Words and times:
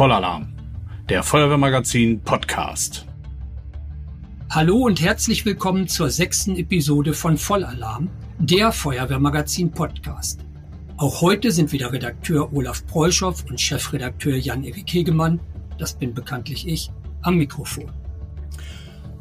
Vollalarm, 0.00 0.48
der 1.10 1.22
Feuerwehrmagazin 1.22 2.22
Podcast. 2.22 3.04
Hallo 4.48 4.86
und 4.86 4.98
herzlich 5.02 5.44
willkommen 5.44 5.88
zur 5.88 6.08
sechsten 6.08 6.56
Episode 6.56 7.12
von 7.12 7.36
Vollalarm, 7.36 8.08
der 8.38 8.72
Feuerwehrmagazin 8.72 9.70
Podcast. 9.72 10.40
Auch 10.96 11.20
heute 11.20 11.52
sind 11.52 11.70
wieder 11.72 11.92
Redakteur 11.92 12.50
Olaf 12.54 12.86
Preuschow 12.86 13.44
und 13.50 13.60
Chefredakteur 13.60 14.38
Jan-Erik 14.38 14.90
Hegemann, 14.90 15.38
das 15.76 15.92
bin 15.92 16.14
bekanntlich 16.14 16.66
ich, 16.66 16.90
am 17.20 17.36
Mikrofon. 17.36 17.92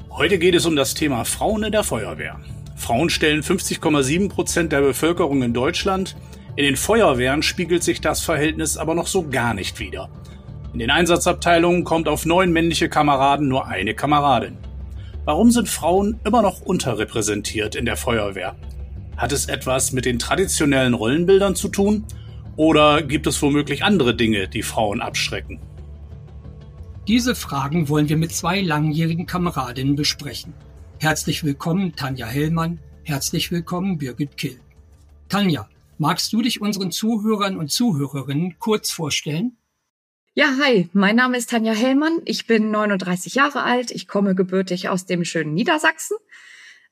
Heute 0.09 0.39
geht 0.39 0.55
es 0.55 0.66
um 0.66 0.77
das 0.77 0.93
Thema 0.93 1.25
Frauen 1.25 1.64
in 1.64 1.73
der 1.73 1.84
Feuerwehr. 1.84 2.39
Frauen 2.77 3.09
stellen 3.09 3.41
50,7 3.41 4.30
Prozent 4.30 4.71
der 4.71 4.80
Bevölkerung 4.80 5.43
in 5.43 5.54
Deutschland. 5.54 6.16
In 6.55 6.64
den 6.64 6.77
Feuerwehren 6.77 7.43
spiegelt 7.43 7.84
sich 7.84 8.00
das 8.00 8.21
Verhältnis 8.21 8.77
aber 8.77 8.96
noch 8.96 9.07
so 9.07 9.28
gar 9.28 9.54
nicht 9.54 9.78
wider. 9.82 10.10
In 10.71 10.79
den 10.79 10.91
Einsatzabteilungen 10.91 11.83
kommt 11.83 12.07
auf 12.07 12.28
neun 12.28 12.51
männliche 12.51 12.89
Kameraden 12.89 13.47
nur 13.47 13.65
eine 13.65 13.96
Kameradin. 13.96 14.57
Warum 15.25 15.50
sind 15.50 15.68
Frauen 15.68 16.19
immer 16.23 16.43
noch 16.43 16.61
unterrepräsentiert 16.61 17.75
in 17.75 17.86
der 17.86 17.97
Feuerwehr? 17.97 18.55
Hat 19.18 19.32
es 19.32 19.47
etwas 19.47 19.93
mit 19.93 20.05
den 20.05 20.19
traditionellen 20.19 20.93
Rollenbildern 20.93 21.55
zu 21.55 21.69
tun? 21.69 22.05
Oder 22.55 23.01
gibt 23.01 23.25
es 23.25 23.42
womöglich 23.42 23.83
andere 23.83 24.15
Dinge, 24.15 24.47
die 24.47 24.61
Frauen 24.61 25.01
abschrecken? 25.01 25.59
Diese 27.07 27.33
Fragen 27.33 27.89
wollen 27.89 28.07
wir 28.07 28.17
mit 28.17 28.31
zwei 28.31 28.61
langjährigen 28.61 29.25
Kameradinnen 29.25 29.95
besprechen. 29.95 30.54
Herzlich 31.00 31.43
willkommen 31.43 31.95
Tanja 31.95 32.28
Hellmann, 32.28 32.78
herzlich 33.03 33.52
willkommen 33.52 33.97
Birgit 33.97 34.38
Kill. 34.38 34.59
Tanja, 35.30 35.67
magst 35.97 36.31
du 36.31 36.44
dich 36.44 36.61
unseren 36.61 36.92
Zuhörern 36.92 37.58
und 37.58 37.72
Zuhörerinnen 37.72 38.59
kurz 38.59 38.92
vorstellen? 38.92 39.58
Ja, 40.39 40.56
hi, 40.64 40.90
mein 40.94 41.18
Name 41.18 41.36
ist 41.36 41.50
Tanja 41.50 41.73
Hellmann, 41.73 42.22
ich 42.23 42.48
bin 42.48 42.72
39 42.72 43.36
Jahre 43.36 43.62
alt, 43.62 43.92
ich 43.92 44.08
komme 44.08 44.36
gebürtig 44.36 44.88
aus 44.88 45.06
dem 45.06 45.26
schönen 45.26 45.54
Niedersachsen, 45.54 46.16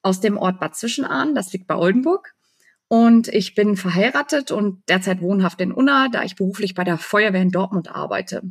aus 0.01 0.19
dem 0.19 0.35
Ort 0.35 0.59
Bad 0.59 0.75
Zwischenahn, 0.75 1.33
das 1.33 1.53
liegt 1.53 1.65
bei 1.65 1.77
Oldenburg. 1.77 2.35
Und 2.89 3.29
ich 3.29 3.55
bin 3.55 3.77
verheiratet 3.77 4.51
und 4.51 4.83
derzeit 4.89 5.21
wohnhaft 5.21 5.61
in 5.61 5.71
Unna, 5.71 6.09
da 6.09 6.23
ich 6.23 6.35
beruflich 6.35 6.73
bei 6.75 6.83
der 6.83 6.97
Feuerwehr 6.97 7.41
in 7.41 7.51
Dortmund 7.51 7.87
arbeite. 7.87 8.41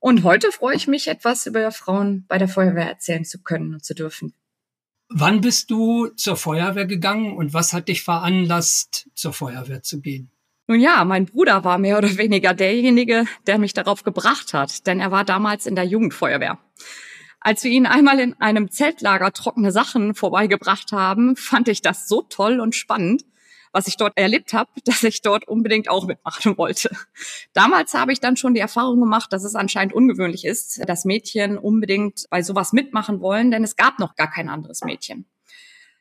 Und 0.00 0.24
heute 0.24 0.50
freue 0.50 0.74
ich 0.74 0.88
mich, 0.88 1.06
etwas 1.06 1.46
über 1.46 1.70
Frauen 1.70 2.24
bei 2.26 2.38
der 2.38 2.48
Feuerwehr 2.48 2.88
erzählen 2.88 3.24
zu 3.24 3.44
können 3.44 3.74
und 3.74 3.84
zu 3.84 3.94
dürfen. 3.94 4.34
Wann 5.08 5.40
bist 5.40 5.70
du 5.70 6.08
zur 6.08 6.36
Feuerwehr 6.36 6.86
gegangen 6.86 7.36
und 7.36 7.54
was 7.54 7.72
hat 7.72 7.86
dich 7.86 8.02
veranlasst, 8.02 9.08
zur 9.14 9.32
Feuerwehr 9.32 9.84
zu 9.84 10.00
gehen? 10.00 10.32
Nun 10.68 10.80
ja, 10.80 11.04
mein 11.04 11.26
Bruder 11.26 11.62
war 11.62 11.78
mehr 11.78 11.96
oder 11.96 12.16
weniger 12.16 12.52
derjenige, 12.52 13.26
der 13.46 13.58
mich 13.58 13.72
darauf 13.72 14.02
gebracht 14.02 14.52
hat, 14.52 14.86
denn 14.88 14.98
er 14.98 15.12
war 15.12 15.24
damals 15.24 15.66
in 15.66 15.76
der 15.76 15.84
Jugendfeuerwehr. 15.84 16.58
Als 17.38 17.62
wir 17.62 17.70
ihn 17.70 17.86
einmal 17.86 18.18
in 18.18 18.34
einem 18.40 18.72
Zeltlager 18.72 19.32
trockene 19.32 19.70
Sachen 19.70 20.16
vorbeigebracht 20.16 20.90
haben, 20.90 21.36
fand 21.36 21.68
ich 21.68 21.82
das 21.82 22.08
so 22.08 22.22
toll 22.22 22.58
und 22.58 22.74
spannend, 22.74 23.24
was 23.70 23.86
ich 23.86 23.96
dort 23.96 24.18
erlebt 24.18 24.54
habe, 24.54 24.70
dass 24.84 25.04
ich 25.04 25.22
dort 25.22 25.46
unbedingt 25.46 25.88
auch 25.88 26.06
mitmachen 26.06 26.58
wollte. 26.58 26.90
Damals 27.52 27.94
habe 27.94 28.12
ich 28.12 28.18
dann 28.18 28.36
schon 28.36 28.54
die 28.54 28.60
Erfahrung 28.60 28.98
gemacht, 28.98 29.32
dass 29.32 29.44
es 29.44 29.54
anscheinend 29.54 29.92
ungewöhnlich 29.94 30.44
ist, 30.44 30.82
dass 30.88 31.04
Mädchen 31.04 31.58
unbedingt 31.58 32.24
bei 32.28 32.42
sowas 32.42 32.72
mitmachen 32.72 33.20
wollen, 33.20 33.52
denn 33.52 33.62
es 33.62 33.76
gab 33.76 34.00
noch 34.00 34.16
gar 34.16 34.30
kein 34.30 34.48
anderes 34.48 34.80
Mädchen. 34.82 35.26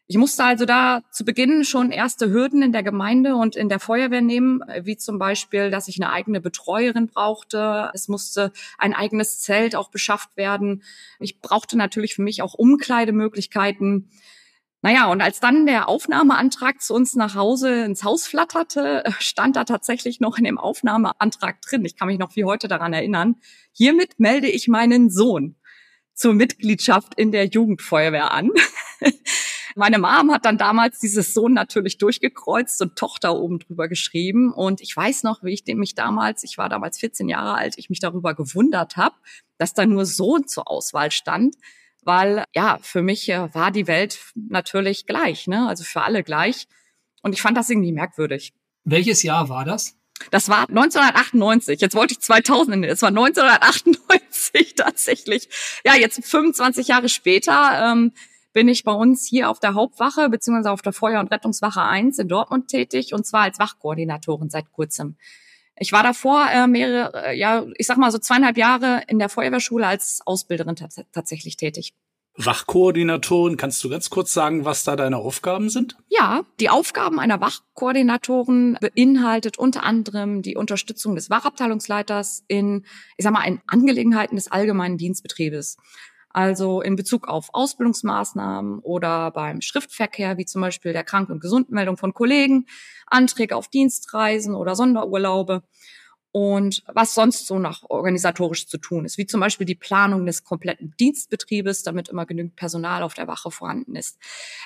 Ich 0.07 0.17
musste 0.17 0.43
also 0.43 0.65
da 0.65 1.01
zu 1.09 1.25
Beginn 1.25 1.63
schon 1.63 1.91
erste 1.91 2.29
Hürden 2.29 2.61
in 2.61 2.71
der 2.71 2.83
Gemeinde 2.83 3.35
und 3.35 3.55
in 3.55 3.69
der 3.69 3.79
Feuerwehr 3.79 4.21
nehmen, 4.21 4.61
wie 4.83 4.97
zum 4.97 5.17
Beispiel, 5.17 5.71
dass 5.71 5.87
ich 5.87 5.99
eine 5.99 6.11
eigene 6.11 6.41
Betreuerin 6.41 7.07
brauchte. 7.07 7.89
Es 7.93 8.07
musste 8.07 8.51
ein 8.77 8.93
eigenes 8.93 9.39
Zelt 9.39 9.75
auch 9.75 9.89
beschafft 9.89 10.37
werden. 10.37 10.83
Ich 11.19 11.41
brauchte 11.41 11.75
natürlich 11.75 12.13
für 12.13 12.21
mich 12.21 12.43
auch 12.43 12.53
Umkleidemöglichkeiten. 12.53 14.11
Naja, 14.83 15.07
und 15.07 15.21
als 15.21 15.39
dann 15.39 15.65
der 15.65 15.89
Aufnahmeantrag 15.89 16.83
zu 16.83 16.93
uns 16.93 17.15
nach 17.15 17.33
Hause 17.33 17.85
ins 17.85 18.03
Haus 18.03 18.27
flatterte, 18.27 19.03
stand 19.17 19.55
da 19.55 19.63
tatsächlich 19.63 20.19
noch 20.19 20.37
in 20.37 20.43
dem 20.43 20.59
Aufnahmeantrag 20.59 21.61
drin. 21.61 21.83
Ich 21.83 21.95
kann 21.95 22.09
mich 22.09 22.19
noch 22.19 22.35
wie 22.35 22.45
heute 22.45 22.67
daran 22.67 22.93
erinnern. 22.93 23.37
Hiermit 23.71 24.19
melde 24.19 24.47
ich 24.51 24.67
meinen 24.67 25.09
Sohn 25.09 25.55
zur 26.13 26.35
Mitgliedschaft 26.35 27.15
in 27.15 27.31
der 27.31 27.47
Jugendfeuerwehr 27.47 28.31
an. 28.31 28.51
Meine 29.75 29.99
Mom 29.99 30.31
hat 30.31 30.45
dann 30.45 30.57
damals 30.57 30.99
dieses 30.99 31.33
Sohn 31.33 31.53
natürlich 31.53 31.97
durchgekreuzt 31.97 32.81
und 32.81 32.95
Tochter 32.95 33.35
oben 33.35 33.59
drüber 33.59 33.87
geschrieben. 33.87 34.51
Und 34.53 34.81
ich 34.81 34.95
weiß 34.95 35.23
noch, 35.23 35.43
wie 35.43 35.53
ich 35.53 35.63
mich 35.75 35.95
damals, 35.95 36.43
ich 36.43 36.57
war 36.57 36.69
damals 36.69 36.97
14 36.97 37.27
Jahre 37.27 37.55
alt, 37.55 37.75
ich 37.77 37.89
mich 37.89 37.99
darüber 37.99 38.33
gewundert 38.33 38.95
habe, 38.95 39.15
dass 39.57 39.73
da 39.73 39.85
nur 39.85 40.05
Sohn 40.05 40.47
zur 40.47 40.69
Auswahl 40.69 41.11
stand 41.11 41.55
weil 42.05 42.45
ja, 42.55 42.77
für 42.81 43.01
mich 43.01 43.27
äh, 43.29 43.53
war 43.53 43.71
die 43.71 43.87
Welt 43.87 44.19
natürlich 44.35 45.05
gleich, 45.05 45.47
ne? 45.47 45.67
also 45.67 45.83
für 45.83 46.03
alle 46.03 46.23
gleich. 46.23 46.67
Und 47.21 47.33
ich 47.33 47.41
fand 47.41 47.57
das 47.57 47.69
irgendwie 47.69 47.91
merkwürdig. 47.91 48.53
Welches 48.83 49.23
Jahr 49.23 49.49
war 49.49 49.65
das? 49.65 49.97
Das 50.31 50.47
war 50.47 50.69
1998. 50.69 51.81
Jetzt 51.81 51.95
wollte 51.95 52.13
ich 52.13 52.21
2000 52.21 52.69
nennen. 52.69 52.83
Es 52.83 53.01
war 53.01 53.09
1998 53.09 54.75
tatsächlich. 54.77 55.49
Ja, 55.83 55.95
jetzt 55.95 56.23
25 56.23 56.87
Jahre 56.87 57.09
später 57.09 57.91
ähm, 57.91 58.13
bin 58.55 58.69
ich 58.69 58.85
bei 58.85 58.93
uns 58.93 59.27
hier 59.27 59.49
auf 59.49 59.59
der 59.59 59.73
Hauptwache 59.73 60.29
beziehungsweise 60.29 60.71
auf 60.71 60.81
der 60.81 60.93
Feuer- 60.93 61.19
und 61.19 61.29
Rettungswache 61.29 61.81
1 61.81 62.17
in 62.19 62.29
Dortmund 62.29 62.69
tätig 62.69 63.13
und 63.13 63.27
zwar 63.27 63.41
als 63.41 63.59
Wachkoordinatorin 63.59 64.49
seit 64.49 64.71
kurzem. 64.71 65.17
Ich 65.77 65.91
war 65.91 66.03
davor 66.03 66.47
äh, 66.49 66.65
mehrere, 66.65 67.25
äh, 67.25 67.37
ja, 67.37 67.65
ich 67.77 67.85
sag 67.85 67.97
mal 67.97 68.13
so 68.13 68.17
zweieinhalb 68.17 68.57
Jahre 68.57 69.01
in 69.09 69.19
der 69.19 69.27
Feuerwehrschule 69.27 69.85
als 69.85 70.21
Ausbilderin 70.25 70.77
tatsächlich 71.11 71.57
tätig. 71.57 71.93
Wachkoordinatorin, 72.37 73.57
kannst 73.57 73.83
du 73.83 73.89
ganz 73.89 74.09
kurz 74.09 74.33
sagen, 74.33 74.63
was 74.63 74.85
da 74.85 74.95
deine 74.95 75.17
Aufgaben 75.17 75.69
sind? 75.69 75.97
Ja, 76.07 76.45
die 76.61 76.69
Aufgaben 76.69 77.19
einer 77.19 77.41
Wachkoordinatorin 77.41 78.77
beinhaltet 78.79 79.57
unter 79.57 79.83
anderem 79.83 80.41
die 80.41 80.55
Unterstützung 80.55 81.15
des 81.15 81.29
Wachabteilungsleiters 81.29 82.45
in, 82.47 82.85
ich 83.17 83.23
sag 83.23 83.33
mal, 83.33 83.43
in 83.43 83.59
Angelegenheiten 83.67 84.37
des 84.37 84.49
allgemeinen 84.49 84.97
Dienstbetriebes. 84.97 85.75
Also 86.35 86.81
in 86.81 86.97
Bezug 86.97 87.29
auf 87.29 87.47
Ausbildungsmaßnahmen 87.53 88.79
oder 88.79 89.31
beim 89.31 89.61
Schriftverkehr, 89.61 90.37
wie 90.37 90.43
zum 90.43 90.59
Beispiel 90.59 90.91
der 90.91 91.05
Krank- 91.05 91.29
und 91.29 91.39
Gesundmeldung 91.39 91.95
von 91.95 92.13
Kollegen, 92.13 92.65
Anträge 93.07 93.55
auf 93.55 93.69
Dienstreisen 93.69 94.53
oder 94.53 94.75
Sonderurlaube 94.75 95.63
und 96.33 96.83
was 96.93 97.13
sonst 97.13 97.47
so 97.47 97.57
noch 97.57 97.89
organisatorisch 97.89 98.67
zu 98.67 98.77
tun 98.77 99.05
ist, 99.05 99.17
wie 99.17 99.25
zum 99.25 99.39
Beispiel 99.39 99.65
die 99.65 99.75
Planung 99.75 100.25
des 100.25 100.43
kompletten 100.43 100.93
Dienstbetriebes, 100.99 101.83
damit 101.83 102.09
immer 102.09 102.25
genügend 102.25 102.57
Personal 102.57 103.01
auf 103.03 103.13
der 103.13 103.29
Wache 103.29 103.49
vorhanden 103.49 103.95
ist. 103.95 104.17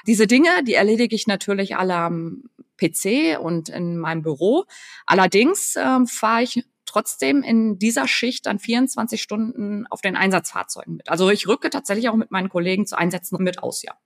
Diese 0.07 0.25
Dinge, 0.25 0.49
die 0.63 0.73
erledige 0.73 1.15
ich 1.15 1.27
natürlich 1.27 1.75
alle 1.75 1.97
am 1.97 2.45
PC 2.77 3.39
und 3.39 3.69
in 3.69 3.99
meinem 3.99 4.23
Büro. 4.23 4.65
Allerdings 5.05 5.75
äh, 5.75 5.99
fahre 6.07 6.41
ich 6.41 6.65
trotzdem 6.89 7.43
in 7.43 7.79
dieser 7.79 8.07
Schicht 8.07 8.45
dann 8.45 8.59
24 8.59 9.21
Stunden 9.21 9.85
auf 9.87 10.01
den 10.01 10.15
Einsatzfahrzeugen 10.15 10.97
mit. 10.97 11.09
Also 11.09 11.29
ich 11.29 11.47
rücke 11.47 11.69
tatsächlich 11.69 12.09
auch 12.09 12.15
mit 12.15 12.31
meinen 12.31 12.49
Kollegen 12.49 12.85
zu 12.85 12.97
Einsätzen 12.97 13.41
mit 13.43 13.63
aus, 13.63 13.83
ja. 13.83 13.97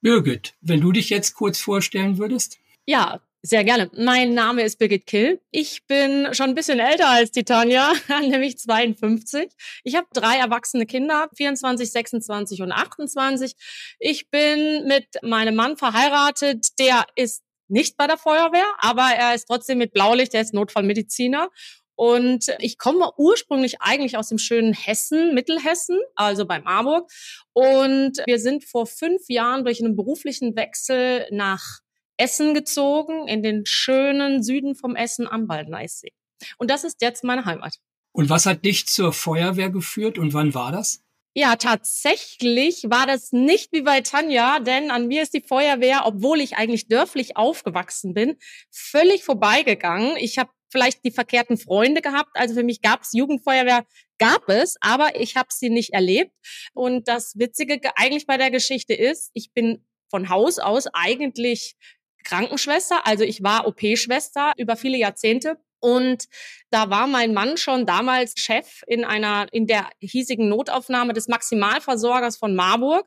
Birgit, 0.00 0.54
wenn 0.60 0.80
du 0.80 0.92
dich 0.92 1.10
jetzt 1.10 1.34
kurz 1.34 1.58
vorstellen 1.58 2.18
würdest? 2.18 2.58
Ja, 2.86 3.20
sehr 3.42 3.64
gerne. 3.64 3.90
Mein 3.96 4.34
Name 4.34 4.62
ist 4.62 4.78
Birgit 4.78 5.06
Kill. 5.06 5.40
Ich 5.50 5.86
bin 5.86 6.32
schon 6.32 6.50
ein 6.50 6.54
bisschen 6.54 6.80
älter 6.80 7.08
als 7.08 7.30
die 7.30 7.44
Tanja, 7.44 7.92
nämlich 8.20 8.58
52. 8.58 9.48
Ich 9.84 9.94
habe 9.94 10.06
drei 10.12 10.38
erwachsene 10.38 10.86
Kinder, 10.86 11.28
24, 11.36 11.90
26 11.90 12.62
und 12.62 12.72
28. 12.72 13.54
Ich 13.98 14.30
bin 14.30 14.86
mit 14.86 15.06
meinem 15.22 15.54
Mann 15.54 15.76
verheiratet. 15.76 16.78
Der 16.78 17.06
ist 17.14 17.42
nicht 17.68 17.96
bei 17.96 18.06
der 18.06 18.18
Feuerwehr, 18.18 18.66
aber 18.78 19.08
er 19.16 19.34
ist 19.34 19.44
trotzdem 19.44 19.78
mit 19.78 19.92
Blaulicht, 19.92 20.34
er 20.34 20.40
ist 20.40 20.54
Notfallmediziner 20.54 21.48
und 21.98 22.46
ich 22.60 22.78
komme 22.78 23.10
ursprünglich 23.16 23.80
eigentlich 23.80 24.16
aus 24.16 24.28
dem 24.28 24.38
schönen 24.38 24.72
Hessen, 24.72 25.34
Mittelhessen, 25.34 25.98
also 26.14 26.46
bei 26.46 26.60
Marburg. 26.60 27.10
Und 27.52 28.22
wir 28.24 28.38
sind 28.38 28.64
vor 28.64 28.86
fünf 28.86 29.22
Jahren 29.28 29.64
durch 29.64 29.80
einen 29.82 29.96
beruflichen 29.96 30.54
Wechsel 30.54 31.26
nach 31.32 31.80
Essen 32.16 32.54
gezogen, 32.54 33.26
in 33.26 33.42
den 33.42 33.66
schönen 33.66 34.44
Süden 34.44 34.76
vom 34.76 34.94
Essen 34.94 35.26
am 35.26 35.48
Waldneissee. 35.48 36.12
Und 36.56 36.70
das 36.70 36.84
ist 36.84 37.02
jetzt 37.02 37.24
meine 37.24 37.46
Heimat. 37.46 37.78
Und 38.12 38.30
was 38.30 38.46
hat 38.46 38.64
dich 38.64 38.86
zur 38.86 39.12
Feuerwehr 39.12 39.70
geführt 39.70 40.18
und 40.18 40.32
wann 40.34 40.54
war 40.54 40.70
das? 40.70 41.02
Ja, 41.34 41.56
tatsächlich 41.56 42.84
war 42.88 43.08
das 43.08 43.32
nicht 43.32 43.72
wie 43.72 43.82
bei 43.82 44.02
Tanja, 44.02 44.60
denn 44.60 44.92
an 44.92 45.08
mir 45.08 45.22
ist 45.22 45.34
die 45.34 45.40
Feuerwehr, 45.40 46.02
obwohl 46.04 46.40
ich 46.40 46.56
eigentlich 46.56 46.86
dörflich 46.86 47.36
aufgewachsen 47.36 48.14
bin, 48.14 48.36
völlig 48.70 49.24
vorbeigegangen. 49.24 50.16
Ich 50.16 50.38
habe 50.38 50.50
vielleicht 50.70 51.04
die 51.04 51.10
verkehrten 51.10 51.56
Freunde 51.56 52.00
gehabt. 52.02 52.30
Also 52.34 52.54
für 52.54 52.62
mich 52.62 52.82
gab 52.82 53.02
es 53.02 53.12
Jugendfeuerwehr, 53.12 53.86
gab 54.18 54.48
es, 54.48 54.76
aber 54.80 55.20
ich 55.20 55.36
habe 55.36 55.48
sie 55.52 55.70
nicht 55.70 55.92
erlebt. 55.92 56.32
Und 56.74 57.08
das 57.08 57.38
Witzige 57.38 57.80
eigentlich 57.96 58.26
bei 58.26 58.36
der 58.36 58.50
Geschichte 58.50 58.94
ist, 58.94 59.30
ich 59.34 59.52
bin 59.52 59.84
von 60.10 60.28
Haus 60.28 60.58
aus 60.58 60.86
eigentlich 60.92 61.76
Krankenschwester, 62.24 63.06
also 63.06 63.24
ich 63.24 63.42
war 63.42 63.66
OP-Schwester 63.66 64.52
über 64.56 64.76
viele 64.76 64.98
Jahrzehnte 64.98 65.58
Und 65.80 66.24
da 66.70 66.90
war 66.90 67.06
mein 67.06 67.32
Mann 67.32 67.56
schon 67.56 67.86
damals 67.86 68.34
Chef 68.36 68.82
in 68.86 69.04
einer, 69.04 69.46
in 69.52 69.66
der 69.66 69.88
hiesigen 70.00 70.48
Notaufnahme 70.48 71.12
des 71.12 71.28
Maximalversorgers 71.28 72.36
von 72.36 72.54
Marburg. 72.56 73.06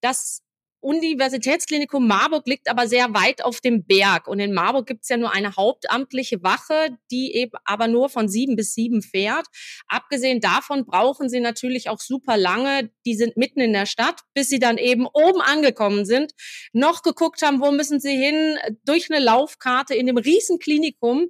Das 0.00 0.41
Universitätsklinikum 0.82 2.06
Marburg 2.06 2.46
liegt 2.46 2.68
aber 2.68 2.88
sehr 2.88 3.14
weit 3.14 3.44
auf 3.44 3.60
dem 3.60 3.84
Berg. 3.86 4.26
Und 4.26 4.40
in 4.40 4.52
Marburg 4.52 4.86
gibt 4.86 5.04
es 5.04 5.08
ja 5.08 5.16
nur 5.16 5.32
eine 5.32 5.56
hauptamtliche 5.56 6.42
Wache, 6.42 6.98
die 7.10 7.34
eben 7.34 7.52
aber 7.64 7.88
nur 7.88 8.08
von 8.08 8.28
sieben 8.28 8.56
bis 8.56 8.74
sieben 8.74 9.00
fährt. 9.00 9.46
Abgesehen 9.86 10.40
davon 10.40 10.84
brauchen 10.84 11.28
sie 11.28 11.40
natürlich 11.40 11.88
auch 11.88 12.00
super 12.00 12.36
lange. 12.36 12.90
Die 13.06 13.14
sind 13.14 13.36
mitten 13.36 13.60
in 13.60 13.72
der 13.72 13.86
Stadt, 13.86 14.20
bis 14.34 14.48
sie 14.48 14.58
dann 14.58 14.76
eben 14.76 15.06
oben 15.06 15.40
angekommen 15.40 16.04
sind, 16.04 16.32
noch 16.72 17.02
geguckt 17.02 17.42
haben, 17.42 17.60
wo 17.60 17.70
müssen 17.70 18.00
sie 18.00 18.16
hin, 18.16 18.58
durch 18.84 19.08
eine 19.10 19.24
Laufkarte 19.24 19.94
in 19.94 20.06
dem 20.06 20.16
Riesenklinikum 20.16 21.28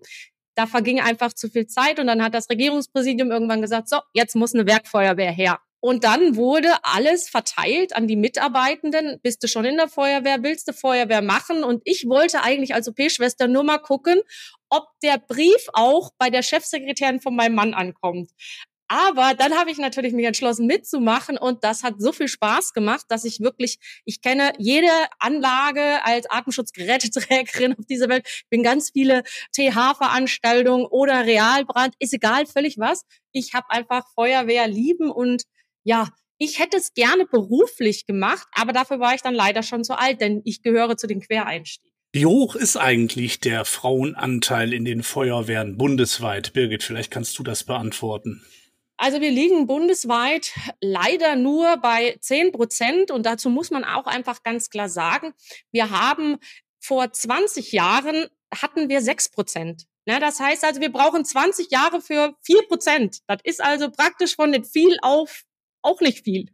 da 0.54 0.66
verging 0.66 1.00
einfach 1.00 1.32
zu 1.32 1.48
viel 1.48 1.66
Zeit 1.66 1.98
und 1.98 2.06
dann 2.06 2.22
hat 2.22 2.34
das 2.34 2.50
Regierungspräsidium 2.50 3.30
irgendwann 3.30 3.62
gesagt, 3.62 3.88
so, 3.88 3.98
jetzt 4.12 4.36
muss 4.36 4.54
eine 4.54 4.66
Werkfeuerwehr 4.66 5.30
her. 5.30 5.60
Und 5.84 6.04
dann 6.04 6.36
wurde 6.36 6.68
alles 6.84 7.28
verteilt 7.28 7.96
an 7.96 8.06
die 8.06 8.14
Mitarbeitenden. 8.14 9.18
Bist 9.20 9.42
du 9.42 9.48
schon 9.48 9.64
in 9.64 9.76
der 9.76 9.88
Feuerwehr? 9.88 10.44
Willst 10.44 10.68
du 10.68 10.72
Feuerwehr 10.72 11.22
machen? 11.22 11.64
Und 11.64 11.82
ich 11.84 12.06
wollte 12.08 12.44
eigentlich 12.44 12.72
als 12.72 12.86
OP-Schwester 12.86 13.48
nur 13.48 13.64
mal 13.64 13.78
gucken, 13.78 14.20
ob 14.68 14.84
der 15.02 15.18
Brief 15.18 15.66
auch 15.72 16.12
bei 16.18 16.30
der 16.30 16.42
Chefsekretärin 16.42 17.20
von 17.20 17.34
meinem 17.34 17.56
Mann 17.56 17.74
ankommt. 17.74 18.30
Aber 18.86 19.34
dann 19.34 19.58
habe 19.58 19.72
ich 19.72 19.78
natürlich 19.78 20.12
mich 20.12 20.26
entschlossen 20.26 20.66
mitzumachen 20.66 21.36
und 21.36 21.64
das 21.64 21.82
hat 21.82 21.94
so 21.98 22.12
viel 22.12 22.28
Spaß 22.28 22.74
gemacht, 22.74 23.06
dass 23.08 23.24
ich 23.24 23.40
wirklich, 23.40 23.78
ich 24.04 24.20
kenne 24.20 24.52
jede 24.58 24.90
Anlage 25.18 26.04
als 26.04 26.30
Atemschutzgeräteträgerin 26.30 27.72
auf 27.76 27.86
dieser 27.86 28.08
Welt. 28.08 28.24
Ich 28.28 28.48
bin 28.50 28.62
ganz 28.62 28.90
viele 28.90 29.24
TH-Veranstaltungen 29.56 30.84
oder 30.84 31.24
Realbrand, 31.24 31.94
ist 31.98 32.12
egal, 32.12 32.46
völlig 32.46 32.78
was. 32.78 33.04
Ich 33.32 33.54
habe 33.54 33.70
einfach 33.70 34.04
Feuerwehr 34.14 34.68
lieben 34.68 35.10
und 35.10 35.42
ja, 35.84 36.08
ich 36.38 36.58
hätte 36.58 36.76
es 36.76 36.94
gerne 36.94 37.26
beruflich 37.26 38.06
gemacht, 38.06 38.48
aber 38.52 38.72
dafür 38.72 38.98
war 38.98 39.14
ich 39.14 39.22
dann 39.22 39.34
leider 39.34 39.62
schon 39.62 39.84
zu 39.84 39.96
alt, 39.98 40.20
denn 40.20 40.42
ich 40.44 40.62
gehöre 40.62 40.96
zu 40.96 41.06
den 41.06 41.20
Quereinstiegen. 41.20 41.92
Wie 42.14 42.26
hoch 42.26 42.56
ist 42.56 42.76
eigentlich 42.76 43.40
der 43.40 43.64
Frauenanteil 43.64 44.74
in 44.74 44.84
den 44.84 45.02
Feuerwehren 45.02 45.78
bundesweit? 45.78 46.52
Birgit, 46.52 46.82
vielleicht 46.82 47.10
kannst 47.10 47.38
du 47.38 47.42
das 47.42 47.64
beantworten. 47.64 48.44
Also 48.98 49.20
wir 49.20 49.30
liegen 49.30 49.66
bundesweit 49.66 50.52
leider 50.80 51.36
nur 51.36 51.76
bei 51.78 52.16
10 52.20 52.52
Prozent 52.52 53.10
und 53.10 53.24
dazu 53.24 53.48
muss 53.48 53.70
man 53.70 53.84
auch 53.84 54.06
einfach 54.06 54.42
ganz 54.42 54.68
klar 54.68 54.88
sagen, 54.88 55.32
wir 55.70 55.90
haben 55.90 56.36
vor 56.80 57.10
20 57.10 57.72
Jahren 57.72 58.26
hatten 58.54 58.88
wir 58.88 59.00
6 59.00 59.30
Prozent. 59.30 59.84
Ja, 60.04 60.18
das 60.18 60.40
heißt 60.40 60.64
also, 60.64 60.80
wir 60.80 60.92
brauchen 60.92 61.24
20 61.24 61.70
Jahre 61.70 62.00
für 62.00 62.34
4 62.42 62.62
Prozent. 62.68 63.18
Das 63.26 63.38
ist 63.44 63.62
also 63.62 63.90
praktisch 63.90 64.34
von 64.34 64.50
nicht 64.50 64.66
viel 64.66 64.96
auf 65.00 65.42
auch 65.82 66.00
nicht 66.00 66.24
viel. 66.24 66.46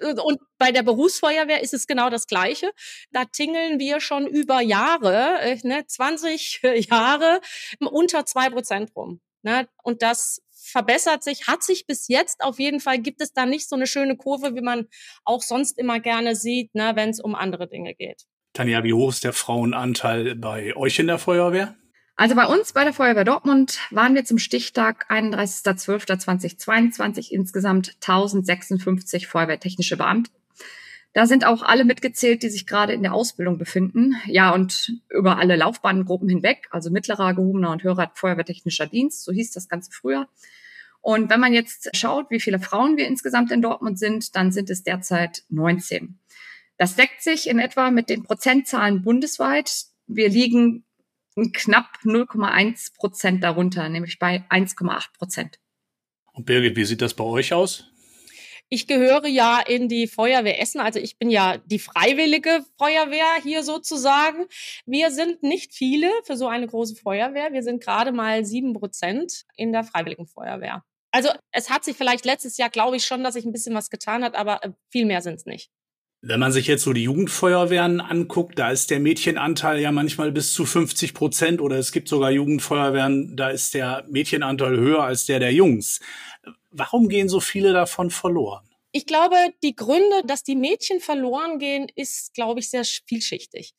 Und 0.00 0.38
bei 0.58 0.72
der 0.72 0.82
Berufsfeuerwehr 0.82 1.62
ist 1.62 1.74
es 1.74 1.86
genau 1.86 2.10
das 2.10 2.26
Gleiche. 2.26 2.70
Da 3.10 3.24
tingeln 3.24 3.78
wir 3.78 4.00
schon 4.00 4.26
über 4.26 4.60
Jahre, 4.60 5.40
äh, 5.40 5.58
ne, 5.62 5.86
20 5.86 6.60
Jahre 6.90 7.40
unter 7.80 8.26
zwei 8.26 8.50
Prozent 8.50 8.94
rum. 8.94 9.20
Ne? 9.42 9.68
Und 9.82 10.02
das 10.02 10.42
verbessert 10.52 11.22
sich, 11.22 11.46
hat 11.46 11.62
sich 11.62 11.86
bis 11.86 12.08
jetzt 12.08 12.42
auf 12.42 12.58
jeden 12.58 12.80
Fall, 12.80 12.98
gibt 12.98 13.20
es 13.20 13.32
da 13.32 13.44
nicht 13.44 13.68
so 13.68 13.76
eine 13.76 13.86
schöne 13.86 14.16
Kurve, 14.16 14.54
wie 14.54 14.62
man 14.62 14.88
auch 15.24 15.42
sonst 15.42 15.78
immer 15.78 16.00
gerne 16.00 16.34
sieht, 16.34 16.74
ne, 16.74 16.92
wenn 16.94 17.10
es 17.10 17.20
um 17.20 17.34
andere 17.34 17.68
Dinge 17.68 17.94
geht. 17.94 18.24
Tanja, 18.54 18.82
wie 18.84 18.94
hoch 18.94 19.10
ist 19.10 19.24
der 19.24 19.32
Frauenanteil 19.32 20.34
bei 20.36 20.74
euch 20.76 20.98
in 20.98 21.08
der 21.08 21.18
Feuerwehr? 21.18 21.76
Also 22.16 22.34
bei 22.36 22.46
uns 22.46 22.72
bei 22.72 22.84
der 22.84 22.92
Feuerwehr 22.92 23.24
Dortmund 23.24 23.80
waren 23.90 24.14
wir 24.14 24.24
zum 24.24 24.38
Stichtag 24.38 25.10
31.12.2022 25.10 27.32
insgesamt 27.32 27.96
1056 28.00 29.26
feuerwehrtechnische 29.26 29.96
Beamte. 29.96 30.30
Da 31.12 31.26
sind 31.26 31.44
auch 31.44 31.62
alle 31.62 31.84
mitgezählt, 31.84 32.42
die 32.42 32.50
sich 32.50 32.66
gerade 32.66 32.92
in 32.92 33.02
der 33.02 33.14
Ausbildung 33.14 33.58
befinden. 33.58 34.14
Ja, 34.26 34.52
und 34.52 35.00
über 35.10 35.38
alle 35.38 35.56
Laufbahngruppen 35.56 36.28
hinweg, 36.28 36.68
also 36.70 36.90
mittlerer, 36.90 37.34
gehobener 37.34 37.70
und 37.70 37.84
höherer 37.84 38.10
Feuerwehrtechnischer 38.14 38.86
Dienst, 38.86 39.24
so 39.24 39.32
hieß 39.32 39.52
das 39.52 39.68
Ganze 39.68 39.92
früher. 39.92 40.28
Und 41.00 41.30
wenn 41.30 41.40
man 41.40 41.52
jetzt 41.52 41.96
schaut, 41.96 42.30
wie 42.30 42.40
viele 42.40 42.58
Frauen 42.58 42.96
wir 42.96 43.06
insgesamt 43.06 43.52
in 43.52 43.62
Dortmund 43.62 43.98
sind, 43.98 44.34
dann 44.36 44.52
sind 44.52 44.70
es 44.70 44.82
derzeit 44.82 45.44
19. 45.50 46.18
Das 46.78 46.96
deckt 46.96 47.22
sich 47.22 47.48
in 47.48 47.58
etwa 47.58 47.90
mit 47.90 48.08
den 48.08 48.22
Prozentzahlen 48.22 49.02
bundesweit. 49.02 49.84
Wir 50.06 50.28
liegen 50.28 50.84
knapp 51.52 51.98
0,1 52.04 52.94
Prozent 52.96 53.42
darunter, 53.42 53.88
nämlich 53.88 54.18
bei 54.18 54.44
1,8 54.50 55.12
Prozent. 55.16 55.58
Und 56.32 56.46
Birgit, 56.46 56.76
wie 56.76 56.84
sieht 56.84 57.02
das 57.02 57.14
bei 57.14 57.24
euch 57.24 57.52
aus? 57.52 57.90
Ich 58.70 58.86
gehöre 58.86 59.26
ja 59.26 59.60
in 59.60 59.88
die 59.88 60.06
Feuerwehr 60.06 60.60
Essen, 60.60 60.80
also 60.80 60.98
ich 60.98 61.18
bin 61.18 61.30
ja 61.30 61.58
die 61.58 61.78
freiwillige 61.78 62.64
Feuerwehr 62.78 63.40
hier 63.42 63.62
sozusagen. 63.62 64.46
Wir 64.86 65.10
sind 65.10 65.42
nicht 65.42 65.74
viele 65.74 66.10
für 66.24 66.36
so 66.36 66.48
eine 66.48 66.66
große 66.66 66.96
Feuerwehr. 66.96 67.52
Wir 67.52 67.62
sind 67.62 67.82
gerade 67.82 68.10
mal 68.10 68.44
sieben 68.44 68.72
Prozent 68.72 69.44
in 69.56 69.72
der 69.72 69.84
freiwilligen 69.84 70.26
Feuerwehr. 70.26 70.82
Also 71.12 71.28
es 71.52 71.70
hat 71.70 71.84
sich 71.84 71.96
vielleicht 71.96 72.24
letztes 72.24 72.56
Jahr, 72.56 72.70
glaube 72.70 72.96
ich 72.96 73.06
schon, 73.06 73.22
dass 73.22 73.34
sich 73.34 73.44
ein 73.44 73.52
bisschen 73.52 73.74
was 73.74 73.90
getan 73.90 74.24
hat, 74.24 74.34
aber 74.34 74.64
äh, 74.64 74.70
viel 74.90 75.04
mehr 75.04 75.20
sind 75.20 75.34
es 75.34 75.46
nicht. 75.46 75.70
Wenn 76.26 76.40
man 76.40 76.52
sich 76.52 76.66
jetzt 76.66 76.84
so 76.84 76.94
die 76.94 77.02
Jugendfeuerwehren 77.02 78.00
anguckt, 78.00 78.58
da 78.58 78.70
ist 78.70 78.90
der 78.90 78.98
Mädchenanteil 78.98 79.78
ja 79.78 79.92
manchmal 79.92 80.32
bis 80.32 80.54
zu 80.54 80.64
50 80.64 81.12
Prozent 81.12 81.60
oder 81.60 81.76
es 81.76 81.92
gibt 81.92 82.08
sogar 82.08 82.30
Jugendfeuerwehren, 82.30 83.36
da 83.36 83.50
ist 83.50 83.74
der 83.74 84.06
Mädchenanteil 84.08 84.78
höher 84.78 85.02
als 85.02 85.26
der 85.26 85.38
der 85.38 85.52
Jungs. 85.52 86.00
Warum 86.70 87.10
gehen 87.10 87.28
so 87.28 87.40
viele 87.40 87.74
davon 87.74 88.10
verloren? 88.10 88.64
Ich 88.90 89.04
glaube, 89.04 89.36
die 89.62 89.76
Gründe, 89.76 90.22
dass 90.24 90.42
die 90.42 90.56
Mädchen 90.56 91.00
verloren 91.00 91.58
gehen, 91.58 91.88
ist, 91.94 92.32
glaube 92.32 92.60
ich, 92.60 92.70
sehr 92.70 92.84
vielschichtig. 92.84 93.74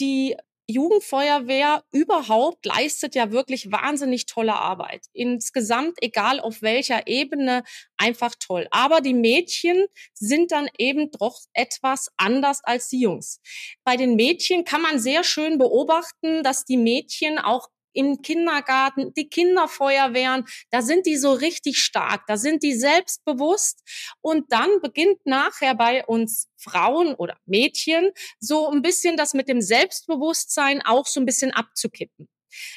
Die 0.00 0.34
Jugendfeuerwehr 0.68 1.84
überhaupt 1.92 2.64
leistet 2.66 3.14
ja 3.14 3.30
wirklich 3.32 3.70
wahnsinnig 3.72 4.26
tolle 4.26 4.54
Arbeit. 4.54 5.06
Insgesamt, 5.12 5.98
egal 6.00 6.40
auf 6.40 6.62
welcher 6.62 7.06
Ebene, 7.06 7.62
einfach 7.96 8.34
toll. 8.38 8.66
Aber 8.70 9.00
die 9.00 9.14
Mädchen 9.14 9.86
sind 10.14 10.52
dann 10.52 10.68
eben 10.78 11.10
doch 11.10 11.38
etwas 11.52 12.10
anders 12.16 12.62
als 12.64 12.88
die 12.88 13.00
Jungs. 13.00 13.40
Bei 13.84 13.96
den 13.96 14.14
Mädchen 14.14 14.64
kann 14.64 14.82
man 14.82 14.98
sehr 14.98 15.24
schön 15.24 15.58
beobachten, 15.58 16.42
dass 16.42 16.64
die 16.64 16.76
Mädchen 16.76 17.38
auch 17.38 17.68
im 17.92 18.22
Kindergarten, 18.22 19.12
die 19.14 19.28
Kinderfeuerwehren, 19.28 20.44
da 20.70 20.82
sind 20.82 21.06
die 21.06 21.16
so 21.16 21.32
richtig 21.32 21.78
stark, 21.78 22.26
da 22.26 22.36
sind 22.36 22.62
die 22.62 22.74
selbstbewusst 22.74 23.82
und 24.20 24.52
dann 24.52 24.80
beginnt 24.80 25.24
nachher 25.24 25.74
bei 25.74 26.04
uns 26.04 26.48
Frauen 26.56 27.14
oder 27.14 27.36
Mädchen 27.46 28.10
so 28.38 28.70
ein 28.70 28.82
bisschen 28.82 29.16
das 29.16 29.34
mit 29.34 29.48
dem 29.48 29.60
Selbstbewusstsein 29.60 30.82
auch 30.82 31.06
so 31.06 31.20
ein 31.20 31.26
bisschen 31.26 31.52
abzukippen. 31.52 32.28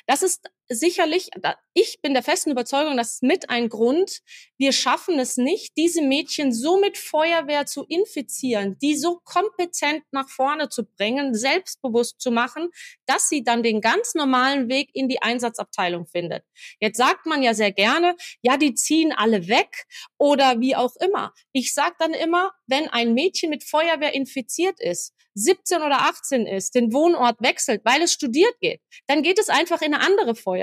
Das 0.07 0.21
ist 0.21 0.49
sicherlich, 0.69 1.29
ich 1.73 1.99
bin 2.01 2.13
der 2.13 2.23
festen 2.23 2.51
Überzeugung, 2.51 2.97
das 2.97 3.15
ist 3.15 3.23
mit 3.23 3.49
ein 3.49 3.69
Grund. 3.69 4.21
Wir 4.57 4.71
schaffen 4.71 5.19
es 5.19 5.37
nicht, 5.37 5.73
diese 5.77 6.01
Mädchen 6.01 6.53
so 6.53 6.79
mit 6.79 6.97
Feuerwehr 6.97 7.65
zu 7.65 7.83
infizieren, 7.87 8.77
die 8.79 8.95
so 8.95 9.19
kompetent 9.23 10.03
nach 10.11 10.29
vorne 10.29 10.69
zu 10.69 10.85
bringen, 10.85 11.35
selbstbewusst 11.35 12.19
zu 12.19 12.31
machen, 12.31 12.69
dass 13.05 13.29
sie 13.29 13.43
dann 13.43 13.63
den 13.63 13.81
ganz 13.81 14.15
normalen 14.15 14.69
Weg 14.69 14.89
in 14.93 15.09
die 15.09 15.21
Einsatzabteilung 15.21 16.07
findet. 16.07 16.43
Jetzt 16.79 16.97
sagt 16.97 17.25
man 17.25 17.43
ja 17.43 17.53
sehr 17.53 17.71
gerne, 17.71 18.15
ja, 18.41 18.57
die 18.57 18.73
ziehen 18.73 19.11
alle 19.11 19.47
weg 19.47 19.85
oder 20.17 20.59
wie 20.59 20.75
auch 20.75 20.95
immer. 20.97 21.33
Ich 21.51 21.73
sage 21.73 21.95
dann 21.99 22.13
immer, 22.13 22.51
wenn 22.67 22.87
ein 22.89 23.13
Mädchen 23.13 23.49
mit 23.49 23.63
Feuerwehr 23.63 24.13
infiziert 24.13 24.79
ist, 24.79 25.13
17 25.35 25.81
oder 25.81 26.03
18 26.03 26.47
ist, 26.47 26.75
den 26.75 26.93
Wohnort 26.93 27.41
wechselt, 27.41 27.81
weil 27.83 28.01
es 28.01 28.13
studiert 28.13 28.57
geht, 28.61 28.81
dann 29.07 29.21
geht 29.21 29.37
es 29.37 29.49
einfach 29.49 29.81
in 29.81 29.93
eine 29.93 30.03
andere 30.03 30.33
Feuerwehr. 30.33 30.54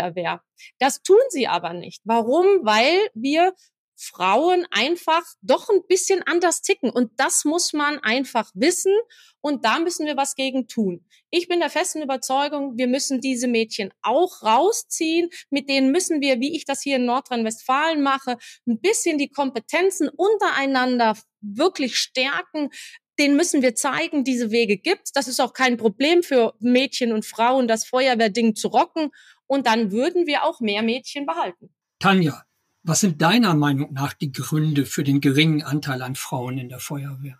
Das 0.78 1.02
tun 1.02 1.20
sie 1.30 1.46
aber 1.48 1.72
nicht. 1.72 2.00
Warum? 2.04 2.46
Weil 2.62 2.98
wir 3.14 3.54
Frauen 4.02 4.66
einfach 4.70 5.22
doch 5.42 5.68
ein 5.68 5.86
bisschen 5.86 6.22
anders 6.26 6.60
ticken. 6.62 6.90
Und 6.90 7.12
das 7.18 7.44
muss 7.44 7.72
man 7.72 8.00
einfach 8.00 8.50
wissen. 8.54 8.94
Und 9.40 9.64
da 9.64 9.78
müssen 9.78 10.06
wir 10.06 10.16
was 10.16 10.34
gegen 10.34 10.66
tun. 10.66 11.06
Ich 11.30 11.48
bin 11.48 11.60
der 11.60 11.70
festen 11.70 12.02
Überzeugung, 12.02 12.76
wir 12.76 12.88
müssen 12.88 13.20
diese 13.20 13.48
Mädchen 13.48 13.92
auch 14.02 14.42
rausziehen. 14.42 15.30
Mit 15.50 15.68
denen 15.68 15.92
müssen 15.92 16.20
wir, 16.20 16.40
wie 16.40 16.56
ich 16.56 16.64
das 16.64 16.82
hier 16.82 16.96
in 16.96 17.06
Nordrhein-Westfalen 17.06 18.02
mache, 18.02 18.38
ein 18.66 18.80
bisschen 18.80 19.18
die 19.18 19.28
Kompetenzen 19.28 20.08
untereinander 20.08 21.16
wirklich 21.40 21.96
stärken, 21.96 22.70
den 23.18 23.36
müssen 23.36 23.62
wir 23.62 23.74
zeigen, 23.74 24.24
diese 24.24 24.50
Wege 24.50 24.78
gibt. 24.78 25.10
Das 25.14 25.28
ist 25.28 25.40
auch 25.40 25.52
kein 25.52 25.76
Problem 25.76 26.22
für 26.22 26.54
Mädchen 26.60 27.12
und 27.12 27.26
Frauen, 27.26 27.68
das 27.68 27.84
Feuerwehrding 27.84 28.54
zu 28.54 28.68
rocken. 28.68 29.10
Und 29.52 29.66
dann 29.66 29.92
würden 29.92 30.26
wir 30.26 30.44
auch 30.44 30.60
mehr 30.60 30.82
Mädchen 30.82 31.26
behalten. 31.26 31.68
Tanja, 31.98 32.42
was 32.84 33.00
sind 33.00 33.20
deiner 33.20 33.54
Meinung 33.54 33.92
nach 33.92 34.14
die 34.14 34.32
Gründe 34.32 34.86
für 34.86 35.04
den 35.04 35.20
geringen 35.20 35.62
Anteil 35.62 36.00
an 36.00 36.14
Frauen 36.14 36.56
in 36.56 36.70
der 36.70 36.78
Feuerwehr? 36.78 37.38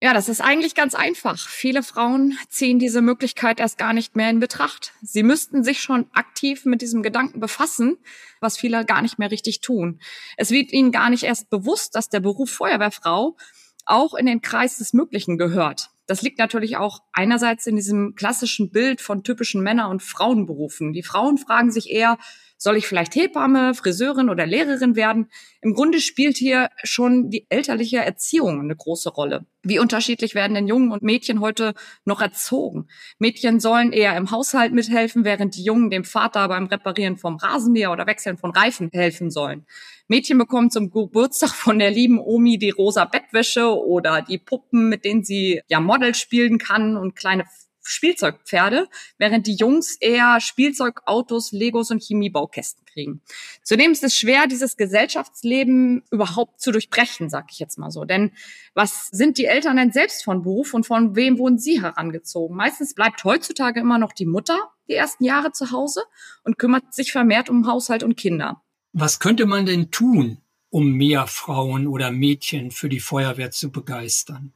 Ja, 0.00 0.14
das 0.14 0.30
ist 0.30 0.40
eigentlich 0.40 0.74
ganz 0.74 0.94
einfach. 0.94 1.38
Viele 1.38 1.82
Frauen 1.82 2.38
ziehen 2.48 2.78
diese 2.78 3.02
Möglichkeit 3.02 3.60
erst 3.60 3.76
gar 3.76 3.92
nicht 3.92 4.16
mehr 4.16 4.30
in 4.30 4.40
Betracht. 4.40 4.94
Sie 5.02 5.22
müssten 5.22 5.62
sich 5.62 5.82
schon 5.82 6.06
aktiv 6.14 6.64
mit 6.64 6.80
diesem 6.80 7.02
Gedanken 7.02 7.40
befassen, 7.40 7.98
was 8.40 8.56
viele 8.56 8.86
gar 8.86 9.02
nicht 9.02 9.18
mehr 9.18 9.30
richtig 9.30 9.60
tun. 9.60 10.00
Es 10.38 10.50
wird 10.50 10.72
ihnen 10.72 10.92
gar 10.92 11.10
nicht 11.10 11.24
erst 11.24 11.50
bewusst, 11.50 11.94
dass 11.94 12.08
der 12.08 12.20
Beruf 12.20 12.50
Feuerwehrfrau 12.50 13.36
auch 13.84 14.14
in 14.14 14.24
den 14.24 14.40
Kreis 14.40 14.78
des 14.78 14.94
Möglichen 14.94 15.36
gehört. 15.36 15.90
Das 16.10 16.22
liegt 16.22 16.40
natürlich 16.40 16.76
auch 16.76 17.04
einerseits 17.12 17.68
in 17.68 17.76
diesem 17.76 18.16
klassischen 18.16 18.72
Bild 18.72 19.00
von 19.00 19.22
typischen 19.22 19.62
Männer- 19.62 19.88
und 19.88 20.02
Frauenberufen. 20.02 20.92
Die 20.92 21.04
Frauen 21.04 21.38
fragen 21.38 21.70
sich 21.70 21.88
eher, 21.88 22.18
soll 22.60 22.76
ich 22.76 22.86
vielleicht 22.86 23.14
Hebamme, 23.14 23.74
Friseurin 23.74 24.28
oder 24.28 24.46
Lehrerin 24.46 24.94
werden? 24.94 25.30
Im 25.62 25.72
Grunde 25.72 25.98
spielt 25.98 26.36
hier 26.36 26.68
schon 26.84 27.30
die 27.30 27.46
elterliche 27.48 28.04
Erziehung 28.04 28.60
eine 28.60 28.76
große 28.76 29.08
Rolle. 29.08 29.46
Wie 29.62 29.78
unterschiedlich 29.78 30.34
werden 30.34 30.54
denn 30.54 30.68
Jungen 30.68 30.92
und 30.92 31.02
Mädchen 31.02 31.40
heute 31.40 31.72
noch 32.04 32.20
erzogen? 32.20 32.88
Mädchen 33.18 33.60
sollen 33.60 33.92
eher 33.92 34.14
im 34.16 34.30
Haushalt 34.30 34.74
mithelfen, 34.74 35.24
während 35.24 35.56
die 35.56 35.64
Jungen 35.64 35.88
dem 35.88 36.04
Vater 36.04 36.48
beim 36.48 36.66
Reparieren 36.66 37.16
vom 37.16 37.36
Rasenmäher 37.36 37.92
oder 37.92 38.06
Wechseln 38.06 38.36
von 38.36 38.50
Reifen 38.50 38.90
helfen 38.92 39.30
sollen. 39.30 39.66
Mädchen 40.06 40.36
bekommen 40.36 40.70
zum 40.70 40.90
Geburtstag 40.90 41.50
von 41.50 41.78
der 41.78 41.90
lieben 41.90 42.18
Omi 42.18 42.58
die 42.58 42.70
rosa 42.70 43.06
Bettwäsche 43.06 43.74
oder 43.74 44.20
die 44.20 44.38
Puppen, 44.38 44.90
mit 44.90 45.06
denen 45.06 45.24
sie 45.24 45.62
ja 45.68 45.80
Model 45.80 46.14
spielen 46.14 46.58
kann 46.58 46.98
und 46.98 47.16
kleine 47.16 47.44
Spielzeugpferde, 47.82 48.88
während 49.18 49.46
die 49.46 49.54
Jungs 49.54 49.96
eher 49.96 50.40
Spielzeugautos, 50.40 51.52
Legos 51.52 51.90
und 51.90 52.02
Chemiebaukästen 52.02 52.84
kriegen. 52.84 53.22
Zudem 53.62 53.92
ist 53.92 54.04
es 54.04 54.16
schwer, 54.16 54.46
dieses 54.46 54.76
Gesellschaftsleben 54.76 56.02
überhaupt 56.10 56.60
zu 56.60 56.72
durchbrechen, 56.72 57.30
sag 57.30 57.46
ich 57.50 57.58
jetzt 57.58 57.78
mal 57.78 57.90
so. 57.90 58.04
Denn 58.04 58.32
was 58.74 59.08
sind 59.08 59.38
die 59.38 59.46
Eltern 59.46 59.76
denn 59.76 59.92
selbst 59.92 60.24
von 60.24 60.42
Beruf 60.42 60.74
und 60.74 60.86
von 60.86 61.16
wem 61.16 61.38
wurden 61.38 61.58
sie 61.58 61.80
herangezogen? 61.82 62.56
Meistens 62.56 62.94
bleibt 62.94 63.24
heutzutage 63.24 63.80
immer 63.80 63.98
noch 63.98 64.12
die 64.12 64.26
Mutter 64.26 64.70
die 64.88 64.94
ersten 64.94 65.24
Jahre 65.24 65.52
zu 65.52 65.70
Hause 65.70 66.02
und 66.42 66.58
kümmert 66.58 66.92
sich 66.92 67.12
vermehrt 67.12 67.48
um 67.48 67.66
Haushalt 67.66 68.02
und 68.02 68.16
Kinder. 68.16 68.62
Was 68.92 69.20
könnte 69.20 69.46
man 69.46 69.64
denn 69.66 69.90
tun, 69.90 70.38
um 70.68 70.92
mehr 70.92 71.26
Frauen 71.28 71.86
oder 71.86 72.10
Mädchen 72.10 72.72
für 72.72 72.88
die 72.88 73.00
Feuerwehr 73.00 73.52
zu 73.52 73.70
begeistern? 73.70 74.52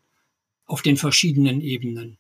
Auf 0.67 0.83
den 0.83 0.97
verschiedenen 0.97 1.61
Ebenen. 1.61 2.19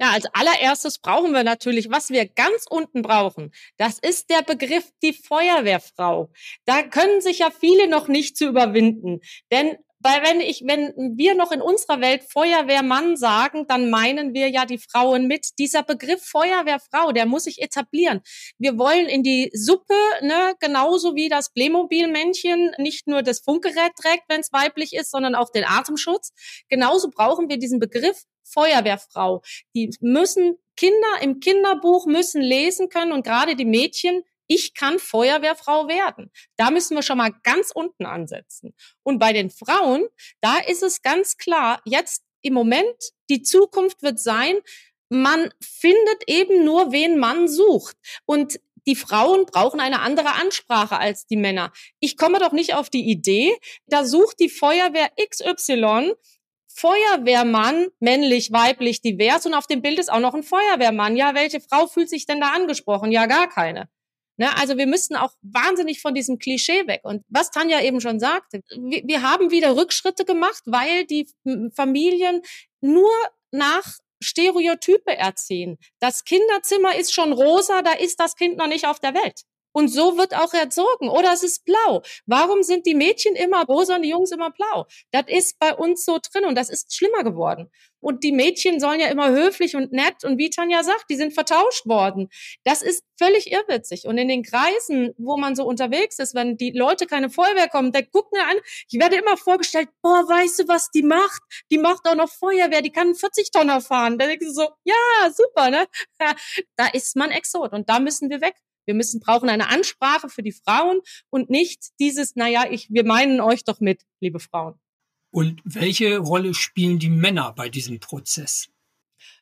Ja, 0.00 0.10
als 0.10 0.26
allererstes 0.32 0.98
brauchen 0.98 1.32
wir 1.32 1.44
natürlich, 1.44 1.90
was 1.90 2.10
wir 2.10 2.28
ganz 2.28 2.66
unten 2.68 3.02
brauchen. 3.02 3.52
Das 3.76 3.98
ist 3.98 4.30
der 4.30 4.42
Begriff 4.42 4.90
die 5.02 5.12
Feuerwehrfrau. 5.12 6.30
Da 6.64 6.82
können 6.82 7.20
sich 7.20 7.40
ja 7.40 7.50
viele 7.50 7.88
noch 7.88 8.08
nicht 8.08 8.36
zu 8.36 8.46
überwinden. 8.46 9.20
Denn 9.50 9.76
weil 10.04 10.22
wenn 10.22 10.40
ich, 10.40 10.62
wenn 10.66 10.92
wir 11.16 11.34
noch 11.34 11.50
in 11.50 11.62
unserer 11.62 12.02
Welt 12.02 12.24
Feuerwehrmann 12.30 13.16
sagen, 13.16 13.66
dann 13.66 13.88
meinen 13.88 14.34
wir 14.34 14.50
ja 14.50 14.66
die 14.66 14.78
Frauen 14.78 15.26
mit. 15.26 15.48
Dieser 15.58 15.82
Begriff 15.82 16.22
Feuerwehrfrau, 16.22 17.12
der 17.12 17.24
muss 17.24 17.44
sich 17.44 17.62
etablieren. 17.62 18.20
Wir 18.58 18.76
wollen 18.76 19.06
in 19.06 19.22
die 19.22 19.50
Suppe, 19.54 19.94
ne, 20.20 20.54
genauso 20.60 21.14
wie 21.14 21.30
das 21.30 21.50
Playmobil-Männchen 21.54 22.72
nicht 22.76 23.06
nur 23.06 23.22
das 23.22 23.40
Funkgerät 23.40 23.92
trägt, 23.96 24.24
wenn 24.28 24.42
es 24.42 24.52
weiblich 24.52 24.92
ist, 24.92 25.10
sondern 25.10 25.34
auch 25.34 25.50
den 25.50 25.64
Atemschutz. 25.64 26.32
Genauso 26.68 27.08
brauchen 27.08 27.48
wir 27.48 27.58
diesen 27.58 27.80
Begriff 27.80 28.24
Feuerwehrfrau. 28.44 29.42
Die 29.74 29.90
müssen 30.00 30.58
Kinder 30.76 31.22
im 31.22 31.40
Kinderbuch 31.40 32.06
müssen 32.06 32.42
lesen 32.42 32.88
können 32.88 33.12
und 33.12 33.24
gerade 33.24 33.56
die 33.56 33.64
Mädchen 33.64 34.22
ich 34.46 34.74
kann 34.74 34.98
Feuerwehrfrau 34.98 35.88
werden. 35.88 36.30
Da 36.56 36.70
müssen 36.70 36.94
wir 36.94 37.02
schon 37.02 37.18
mal 37.18 37.32
ganz 37.42 37.70
unten 37.74 38.06
ansetzen. 38.06 38.74
Und 39.02 39.18
bei 39.18 39.32
den 39.32 39.50
Frauen, 39.50 40.06
da 40.40 40.58
ist 40.58 40.82
es 40.82 41.02
ganz 41.02 41.36
klar, 41.36 41.80
jetzt 41.84 42.24
im 42.42 42.54
Moment, 42.54 43.12
die 43.30 43.42
Zukunft 43.42 44.02
wird 44.02 44.20
sein, 44.20 44.56
man 45.08 45.50
findet 45.60 46.24
eben 46.26 46.64
nur, 46.64 46.92
wen 46.92 47.18
man 47.18 47.48
sucht. 47.48 47.96
Und 48.26 48.60
die 48.86 48.96
Frauen 48.96 49.46
brauchen 49.46 49.80
eine 49.80 50.00
andere 50.00 50.34
Ansprache 50.34 50.98
als 50.98 51.26
die 51.26 51.36
Männer. 51.36 51.72
Ich 52.00 52.16
komme 52.16 52.38
doch 52.38 52.52
nicht 52.52 52.74
auf 52.74 52.90
die 52.90 53.08
Idee, 53.08 53.56
da 53.86 54.04
sucht 54.04 54.40
die 54.40 54.50
Feuerwehr 54.50 55.10
XY 55.16 56.14
Feuerwehrmann, 56.76 57.88
männlich, 58.00 58.52
weiblich, 58.52 59.00
divers 59.00 59.46
und 59.46 59.54
auf 59.54 59.68
dem 59.68 59.80
Bild 59.80 59.98
ist 59.98 60.10
auch 60.10 60.18
noch 60.18 60.34
ein 60.34 60.42
Feuerwehrmann. 60.42 61.16
Ja, 61.16 61.34
welche 61.34 61.60
Frau 61.60 61.86
fühlt 61.86 62.10
sich 62.10 62.26
denn 62.26 62.40
da 62.40 62.48
angesprochen? 62.48 63.12
Ja, 63.12 63.26
gar 63.26 63.48
keine. 63.48 63.88
Ne, 64.36 64.56
also 64.56 64.76
wir 64.76 64.86
müssen 64.86 65.14
auch 65.14 65.32
wahnsinnig 65.42 66.00
von 66.00 66.14
diesem 66.14 66.38
Klischee 66.38 66.86
weg. 66.86 67.02
Und 67.04 67.22
was 67.28 67.50
Tanja 67.50 67.80
eben 67.80 68.00
schon 68.00 68.18
sagte, 68.18 68.62
wir, 68.70 69.02
wir 69.04 69.22
haben 69.22 69.50
wieder 69.50 69.76
Rückschritte 69.76 70.24
gemacht, 70.24 70.62
weil 70.66 71.04
die 71.04 71.28
Familien 71.74 72.42
nur 72.80 73.12
nach 73.52 73.98
Stereotype 74.20 75.16
erziehen. 75.16 75.78
Das 76.00 76.24
Kinderzimmer 76.24 76.96
ist 76.96 77.12
schon 77.12 77.32
rosa, 77.32 77.82
da 77.82 77.92
ist 77.92 78.18
das 78.18 78.34
Kind 78.34 78.56
noch 78.56 78.66
nicht 78.66 78.86
auf 78.86 78.98
der 78.98 79.14
Welt. 79.14 79.42
Und 79.76 79.88
so 79.88 80.16
wird 80.16 80.36
auch 80.36 80.54
erzogen. 80.54 81.08
Oder 81.08 81.32
es 81.32 81.42
ist 81.42 81.64
blau. 81.64 82.02
Warum 82.26 82.62
sind 82.62 82.86
die 82.86 82.94
Mädchen 82.94 83.34
immer 83.34 83.64
rosa 83.64 83.96
und 83.96 84.02
die 84.02 84.10
Jungs 84.10 84.30
immer 84.30 84.50
blau? 84.50 84.86
Das 85.10 85.24
ist 85.26 85.58
bei 85.58 85.74
uns 85.74 86.04
so 86.04 86.18
drin 86.18 86.44
und 86.44 86.54
das 86.54 86.70
ist 86.70 86.94
schlimmer 86.94 87.24
geworden. 87.24 87.70
Und 88.04 88.22
die 88.22 88.32
Mädchen 88.32 88.80
sollen 88.80 89.00
ja 89.00 89.06
immer 89.06 89.30
höflich 89.30 89.76
und 89.76 89.90
nett 89.90 90.24
und 90.24 90.36
wie 90.36 90.50
Tanja 90.50 90.82
sagt, 90.82 91.06
die 91.08 91.16
sind 91.16 91.32
vertauscht 91.32 91.86
worden. 91.86 92.28
Das 92.62 92.82
ist 92.82 93.02
völlig 93.16 93.50
irrwitzig. 93.50 94.04
Und 94.04 94.18
in 94.18 94.28
den 94.28 94.42
Kreisen, 94.42 95.14
wo 95.16 95.38
man 95.38 95.56
so 95.56 95.64
unterwegs 95.64 96.18
ist, 96.18 96.34
wenn 96.34 96.58
die 96.58 96.72
Leute 96.72 97.06
keine 97.06 97.30
Feuerwehr 97.30 97.66
kommen, 97.66 97.92
da 97.92 98.02
gucken 98.02 98.38
an. 98.42 98.56
Ich 98.90 99.00
werde 99.00 99.16
immer 99.16 99.38
vorgestellt, 99.38 99.88
boah, 100.02 100.28
weißt 100.28 100.58
du, 100.58 100.68
was 100.68 100.90
die 100.90 101.02
macht? 101.02 101.40
Die 101.70 101.78
macht 101.78 102.06
auch 102.06 102.14
noch 102.14 102.28
Feuerwehr, 102.28 102.82
die 102.82 102.92
kann 102.92 103.14
40 103.14 103.50
Tonner 103.50 103.80
fahren. 103.80 104.18
Da 104.18 104.26
denkst 104.26 104.48
du 104.48 104.52
so, 104.52 104.68
ja, 104.84 105.30
super, 105.34 105.70
ne? 105.70 105.86
Da 106.76 106.88
ist 106.88 107.16
man 107.16 107.30
Exot 107.30 107.72
und 107.72 107.88
da 107.88 108.00
müssen 108.00 108.28
wir 108.28 108.42
weg. 108.42 108.56
Wir 108.84 108.94
müssen 108.94 109.18
brauchen 109.18 109.48
eine 109.48 109.70
Ansprache 109.70 110.28
für 110.28 110.42
die 110.42 110.52
Frauen 110.52 111.00
und 111.30 111.48
nicht 111.48 111.98
dieses, 112.00 112.36
naja, 112.36 112.66
ich, 112.70 112.88
wir 112.90 113.06
meinen 113.06 113.40
euch 113.40 113.64
doch 113.64 113.80
mit, 113.80 114.02
liebe 114.20 114.40
Frauen. 114.40 114.78
Und 115.34 115.62
welche 115.64 116.18
Rolle 116.18 116.54
spielen 116.54 117.00
die 117.00 117.10
Männer 117.10 117.52
bei 117.56 117.68
diesem 117.68 117.98
Prozess? 117.98 118.68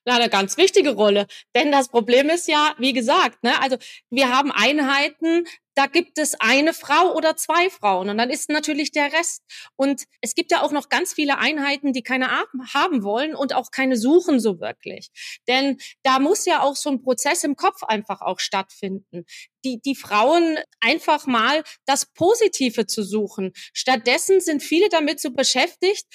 Eine 0.05 0.29
ganz 0.29 0.57
wichtige 0.57 0.95
Rolle. 0.95 1.27
Denn 1.55 1.71
das 1.71 1.89
Problem 1.89 2.29
ist 2.29 2.49
ja, 2.49 2.75
wie 2.79 2.93
gesagt, 2.93 3.43
ne, 3.45 3.61
also 3.63 3.77
wir 4.11 4.31
haben 4.31 4.51
Einheiten, 4.51 5.45
da 5.75 5.87
gibt 5.87 6.19
es 6.19 6.35
eine 6.41 6.75
Frau 6.75 7.15
oder 7.15 7.37
zwei 7.37 7.71
Frauen 7.71 8.11
und 8.11 8.19
dann 8.19 8.29
ist 8.29 8.51
natürlich 8.51 8.91
der 8.91 9.13
Rest. 9.13 9.43
Und 9.77 10.05
es 10.21 10.35
gibt 10.35 10.51
ja 10.51 10.63
auch 10.63 10.73
noch 10.73 10.89
ganz 10.89 11.15
viele 11.15 11.39
Einheiten, 11.39 11.93
die 11.93 12.03
keine 12.03 12.31
haben 12.75 13.05
wollen 13.05 13.35
und 13.35 13.55
auch 13.55 13.71
keine 13.71 13.97
suchen 13.97 14.41
so 14.41 14.61
wirklich. 14.61 15.11
Denn 15.49 15.79
da 16.03 16.19
muss 16.19 16.47
ja 16.47 16.63
auch 16.63 16.77
so 16.77 16.91
ein 16.91 17.03
Prozess 17.03 17.45
im 17.45 17.57
Kopf 17.57 17.83
einfach 17.85 18.21
auch 18.23 18.41
stattfinden. 18.41 19.25
Die, 19.65 19.81
die 19.81 19.95
Frauen 19.95 20.59
einfach 20.81 21.27
mal 21.27 21.63
das 21.87 22.07
Positive 22.07 22.87
zu 22.87 23.03
suchen. 23.05 23.53
Stattdessen 23.73 24.41
sind 24.41 24.63
viele 24.63 24.89
damit 24.89 25.21
so 25.21 25.31
beschäftigt, 25.31 26.07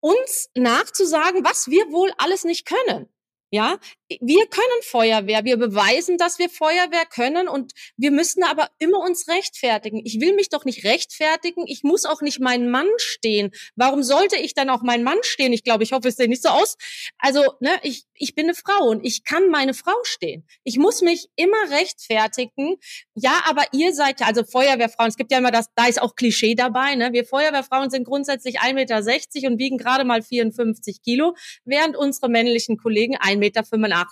uns 0.00 0.48
nachzusagen, 0.54 1.44
was 1.44 1.68
wir 1.68 1.90
wohl 1.90 2.12
alles 2.18 2.44
nicht 2.44 2.66
können. 2.66 3.08
Ja, 3.52 3.78
wir 4.08 4.46
können 4.46 4.82
Feuerwehr, 4.82 5.44
wir 5.44 5.56
beweisen, 5.56 6.16
dass 6.16 6.38
wir 6.38 6.48
Feuerwehr 6.48 7.06
können 7.06 7.48
und 7.48 7.72
wir 7.96 8.12
müssen 8.12 8.44
aber 8.44 8.68
immer 8.78 9.00
uns 9.00 9.26
rechtfertigen. 9.28 10.00
Ich 10.04 10.20
will 10.20 10.34
mich 10.34 10.48
doch 10.48 10.64
nicht 10.64 10.84
rechtfertigen, 10.84 11.64
ich 11.66 11.82
muss 11.82 12.04
auch 12.04 12.20
nicht 12.20 12.38
meinen 12.38 12.70
Mann 12.70 12.88
stehen. 12.98 13.50
Warum 13.74 14.02
sollte 14.04 14.36
ich 14.36 14.54
dann 14.54 14.70
auch 14.70 14.82
meinen 14.82 15.02
Mann 15.02 15.18
stehen? 15.22 15.52
Ich 15.52 15.64
glaube, 15.64 15.82
ich 15.82 15.92
hoffe, 15.92 16.08
es 16.08 16.16
sieht 16.16 16.28
nicht 16.28 16.42
so 16.42 16.50
aus. 16.50 16.76
Also, 17.18 17.42
ne, 17.60 17.78
ich, 17.82 18.04
ich 18.14 18.34
bin 18.34 18.46
eine 18.46 18.54
Frau 18.54 18.86
und 18.86 19.04
ich 19.04 19.24
kann 19.24 19.48
meine 19.50 19.74
Frau 19.74 19.96
stehen. 20.04 20.46
Ich 20.62 20.78
muss 20.78 21.02
mich 21.02 21.28
immer 21.34 21.70
rechtfertigen. 21.70 22.76
Ja, 23.14 23.42
aber 23.46 23.64
ihr 23.72 23.92
seid 23.92 24.20
ja, 24.20 24.26
also 24.26 24.44
Feuerwehrfrauen, 24.44 25.08
es 25.08 25.16
gibt 25.16 25.32
ja 25.32 25.38
immer 25.38 25.50
das, 25.50 25.66
da 25.74 25.86
ist 25.86 26.00
auch 26.00 26.14
Klischee 26.14 26.54
dabei, 26.54 26.94
ne? 26.94 27.12
Wir 27.12 27.24
Feuerwehrfrauen 27.24 27.90
sind 27.90 28.04
grundsätzlich 28.04 28.60
1,60 28.60 28.74
Meter 28.74 29.48
und 29.48 29.58
wiegen 29.58 29.78
gerade 29.78 30.04
mal 30.04 30.22
54 30.22 31.02
Kilo, 31.02 31.34
während 31.64 31.96
unsere 31.96 32.28
männlichen 32.28 32.76
Kollegen 32.76 33.16
1,85 33.16 33.36
Meter 33.38 33.64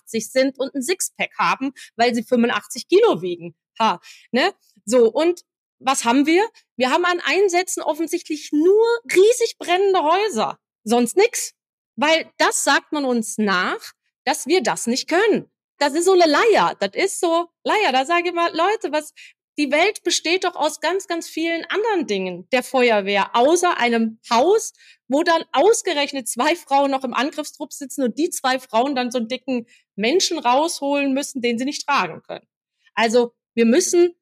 sind 0.07 0.59
und 0.59 0.75
ein 0.75 0.83
Sixpack 0.83 1.31
haben, 1.39 1.73
weil 1.97 2.15
sie 2.15 2.23
85 2.23 2.89
Kilo 2.89 3.23
wiegen. 3.23 3.55
Ha, 3.79 4.01
ne? 4.33 4.55
So, 4.85 5.11
und 5.11 5.43
was 5.79 6.05
haben 6.05 6.27
wir? 6.27 6.49
Wir 6.77 6.91
haben 6.91 7.05
an 7.05 7.21
Einsätzen 7.25 7.83
offensichtlich 7.83 8.51
nur 8.53 8.85
riesig 9.13 9.57
brennende 9.59 10.03
Häuser. 10.03 10.59
Sonst 10.85 11.17
nix. 11.17 11.53
Weil 11.97 12.31
das 12.39 12.65
sagt 12.65 12.93
man 12.93 13.05
uns 13.05 13.39
nach, 13.39 13.93
dass 14.25 14.47
wir 14.47 14.63
das 14.63 14.87
nicht 14.87 15.09
können. 15.09 15.51
Das 15.79 15.95
ist 15.95 16.07
so 16.07 16.13
eine 16.13 16.27
Leier. 16.27 16.75
Das 16.79 16.91
ist 16.95 17.21
so 17.21 17.49
Leier. 17.65 17.93
Da 17.93 18.07
sage 18.07 18.29
ich 18.29 18.35
mal, 18.35 18.55
Leute, 18.55 18.93
was, 18.93 19.13
die 19.59 19.71
Welt 19.71 20.03
besteht 20.03 20.45
doch 20.45 20.57
aus 20.57 20.81
ganz, 20.81 21.07
ganz 21.07 21.29
vielen 21.29 21.65
anderen 21.67 22.07
Dingen 22.07 22.49
der 22.51 22.63
Feuerwehr, 22.63 23.37
außer 23.37 23.79
einem 23.79 24.19
Haus, 24.31 24.73
wo 25.09 25.23
dann 25.23 25.45
ausgerechnet 25.53 26.29
zwei 26.29 26.57
Frauen 26.57 26.91
noch 26.91 27.05
im 27.05 27.15
Angriffstrupp 27.15 27.73
sitzen 27.73 28.03
und 28.03 28.19
die 28.19 28.31
zwei 28.31 28.59
Frauen 28.59 28.95
dann 28.95 29.11
so 29.11 29.19
einen 29.19 29.29
dicken 29.29 29.67
Menschen 29.95 30.39
rausholen 30.39 31.13
müssen, 31.13 31.41
den 31.41 31.59
sie 31.59 31.65
nicht 31.65 31.87
tragen 31.87 32.23
können. 32.23 32.47
Also 32.95 33.33
wir 33.55 33.65
müssen 33.65 34.15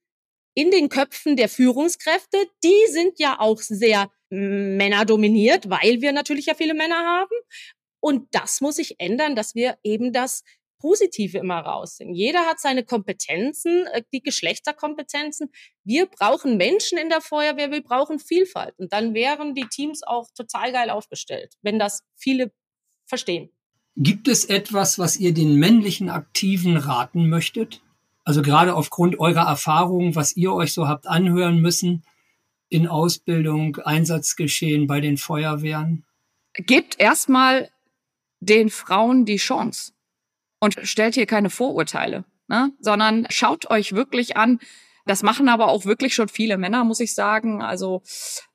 in 0.55 0.71
den 0.71 0.89
Köpfen 0.89 1.37
der 1.37 1.49
Führungskräfte, 1.49 2.37
die 2.62 2.87
sind 2.91 3.19
ja 3.19 3.41
auch 3.41 3.61
sehr 3.61 4.11
männerdominiert, 4.29 5.71
weil 5.71 6.01
wir 6.03 6.12
natürlich 6.12 6.47
ja 6.47 6.55
viele 6.55 6.75
Männer 6.75 6.97
haben. 6.97 7.35
Und 8.01 8.35
das 8.35 8.61
muss 8.61 8.77
sich 8.77 8.97
ändern, 8.99 9.37
dass 9.37 9.55
wir 9.55 9.79
eben 9.83 10.12
das 10.12 10.43
Positive 10.83 11.39
immer 11.39 11.61
rausnehmen. 11.61 12.12
Jeder 12.12 12.41
hat 12.41 12.59
seine 12.59 12.83
Kompetenzen, 12.85 13.87
äh, 13.93 14.03
die 14.12 14.21
Geschlechterkompetenzen. 14.21 15.49
Wir 15.85 16.07
brauchen 16.07 16.57
Menschen 16.57 16.99
in 16.99 17.09
der 17.09 17.21
Feuerwehr, 17.21 17.71
wir 17.71 17.85
brauchen 17.85 18.19
Vielfalt. 18.19 18.75
Und 18.79 18.93
dann 18.93 19.15
wären 19.15 19.55
die 19.55 19.67
Teams 19.69 20.03
auch 20.03 20.29
total 20.35 20.73
geil 20.73 20.91
aufgestellt, 20.91 21.55
wenn 21.62 21.79
das 21.79 22.03
viele 22.17 22.53
verstehen. 23.07 23.51
Gibt 23.95 24.27
es 24.27 24.45
etwas, 24.45 24.99
was 24.99 25.17
ihr 25.17 25.33
den 25.33 25.55
männlichen 25.55 26.11
Aktiven 26.11 26.77
raten 26.77 27.29
möchtet? 27.29 27.81
Also 28.25 28.43
gerade 28.43 28.75
aufgrund 28.75 29.21
eurer 29.21 29.47
Erfahrungen, 29.47 30.17
was 30.17 30.37
ihr 30.37 30.53
euch 30.53 30.73
so 30.73 30.89
habt 30.89 31.07
anhören 31.07 31.61
müssen 31.61 32.03
in 32.69 32.89
Ausbildung, 32.89 33.77
Einsatzgeschehen 33.77 34.89
bei 34.89 35.01
den 35.01 35.17
Feuerwehren? 35.17 36.05
Gebt 36.55 36.99
erstmal 36.99 37.71
den 38.41 38.69
Frauen 38.69 39.25
die 39.25 39.37
Chance 39.37 39.93
und 40.62 40.78
stellt 40.85 41.14
hier 41.16 41.26
keine 41.26 41.50
Vorurteile, 41.50 42.25
ne? 42.47 42.71
sondern 42.78 43.26
schaut 43.31 43.69
euch 43.69 43.95
wirklich 43.95 44.37
an. 44.37 44.61
Das 45.04 45.25
machen 45.25 45.49
aber 45.49 45.66
auch 45.66 45.87
wirklich 45.87 46.14
schon 46.14 46.28
viele 46.28 46.57
Männer, 46.57 46.85
muss 46.85 47.00
ich 47.00 47.16
sagen. 47.16 47.61
Also 47.61 48.02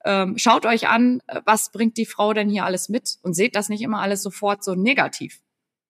ähm, 0.05 0.37
schaut 0.37 0.65
euch 0.65 0.87
an, 0.87 1.21
was 1.43 1.69
bringt 1.69 1.97
die 1.97 2.05
Frau 2.05 2.31
denn 2.31 2.49
hier 2.49 2.63
alles 2.63 2.87
mit 2.87 3.17
und 3.23 3.33
seht 3.33 3.57
das 3.57 3.67
nicht 3.67 3.81
immer 3.81 3.99
alles 3.99 4.23
sofort 4.23 4.63
so 4.63 4.73
negativ. 4.73 5.41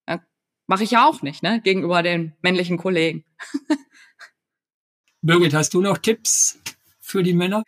Ja, 0.08 0.20
Mache 0.66 0.82
ich 0.82 0.90
ja 0.90 1.06
auch 1.06 1.22
nicht, 1.22 1.44
ne? 1.44 1.60
Gegenüber 1.62 2.02
den 2.02 2.34
männlichen 2.42 2.78
Kollegen. 2.78 3.24
Birgit, 5.22 5.54
hast 5.54 5.72
du 5.72 5.80
noch 5.80 5.98
Tipps 5.98 6.58
für 7.00 7.22
die 7.22 7.32
Männer? 7.34 7.62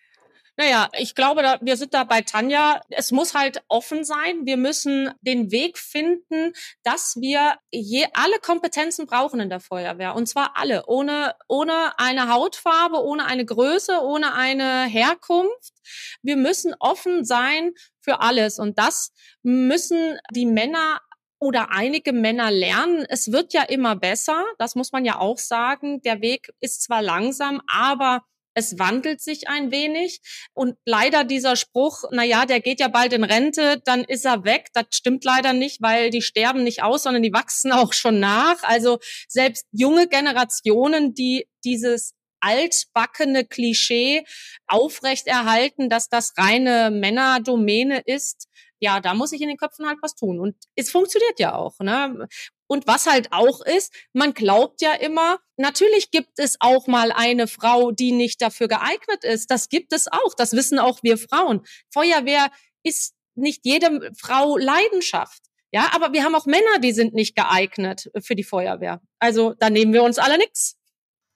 Naja, 0.60 0.90
ich 0.98 1.14
glaube, 1.14 1.40
da, 1.40 1.58
wir 1.62 1.78
sind 1.78 1.94
da 1.94 2.04
bei 2.04 2.20
Tanja. 2.20 2.82
Es 2.90 3.12
muss 3.12 3.32
halt 3.32 3.62
offen 3.68 4.04
sein. 4.04 4.44
Wir 4.44 4.58
müssen 4.58 5.10
den 5.22 5.50
Weg 5.50 5.78
finden, 5.78 6.52
dass 6.82 7.16
wir 7.18 7.54
je 7.70 8.06
alle 8.12 8.38
Kompetenzen 8.40 9.06
brauchen 9.06 9.40
in 9.40 9.48
der 9.48 9.60
Feuerwehr. 9.60 10.14
Und 10.14 10.26
zwar 10.26 10.58
alle. 10.58 10.84
Ohne, 10.86 11.34
ohne 11.48 11.98
eine 11.98 12.28
Hautfarbe, 12.28 13.02
ohne 13.02 13.24
eine 13.24 13.46
Größe, 13.46 14.02
ohne 14.02 14.34
eine 14.34 14.84
Herkunft. 14.84 15.72
Wir 16.20 16.36
müssen 16.36 16.74
offen 16.78 17.24
sein 17.24 17.72
für 18.02 18.20
alles. 18.20 18.58
Und 18.58 18.78
das 18.78 19.14
müssen 19.42 20.18
die 20.30 20.44
Männer 20.44 21.00
oder 21.38 21.70
einige 21.70 22.12
Männer 22.12 22.50
lernen. 22.50 23.06
Es 23.08 23.32
wird 23.32 23.54
ja 23.54 23.62
immer 23.62 23.96
besser. 23.96 24.44
Das 24.58 24.74
muss 24.74 24.92
man 24.92 25.06
ja 25.06 25.20
auch 25.20 25.38
sagen. 25.38 26.02
Der 26.02 26.20
Weg 26.20 26.52
ist 26.60 26.82
zwar 26.82 27.00
langsam, 27.00 27.62
aber 27.66 28.24
es 28.54 28.78
wandelt 28.78 29.20
sich 29.20 29.48
ein 29.48 29.70
wenig 29.70 30.20
und 30.54 30.76
leider 30.84 31.24
dieser 31.24 31.56
Spruch, 31.56 32.04
na 32.10 32.24
ja, 32.24 32.46
der 32.46 32.60
geht 32.60 32.80
ja 32.80 32.88
bald 32.88 33.12
in 33.12 33.24
Rente, 33.24 33.80
dann 33.84 34.04
ist 34.04 34.24
er 34.24 34.44
weg. 34.44 34.68
Das 34.72 34.86
stimmt 34.90 35.24
leider 35.24 35.52
nicht, 35.52 35.80
weil 35.80 36.10
die 36.10 36.22
sterben 36.22 36.64
nicht 36.64 36.82
aus, 36.82 37.04
sondern 37.04 37.22
die 37.22 37.32
wachsen 37.32 37.72
auch 37.72 37.92
schon 37.92 38.20
nach. 38.20 38.62
Also 38.62 38.98
selbst 39.28 39.66
junge 39.72 40.08
Generationen, 40.08 41.14
die 41.14 41.46
dieses 41.64 42.14
altbackene 42.40 43.44
Klischee 43.44 44.24
aufrechterhalten, 44.66 45.90
dass 45.90 46.08
das 46.08 46.32
reine 46.38 46.90
Männerdomäne 46.90 48.02
ist, 48.06 48.48
ja, 48.80 49.00
da 49.00 49.14
muss 49.14 49.32
ich 49.32 49.42
in 49.42 49.48
den 49.48 49.58
Köpfen 49.58 49.86
halt 49.86 49.98
was 50.00 50.14
tun. 50.14 50.40
Und 50.40 50.56
es 50.74 50.90
funktioniert 50.90 51.38
ja 51.38 51.54
auch. 51.54 51.78
Ne? 51.80 52.26
Und 52.70 52.86
was 52.86 53.06
halt 53.06 53.32
auch 53.32 53.62
ist, 53.62 53.92
man 54.12 54.32
glaubt 54.32 54.80
ja 54.80 54.92
immer, 54.92 55.40
natürlich 55.56 56.12
gibt 56.12 56.38
es 56.38 56.56
auch 56.60 56.86
mal 56.86 57.10
eine 57.10 57.48
Frau, 57.48 57.90
die 57.90 58.12
nicht 58.12 58.40
dafür 58.40 58.68
geeignet 58.68 59.24
ist. 59.24 59.50
Das 59.50 59.68
gibt 59.68 59.92
es 59.92 60.06
auch. 60.06 60.36
Das 60.36 60.52
wissen 60.52 60.78
auch 60.78 61.02
wir 61.02 61.18
Frauen. 61.18 61.62
Feuerwehr 61.92 62.48
ist 62.84 63.16
nicht 63.34 63.62
jede 63.64 64.12
Frau 64.16 64.56
Leidenschaft. 64.56 65.42
Ja, 65.72 65.90
aber 65.94 66.12
wir 66.12 66.22
haben 66.22 66.36
auch 66.36 66.46
Männer, 66.46 66.78
die 66.80 66.92
sind 66.92 67.12
nicht 67.12 67.34
geeignet 67.34 68.08
für 68.22 68.36
die 68.36 68.44
Feuerwehr. 68.44 69.00
Also 69.18 69.54
da 69.58 69.68
nehmen 69.68 69.92
wir 69.92 70.04
uns 70.04 70.18
alle 70.18 70.38
nix. 70.38 70.76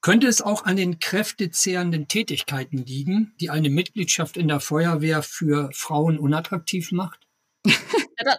Könnte 0.03 0.29
es 0.29 0.41
auch 0.41 0.65
an 0.65 0.77
den 0.77 1.01
kräftezehrenden 1.01 2.07
Tätigkeiten 2.07 2.79
liegen, 2.79 3.35
die 3.41 3.51
eine 3.51 3.71
Mitgliedschaft 3.71 4.37
in 4.37 4.47
der 4.47 4.61
Feuerwehr 4.61 5.25
für 5.25 5.69
Frauen 5.73 6.17
unattraktiv 6.17 6.93
macht? 6.93 7.24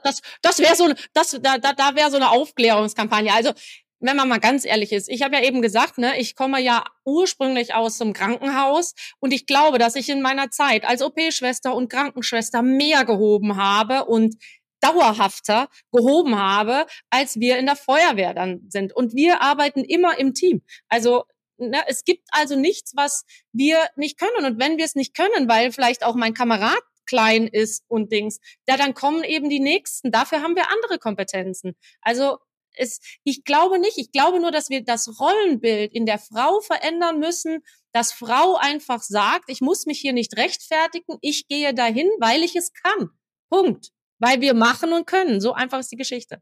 Das 0.04 0.22
das, 0.42 0.60
wäre 0.60 0.76
so, 0.76 0.92
das, 1.14 1.38
da, 1.42 1.58
da, 1.58 1.74
da 1.74 1.96
wäre 1.96 2.10
so 2.10 2.18
eine 2.18 2.32
Aufklärungskampagne. 2.32 3.34
Also 3.34 3.52
wenn 4.00 4.18
man 4.18 4.30
mal 4.30 4.40
ganz 4.40 4.66
ehrlich 4.66 4.92
ist, 4.92 5.10
ich 5.10 5.24
habe 5.24 5.36
ja 5.36 5.44
eben 5.44 5.62
gesagt, 5.62 5.98
ne, 5.98 6.20
ich 6.20 6.36
komme 6.36 6.62
ja 6.62 6.84
ursprünglich 7.06 7.74
aus 7.74 7.98
dem 7.98 8.14
Krankenhaus 8.14 8.94
und 9.20 9.34
ich 9.34 9.46
glaube, 9.46 9.80
dass 9.80 9.96
ich 9.96 10.10
in 10.10 10.22
meiner 10.22 10.52
Zeit 10.52 10.86
als 10.86 11.02
OP-Schwester 11.02 11.74
und 11.74 11.90
Krankenschwester 11.90 12.62
mehr 12.62 13.06
gehoben 13.06 13.58
habe 13.58 14.06
und 14.06 14.36
dauerhafter 14.82 15.70
gehoben 15.92 16.38
habe, 16.38 16.86
als 17.10 17.40
wir 17.40 17.58
in 17.58 17.66
der 17.66 17.76
Feuerwehr 17.76 18.34
dann 18.34 18.62
sind. 18.70 18.96
Und 18.96 19.16
wir 19.16 19.42
arbeiten 19.42 19.84
immer 19.84 20.20
im 20.20 20.34
Team. 20.34 20.62
Also 20.90 21.24
ne, 21.58 21.82
es 21.88 22.04
gibt 22.04 22.28
also 22.32 22.56
nichts, 22.56 22.94
was 22.96 23.26
wir 23.52 23.80
nicht 23.96 24.20
können. 24.20 24.46
Und 24.46 24.60
wenn 24.60 24.78
wir 24.78 24.86
es 24.86 24.96
nicht 24.96 25.16
können, 25.16 25.48
weil 25.48 25.72
vielleicht 25.72 26.04
auch 26.04 26.16
mein 26.16 26.34
Kamerad 26.34 26.82
klein 27.06 27.48
ist 27.48 27.84
und 27.88 28.12
Dings, 28.12 28.39
ja, 28.68 28.78
dann 28.78 28.94
kommen 28.94 29.24
eben 29.24 29.50
die 29.50 29.60
nächsten. 29.60 30.12
Dafür 30.12 30.41
haben 30.41 30.56
wir 30.56 30.70
andere 30.72 31.00
Kompetenzen. 31.00 31.76
Also 32.02 32.38
es, 32.78 33.00
ich 33.24 33.44
glaube 33.44 33.80
nicht. 33.80 33.98
Ich 33.98 34.12
glaube 34.12 34.39
nur, 34.39 34.52
dass 34.52 34.70
wir 34.70 34.84
das 34.84 35.20
Rollenbild 35.20 35.94
in 35.94 36.06
der 36.06 36.20
Frau 36.20 36.60
verändern 36.62 37.20
müssen, 37.20 37.63
dass 37.91 38.12
Frau 38.12 38.58
einfach 38.58 39.02
sagt, 39.02 39.46
ich 39.50 39.62
muss 39.62 39.86
mich 39.86 40.00
hier 40.00 40.13
nicht 40.13 40.38
rechtfertigen, 40.38 41.18
ich 41.22 41.48
gehe 41.48 41.74
dahin, 41.74 42.10
weil 42.20 42.44
ich 42.44 42.56
es 42.56 42.74
kann. 42.74 43.10
Punkt. 43.50 43.91
Weil 44.20 44.41
wir 44.41 44.54
machen 44.54 44.94
und 44.94 45.08
können. 45.08 45.41
So 45.41 45.54
einfach 45.54 45.80
ist 45.80 45.91
die 45.91 45.98
Geschichte. 45.98 46.41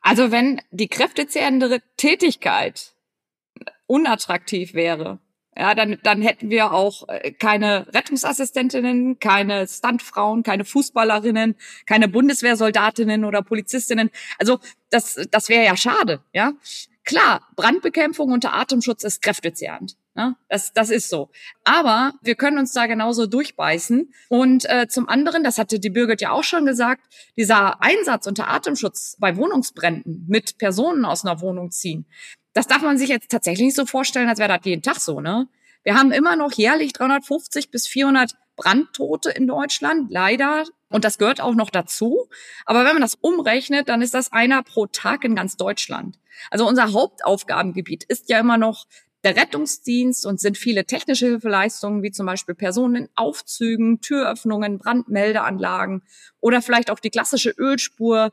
Also 0.00 0.30
wenn 0.30 0.60
die 0.70 0.88
kräftezehrende 0.88 1.82
Tätigkeit 1.96 2.94
unattraktiv 3.86 4.74
wäre, 4.74 5.18
ja, 5.56 5.74
dann, 5.74 5.98
dann 6.02 6.20
hätten 6.22 6.50
wir 6.50 6.72
auch 6.72 7.08
äh, 7.08 7.32
keine 7.32 7.86
Rettungsassistentinnen, 7.94 9.18
keine 9.18 9.66
Stuntfrauen, 9.66 10.42
keine 10.42 10.64
Fußballerinnen, 10.64 11.56
keine 11.86 12.08
Bundeswehrsoldatinnen 12.08 13.24
oder 13.24 13.42
Polizistinnen. 13.42 14.10
Also 14.38 14.58
das, 14.90 15.18
das 15.30 15.48
wäre 15.48 15.64
ja 15.64 15.76
schade, 15.76 16.20
ja. 16.32 16.52
Klar, 17.04 17.48
Brandbekämpfung 17.54 18.32
unter 18.32 18.52
Atemschutz 18.52 19.04
ist 19.04 19.22
kräftezehrend. 19.22 19.96
Ja, 20.16 20.34
das, 20.48 20.72
das 20.72 20.90
ist 20.90 21.08
so. 21.08 21.30
Aber 21.62 22.14
wir 22.22 22.34
können 22.34 22.58
uns 22.58 22.72
da 22.72 22.86
genauso 22.86 23.26
durchbeißen. 23.26 24.12
Und 24.28 24.64
äh, 24.68 24.88
zum 24.88 25.08
anderen, 25.08 25.44
das 25.44 25.58
hatte 25.58 25.78
die 25.78 25.90
Birgit 25.90 26.20
ja 26.22 26.32
auch 26.32 26.42
schon 26.42 26.66
gesagt, 26.66 27.02
dieser 27.36 27.80
Einsatz 27.80 28.26
unter 28.26 28.48
Atemschutz 28.48 29.16
bei 29.20 29.36
Wohnungsbränden 29.36 30.24
mit 30.26 30.58
Personen 30.58 31.04
aus 31.04 31.24
einer 31.24 31.40
Wohnung 31.42 31.70
ziehen, 31.70 32.06
das 32.56 32.66
darf 32.66 32.80
man 32.80 32.96
sich 32.96 33.10
jetzt 33.10 33.30
tatsächlich 33.30 33.66
nicht 33.66 33.76
so 33.76 33.84
vorstellen, 33.84 34.30
als 34.30 34.38
wäre 34.38 34.48
das 34.48 34.64
jeden 34.64 34.80
Tag 34.80 34.98
so, 34.98 35.20
ne? 35.20 35.46
Wir 35.84 35.94
haben 35.94 36.10
immer 36.10 36.36
noch 36.36 36.52
jährlich 36.52 36.94
350 36.94 37.70
bis 37.70 37.86
400 37.86 38.32
Brandtote 38.56 39.30
in 39.30 39.46
Deutschland, 39.46 40.10
leider. 40.10 40.64
Und 40.88 41.04
das 41.04 41.18
gehört 41.18 41.42
auch 41.42 41.54
noch 41.54 41.68
dazu. 41.68 42.30
Aber 42.64 42.86
wenn 42.86 42.94
man 42.94 43.02
das 43.02 43.14
umrechnet, 43.14 43.90
dann 43.90 44.00
ist 44.00 44.14
das 44.14 44.32
einer 44.32 44.62
pro 44.62 44.86
Tag 44.86 45.22
in 45.24 45.36
ganz 45.36 45.58
Deutschland. 45.58 46.18
Also 46.50 46.66
unser 46.66 46.94
Hauptaufgabengebiet 46.94 48.04
ist 48.04 48.30
ja 48.30 48.40
immer 48.40 48.56
noch 48.56 48.86
der 49.22 49.36
Rettungsdienst 49.36 50.24
und 50.24 50.40
sind 50.40 50.56
viele 50.56 50.86
technische 50.86 51.26
Hilfeleistungen, 51.26 52.02
wie 52.02 52.10
zum 52.10 52.24
Beispiel 52.24 52.54
Personen 52.54 52.96
in 52.96 53.08
Aufzügen, 53.16 54.00
Türöffnungen, 54.00 54.78
Brandmeldeanlagen 54.78 56.04
oder 56.40 56.62
vielleicht 56.62 56.90
auch 56.90 57.00
die 57.00 57.10
klassische 57.10 57.50
Ölspur 57.50 58.32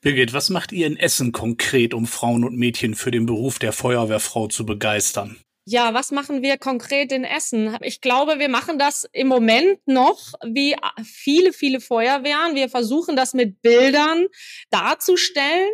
Birgit, 0.00 0.32
was 0.32 0.50
macht 0.50 0.72
ihr 0.72 0.86
in 0.86 0.96
Essen 0.96 1.32
konkret, 1.32 1.94
um 1.94 2.06
Frauen 2.06 2.44
und 2.44 2.56
Mädchen 2.56 2.94
für 2.94 3.10
den 3.10 3.26
Beruf 3.26 3.58
der 3.58 3.72
Feuerwehrfrau 3.72 4.48
zu 4.48 4.64
begeistern? 4.64 5.38
Ja, 5.70 5.92
was 5.92 6.12
machen 6.12 6.40
wir 6.40 6.56
konkret 6.56 7.12
in 7.12 7.24
Essen? 7.24 7.76
Ich 7.82 8.00
glaube, 8.00 8.38
wir 8.38 8.48
machen 8.48 8.78
das 8.78 9.06
im 9.12 9.28
Moment 9.28 9.78
noch 9.86 10.32
wie 10.42 10.74
viele, 11.04 11.52
viele 11.52 11.82
Feuerwehren. 11.82 12.54
Wir 12.54 12.70
versuchen 12.70 13.16
das 13.16 13.34
mit 13.34 13.60
Bildern 13.60 14.28
darzustellen. 14.70 15.68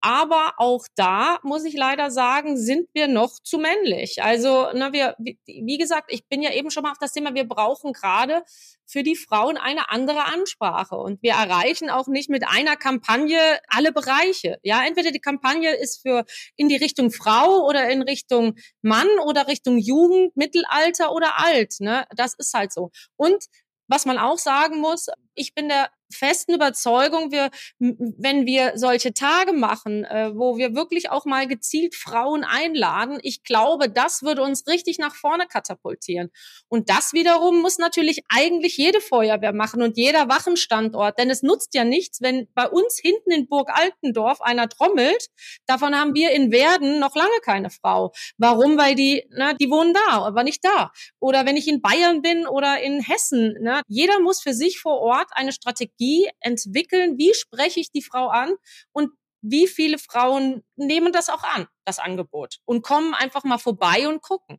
Aber 0.00 0.52
auch 0.58 0.84
da 0.94 1.38
muss 1.42 1.64
ich 1.64 1.74
leider 1.74 2.10
sagen, 2.10 2.56
sind 2.56 2.88
wir 2.92 3.08
noch 3.08 3.40
zu 3.42 3.58
männlich. 3.58 4.22
Also, 4.22 4.68
na, 4.74 4.92
wir, 4.92 5.16
wie 5.18 5.78
gesagt, 5.78 6.12
ich 6.12 6.26
bin 6.28 6.42
ja 6.42 6.52
eben 6.52 6.70
schon 6.70 6.82
mal 6.82 6.92
auf 6.92 6.98
das 7.00 7.12
Thema, 7.12 7.34
wir 7.34 7.48
brauchen 7.48 7.92
gerade 7.92 8.42
für 8.88 9.02
die 9.02 9.16
Frauen 9.16 9.56
eine 9.56 9.90
andere 9.90 10.24
Ansprache. 10.24 10.96
Und 10.96 11.22
wir 11.22 11.32
erreichen 11.32 11.90
auch 11.90 12.08
nicht 12.08 12.30
mit 12.30 12.48
einer 12.48 12.76
Kampagne 12.76 13.38
alle 13.68 13.92
Bereiche. 13.92 14.58
Ja, 14.62 14.84
entweder 14.84 15.10
die 15.10 15.20
Kampagne 15.20 15.74
ist 15.76 16.00
für 16.00 16.24
in 16.56 16.68
die 16.68 16.76
Richtung 16.76 17.10
Frau 17.10 17.66
oder 17.66 17.88
in 17.90 18.02
Richtung 18.02 18.54
Mann 18.82 19.08
oder 19.24 19.46
Richtung 19.46 19.78
Jugend, 19.78 20.36
Mittelalter 20.36 21.12
oder 21.12 21.38
alt. 21.38 21.76
Ne? 21.80 22.06
Das 22.16 22.34
ist 22.38 22.54
halt 22.54 22.72
so. 22.72 22.90
Und 23.16 23.44
was 23.88 24.06
man 24.06 24.18
auch 24.18 24.38
sagen 24.38 24.80
muss, 24.80 25.06
ich 25.34 25.54
bin 25.54 25.68
der 25.68 25.90
festen 26.10 26.54
Überzeugung, 26.54 27.30
wir, 27.30 27.50
wenn 27.78 28.46
wir 28.46 28.72
solche 28.76 29.12
Tage 29.12 29.52
machen, 29.52 30.04
äh, 30.04 30.30
wo 30.34 30.56
wir 30.56 30.74
wirklich 30.74 31.10
auch 31.10 31.24
mal 31.24 31.46
gezielt 31.46 31.94
Frauen 31.94 32.44
einladen, 32.44 33.18
ich 33.22 33.42
glaube, 33.42 33.88
das 33.88 34.22
würde 34.22 34.42
uns 34.42 34.66
richtig 34.66 34.98
nach 34.98 35.14
vorne 35.14 35.46
katapultieren. 35.46 36.30
Und 36.68 36.88
das 36.90 37.12
wiederum 37.12 37.60
muss 37.60 37.78
natürlich 37.78 38.22
eigentlich 38.28 38.76
jede 38.76 39.00
Feuerwehr 39.00 39.52
machen 39.52 39.82
und 39.82 39.96
jeder 39.96 40.28
Wachenstandort, 40.28 41.18
denn 41.18 41.30
es 41.30 41.42
nutzt 41.42 41.74
ja 41.74 41.84
nichts, 41.84 42.20
wenn 42.20 42.48
bei 42.54 42.68
uns 42.68 42.98
hinten 43.00 43.30
in 43.30 43.48
Burg 43.48 43.70
Altendorf 43.72 44.40
einer 44.40 44.68
trommelt. 44.68 45.28
Davon 45.66 45.94
haben 45.94 46.14
wir 46.14 46.30
in 46.32 46.50
Werden 46.50 46.98
noch 47.00 47.14
lange 47.14 47.28
keine 47.42 47.70
Frau. 47.70 48.12
Warum? 48.36 48.78
Weil 48.78 48.94
die, 48.94 49.24
na, 49.30 49.54
die 49.54 49.70
wohnen 49.70 49.94
da, 49.94 50.18
aber 50.24 50.42
nicht 50.42 50.64
da. 50.64 50.92
Oder 51.20 51.46
wenn 51.46 51.56
ich 51.56 51.68
in 51.68 51.82
Bayern 51.82 52.22
bin 52.22 52.46
oder 52.46 52.80
in 52.80 53.00
Hessen, 53.00 53.54
ne, 53.60 53.82
jeder 53.88 54.20
muss 54.20 54.40
für 54.40 54.54
sich 54.54 54.80
vor 54.80 55.00
Ort 55.00 55.28
eine 55.32 55.52
Strategie 55.52 55.97
entwickeln. 56.40 57.18
Wie 57.18 57.34
spreche 57.34 57.80
ich 57.80 57.90
die 57.90 58.02
Frau 58.02 58.28
an? 58.28 58.54
Und 58.92 59.10
wie 59.40 59.66
viele 59.66 59.98
Frauen 59.98 60.62
nehmen 60.76 61.12
das 61.12 61.28
auch 61.28 61.42
an, 61.42 61.66
das 61.84 61.98
Angebot, 61.98 62.58
und 62.64 62.82
kommen 62.82 63.14
einfach 63.14 63.44
mal 63.44 63.58
vorbei 63.58 64.08
und 64.08 64.20
gucken. 64.20 64.58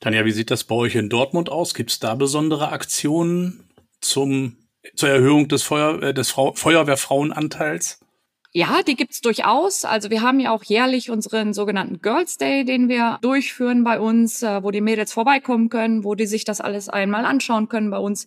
Tanja, 0.00 0.24
wie 0.24 0.32
sieht 0.32 0.50
das 0.50 0.64
bei 0.64 0.74
euch 0.74 0.94
in 0.94 1.08
Dortmund 1.08 1.48
aus? 1.48 1.74
Gibt 1.74 1.90
es 1.90 1.98
da 1.98 2.14
besondere 2.14 2.68
Aktionen 2.70 3.70
zum, 4.00 4.68
zur 4.94 5.08
Erhöhung 5.08 5.48
des, 5.48 5.62
Feuer, 5.62 6.02
äh, 6.02 6.14
des 6.14 6.30
Frau, 6.30 6.52
Feuerwehrfrauenanteils? 6.52 8.00
Ja, 8.54 8.82
die 8.82 8.96
gibt's 8.96 9.22
durchaus. 9.22 9.86
Also 9.86 10.10
wir 10.10 10.20
haben 10.20 10.38
ja 10.38 10.50
auch 10.50 10.62
jährlich 10.62 11.10
unseren 11.10 11.54
sogenannten 11.54 12.02
Girls 12.02 12.36
Day, 12.36 12.66
den 12.66 12.90
wir 12.90 13.18
durchführen 13.22 13.82
bei 13.82 13.98
uns, 13.98 14.42
äh, 14.42 14.62
wo 14.62 14.70
die 14.70 14.82
Mädels 14.82 15.10
vorbeikommen 15.10 15.70
können, 15.70 16.04
wo 16.04 16.14
die 16.14 16.26
sich 16.26 16.44
das 16.44 16.60
alles 16.60 16.90
einmal 16.90 17.24
anschauen 17.24 17.70
können 17.70 17.90
bei 17.90 17.96
uns. 17.96 18.26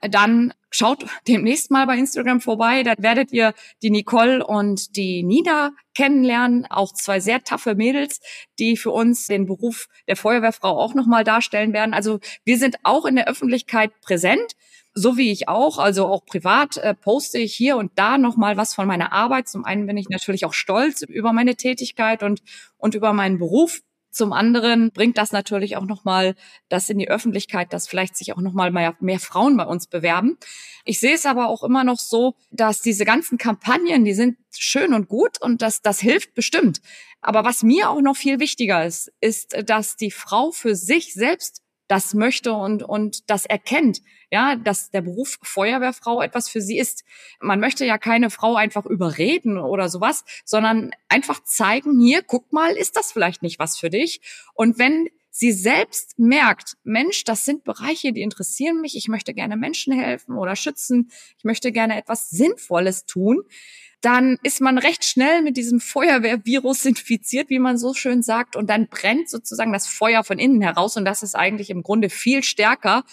Dann 0.00 0.54
schaut 0.70 1.04
demnächst 1.28 1.70
mal 1.70 1.86
bei 1.86 1.98
Instagram 1.98 2.40
vorbei. 2.40 2.84
Da 2.84 2.94
werdet 2.96 3.32
ihr 3.32 3.52
die 3.82 3.90
Nicole 3.90 4.46
und 4.46 4.96
die 4.96 5.22
Nina 5.22 5.72
kennenlernen. 5.94 6.64
Auch 6.70 6.94
zwei 6.94 7.20
sehr 7.20 7.44
taffe 7.44 7.74
Mädels, 7.74 8.20
die 8.58 8.78
für 8.78 8.92
uns 8.92 9.26
den 9.26 9.44
Beruf 9.44 9.88
der 10.08 10.16
Feuerwehrfrau 10.16 10.70
auch 10.80 10.94
nochmal 10.94 11.22
darstellen 11.22 11.74
werden. 11.74 11.92
Also 11.92 12.20
wir 12.46 12.56
sind 12.56 12.76
auch 12.82 13.04
in 13.04 13.16
der 13.16 13.28
Öffentlichkeit 13.28 13.92
präsent 14.00 14.56
so 14.98 15.18
wie 15.18 15.30
ich 15.30 15.46
auch, 15.46 15.78
also 15.78 16.06
auch 16.06 16.24
privat, 16.24 16.78
äh, 16.78 16.94
poste 16.94 17.38
ich 17.38 17.54
hier 17.54 17.76
und 17.76 17.92
da 17.96 18.16
nochmal 18.16 18.56
was 18.56 18.74
von 18.74 18.88
meiner 18.88 19.12
Arbeit. 19.12 19.46
Zum 19.46 19.66
einen 19.66 19.86
bin 19.86 19.98
ich 19.98 20.08
natürlich 20.08 20.46
auch 20.46 20.54
stolz 20.54 21.02
über 21.02 21.34
meine 21.34 21.54
Tätigkeit 21.54 22.22
und, 22.22 22.42
und 22.78 22.94
über 22.94 23.12
meinen 23.12 23.38
Beruf. 23.38 23.82
Zum 24.10 24.32
anderen 24.32 24.92
bringt 24.92 25.18
das 25.18 25.32
natürlich 25.32 25.76
auch 25.76 25.84
nochmal 25.84 26.34
das 26.70 26.88
in 26.88 26.96
die 26.98 27.10
Öffentlichkeit, 27.10 27.74
dass 27.74 27.86
vielleicht 27.86 28.16
sich 28.16 28.32
auch 28.32 28.40
nochmal 28.40 28.70
mehr, 28.70 28.96
mehr 29.00 29.20
Frauen 29.20 29.58
bei 29.58 29.66
uns 29.66 29.86
bewerben. 29.86 30.38
Ich 30.86 30.98
sehe 30.98 31.14
es 31.14 31.26
aber 31.26 31.48
auch 31.48 31.62
immer 31.62 31.84
noch 31.84 31.98
so, 31.98 32.34
dass 32.50 32.80
diese 32.80 33.04
ganzen 33.04 33.36
Kampagnen, 33.36 34.06
die 34.06 34.14
sind 34.14 34.38
schön 34.50 34.94
und 34.94 35.08
gut 35.08 35.38
und 35.42 35.60
das, 35.60 35.82
das 35.82 36.00
hilft 36.00 36.32
bestimmt. 36.32 36.80
Aber 37.20 37.44
was 37.44 37.62
mir 37.62 37.90
auch 37.90 38.00
noch 38.00 38.16
viel 38.16 38.40
wichtiger 38.40 38.86
ist, 38.86 39.12
ist, 39.20 39.54
dass 39.66 39.96
die 39.96 40.10
Frau 40.10 40.52
für 40.52 40.74
sich 40.74 41.12
selbst 41.12 41.65
das 41.88 42.14
möchte 42.14 42.52
und, 42.52 42.82
und 42.82 43.30
das 43.30 43.46
erkennt, 43.46 44.02
ja, 44.30 44.56
dass 44.56 44.90
der 44.90 45.02
Beruf 45.02 45.38
Feuerwehrfrau 45.42 46.20
etwas 46.20 46.48
für 46.48 46.60
sie 46.60 46.78
ist. 46.78 47.04
Man 47.40 47.60
möchte 47.60 47.84
ja 47.84 47.98
keine 47.98 48.30
Frau 48.30 48.56
einfach 48.56 48.86
überreden 48.86 49.58
oder 49.58 49.88
sowas, 49.88 50.24
sondern 50.44 50.90
einfach 51.08 51.42
zeigen, 51.44 52.00
hier, 52.00 52.22
guck 52.22 52.52
mal, 52.52 52.76
ist 52.76 52.96
das 52.96 53.12
vielleicht 53.12 53.42
nicht 53.42 53.58
was 53.58 53.78
für 53.78 53.90
dich? 53.90 54.20
Und 54.54 54.78
wenn 54.78 55.08
sie 55.38 55.52
selbst 55.52 56.18
merkt, 56.18 56.78
Mensch, 56.82 57.24
das 57.24 57.44
sind 57.44 57.62
Bereiche, 57.62 58.14
die 58.14 58.22
interessieren 58.22 58.80
mich, 58.80 58.96
ich 58.96 59.08
möchte 59.08 59.34
gerne 59.34 59.56
Menschen 59.56 59.92
helfen 59.92 60.38
oder 60.38 60.56
schützen, 60.56 61.10
ich 61.36 61.44
möchte 61.44 61.72
gerne 61.72 61.98
etwas 61.98 62.30
Sinnvolles 62.30 63.04
tun, 63.04 63.42
dann 64.00 64.38
ist 64.42 64.62
man 64.62 64.78
recht 64.78 65.04
schnell 65.04 65.42
mit 65.42 65.58
diesem 65.58 65.78
Feuerwehrvirus 65.78 66.84
infiziert, 66.86 67.50
wie 67.50 67.58
man 67.58 67.76
so 67.76 67.92
schön 67.92 68.22
sagt, 68.22 68.56
und 68.56 68.70
dann 68.70 68.88
brennt 68.88 69.28
sozusagen 69.28 69.74
das 69.74 69.86
Feuer 69.86 70.24
von 70.24 70.38
innen 70.38 70.62
heraus 70.62 70.96
und 70.96 71.04
das 71.04 71.22
ist 71.22 71.34
eigentlich 71.34 71.68
im 71.68 71.82
Grunde 71.82 72.08
viel 72.08 72.42
stärker, 72.42 73.04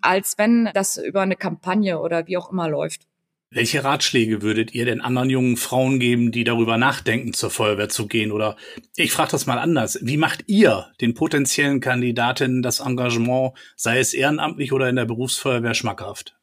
als 0.00 0.38
wenn 0.38 0.70
das 0.74 0.98
über 0.98 1.22
eine 1.22 1.36
Kampagne 1.36 2.00
oder 2.00 2.28
wie 2.28 2.36
auch 2.36 2.52
immer 2.52 2.68
läuft. 2.68 3.08
Welche 3.54 3.84
Ratschläge 3.84 4.40
würdet 4.40 4.74
ihr 4.74 4.86
denn 4.86 5.02
anderen 5.02 5.28
jungen 5.28 5.58
Frauen 5.58 6.00
geben, 6.00 6.32
die 6.32 6.42
darüber 6.42 6.78
nachdenken, 6.78 7.34
zur 7.34 7.50
Feuerwehr 7.50 7.90
zu 7.90 8.06
gehen? 8.06 8.32
Oder 8.32 8.56
ich 8.96 9.12
frage 9.12 9.32
das 9.32 9.44
mal 9.44 9.58
anders. 9.58 9.98
Wie 10.00 10.16
macht 10.16 10.44
ihr 10.46 10.90
den 11.02 11.12
potenziellen 11.12 11.80
Kandidatinnen 11.80 12.62
das 12.62 12.80
Engagement, 12.80 13.52
sei 13.76 13.98
es 13.98 14.14
ehrenamtlich 14.14 14.72
oder 14.72 14.88
in 14.88 14.96
der 14.96 15.04
Berufsfeuerwehr, 15.04 15.74
schmackhaft? 15.74 16.34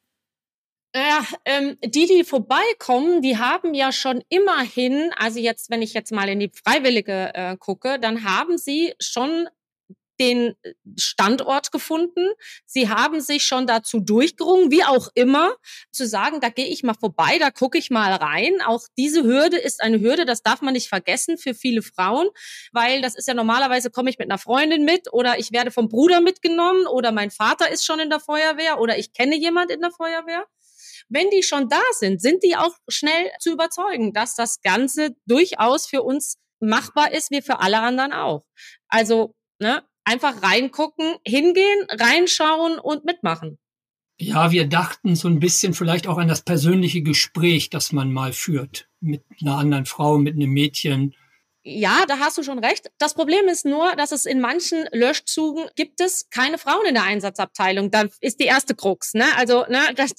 Ja, 0.95 1.25
ähm, 1.45 1.77
die, 1.83 2.05
die 2.05 2.23
vorbeikommen, 2.23 3.23
die 3.23 3.37
haben 3.37 3.73
ja 3.73 3.91
schon 3.91 4.21
immerhin, 4.29 5.11
also 5.17 5.39
jetzt, 5.39 5.71
wenn 5.71 5.81
ich 5.81 5.93
jetzt 5.95 6.11
mal 6.11 6.29
in 6.29 6.39
die 6.39 6.51
Freiwillige 6.53 7.31
äh, 7.33 7.57
gucke, 7.57 7.99
dann 7.99 8.23
haben 8.23 8.59
sie 8.59 8.93
schon 8.99 9.47
den 10.19 10.55
Standort 10.97 11.71
gefunden. 11.71 12.29
Sie 12.65 12.89
haben 12.89 13.21
sich 13.21 13.43
schon 13.43 13.67
dazu 13.67 13.99
durchgerungen, 13.99 14.71
wie 14.71 14.83
auch 14.83 15.09
immer, 15.15 15.55
zu 15.91 16.07
sagen, 16.07 16.39
da 16.41 16.49
gehe 16.49 16.67
ich 16.67 16.83
mal 16.83 16.93
vorbei, 16.93 17.37
da 17.39 17.51
gucke 17.51 17.77
ich 17.77 17.89
mal 17.89 18.13
rein. 18.13 18.61
Auch 18.61 18.83
diese 18.97 19.23
Hürde 19.23 19.57
ist 19.57 19.81
eine 19.81 19.99
Hürde, 19.99 20.25
das 20.25 20.43
darf 20.43 20.61
man 20.61 20.73
nicht 20.73 20.89
vergessen 20.89 21.37
für 21.37 21.53
viele 21.53 21.81
Frauen, 21.81 22.29
weil 22.71 23.01
das 23.01 23.15
ist 23.15 23.27
ja 23.27 23.33
normalerweise 23.33 23.89
komme 23.89 24.09
ich 24.09 24.17
mit 24.17 24.29
einer 24.29 24.37
Freundin 24.37 24.85
mit 24.85 25.11
oder 25.13 25.39
ich 25.39 25.51
werde 25.51 25.71
vom 25.71 25.89
Bruder 25.89 26.21
mitgenommen 26.21 26.85
oder 26.87 27.11
mein 27.11 27.31
Vater 27.31 27.69
ist 27.71 27.85
schon 27.85 27.99
in 27.99 28.09
der 28.09 28.19
Feuerwehr 28.19 28.79
oder 28.79 28.97
ich 28.97 29.13
kenne 29.13 29.35
jemand 29.37 29.71
in 29.71 29.81
der 29.81 29.91
Feuerwehr. 29.91 30.45
Wenn 31.07 31.29
die 31.29 31.43
schon 31.43 31.69
da 31.69 31.81
sind, 31.93 32.21
sind 32.21 32.43
die 32.43 32.55
auch 32.55 32.75
schnell 32.87 33.31
zu 33.39 33.51
überzeugen, 33.51 34.13
dass 34.13 34.35
das 34.35 34.61
Ganze 34.61 35.15
durchaus 35.25 35.87
für 35.87 36.03
uns 36.03 36.37
machbar 36.59 37.11
ist, 37.11 37.31
wie 37.31 37.41
für 37.41 37.59
alle 37.59 37.79
anderen 37.79 38.13
auch. 38.13 38.43
Also 38.89 39.33
ne, 39.59 39.83
einfach 40.09 40.41
reingucken, 40.41 41.15
hingehen, 41.25 41.85
reinschauen 41.89 42.79
und 42.79 43.05
mitmachen. 43.05 43.59
Ja, 44.17 44.51
wir 44.51 44.67
dachten 44.67 45.15
so 45.15 45.27
ein 45.27 45.39
bisschen 45.39 45.73
vielleicht 45.73 46.07
auch 46.07 46.17
an 46.17 46.27
das 46.27 46.41
persönliche 46.41 47.01
Gespräch, 47.03 47.69
das 47.69 47.93
man 47.93 48.11
mal 48.11 48.33
führt 48.33 48.89
mit 48.99 49.23
einer 49.39 49.57
anderen 49.57 49.85
Frau, 49.85 50.17
mit 50.17 50.35
einem 50.35 50.49
Mädchen, 50.49 51.15
ja, 51.63 52.05
da 52.07 52.19
hast 52.19 52.37
du 52.37 52.43
schon 52.43 52.59
recht. 52.59 52.89
Das 52.99 53.13
Problem 53.13 53.49
ist 53.49 53.65
nur, 53.65 53.93
dass 53.97 54.13
es 54.13 54.25
in 54.25 54.39
manchen 54.39 54.87
Löschzügen 54.93 55.69
gibt 55.75 55.99
es 55.99 56.29
keine 56.29 56.57
Frauen 56.57 56.85
in 56.85 56.93
der 56.93 57.03
Einsatzabteilung. 57.03 57.91
Da 57.91 58.05
ist 58.21 58.39
die 58.39 58.45
erste 58.45 58.75
Krux. 58.75 59.13
Ne? 59.13 59.25
Also, 59.35 59.65
ne, 59.67 59.81
das, 59.95 60.13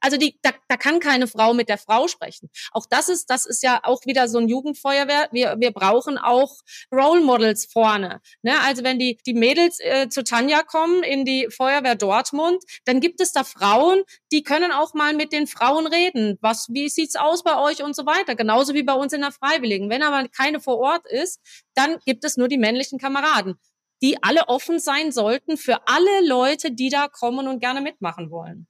also 0.00 0.16
die, 0.16 0.36
da, 0.42 0.50
da 0.68 0.76
kann 0.76 0.98
keine 0.98 1.28
Frau 1.28 1.54
mit 1.54 1.68
der 1.68 1.78
Frau 1.78 2.08
sprechen. 2.08 2.50
Auch 2.72 2.86
das 2.90 3.08
ist, 3.08 3.30
das 3.30 3.46
ist 3.46 3.62
ja 3.62 3.80
auch 3.84 4.04
wieder 4.04 4.26
so 4.26 4.38
ein 4.38 4.48
Jugendfeuerwehr. 4.48 5.28
Wir, 5.30 5.56
wir 5.58 5.70
brauchen 5.70 6.18
auch 6.18 6.56
Role 6.92 7.20
Models 7.20 7.66
vorne. 7.66 8.20
Ne? 8.42 8.54
Also 8.64 8.82
wenn 8.82 8.98
die, 8.98 9.18
die 9.26 9.34
Mädels 9.34 9.78
äh, 9.78 10.08
zu 10.08 10.24
Tanja 10.24 10.62
kommen 10.62 11.04
in 11.04 11.24
die 11.24 11.48
Feuerwehr 11.50 11.94
Dortmund, 11.94 12.64
dann 12.84 13.00
gibt 13.00 13.20
es 13.20 13.32
da 13.32 13.44
Frauen, 13.44 14.02
die 14.32 14.42
können 14.42 14.72
auch 14.72 14.92
mal 14.92 15.14
mit 15.14 15.32
den 15.32 15.46
Frauen 15.46 15.86
reden. 15.86 16.36
Was, 16.40 16.66
wie 16.70 16.88
sieht's 16.88 17.14
aus 17.14 17.44
bei 17.44 17.56
euch 17.60 17.84
und 17.84 17.94
so 17.94 18.06
weiter. 18.06 18.34
Genauso 18.34 18.74
wie 18.74 18.82
bei 18.82 18.94
uns 18.94 19.12
in 19.12 19.20
der 19.20 19.30
Freiwilligen. 19.30 19.88
Wenn 19.88 20.02
aber 20.02 20.26
keine 20.28 20.63
vor 20.64 20.78
Ort 20.78 21.06
ist, 21.06 21.40
dann 21.74 21.98
gibt 22.04 22.24
es 22.24 22.36
nur 22.36 22.48
die 22.48 22.58
männlichen 22.58 22.98
Kameraden, 22.98 23.54
die 24.02 24.22
alle 24.22 24.48
offen 24.48 24.80
sein 24.80 25.12
sollten 25.12 25.56
für 25.56 25.86
alle 25.86 26.26
Leute, 26.26 26.72
die 26.72 26.88
da 26.88 27.08
kommen 27.08 27.46
und 27.46 27.60
gerne 27.60 27.80
mitmachen 27.80 28.30
wollen. 28.30 28.66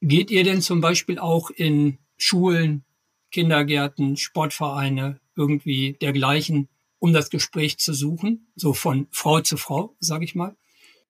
Geht 0.00 0.30
ihr 0.30 0.44
denn 0.44 0.60
zum 0.60 0.80
Beispiel 0.80 1.18
auch 1.18 1.50
in 1.50 1.98
Schulen, 2.16 2.84
Kindergärten, 3.30 4.16
Sportvereine, 4.16 5.20
irgendwie 5.36 5.94
dergleichen, 5.94 6.68
um 6.98 7.12
das 7.12 7.30
Gespräch 7.30 7.78
zu 7.78 7.94
suchen, 7.94 8.52
so 8.54 8.74
von 8.74 9.08
Frau 9.10 9.40
zu 9.40 9.56
Frau, 9.56 9.96
sage 10.00 10.24
ich 10.24 10.34
mal? 10.34 10.54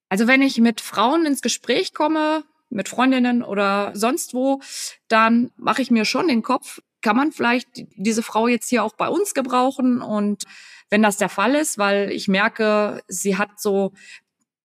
Also 0.09 0.27
wenn 0.27 0.43
ich 0.43 0.59
mit 0.59 0.81
Frauen 0.81 1.27
ins 1.27 1.43
Gespräch 1.43 1.93
komme, 1.95 2.45
mit 2.71 2.89
Freundinnen 2.89 3.43
oder 3.43 3.93
sonst 3.95 4.35
wo, 4.35 4.61
dann 5.09 5.51
mache 5.57 5.83
ich 5.83 5.91
mir 5.91 6.05
schon 6.05 6.29
den 6.29 6.43
Kopf, 6.43 6.81
kann 7.03 7.17
man 7.17 7.33
vielleicht 7.33 7.69
diese 7.75 8.23
Frau 8.23 8.49
jetzt 8.49 8.69
hier 8.69 8.83
auch 8.85 8.95
bei 8.95 9.09
uns 9.09 9.35
gebrauchen? 9.35 10.01
Und 10.01 10.45
wenn 10.89 11.03
das 11.03 11.17
der 11.17 11.29
Fall 11.29 11.55
ist, 11.55 11.79
weil 11.79 12.11
ich 12.11 12.29
merke, 12.29 13.03
sie 13.09 13.37
hat 13.37 13.61
so 13.61 13.93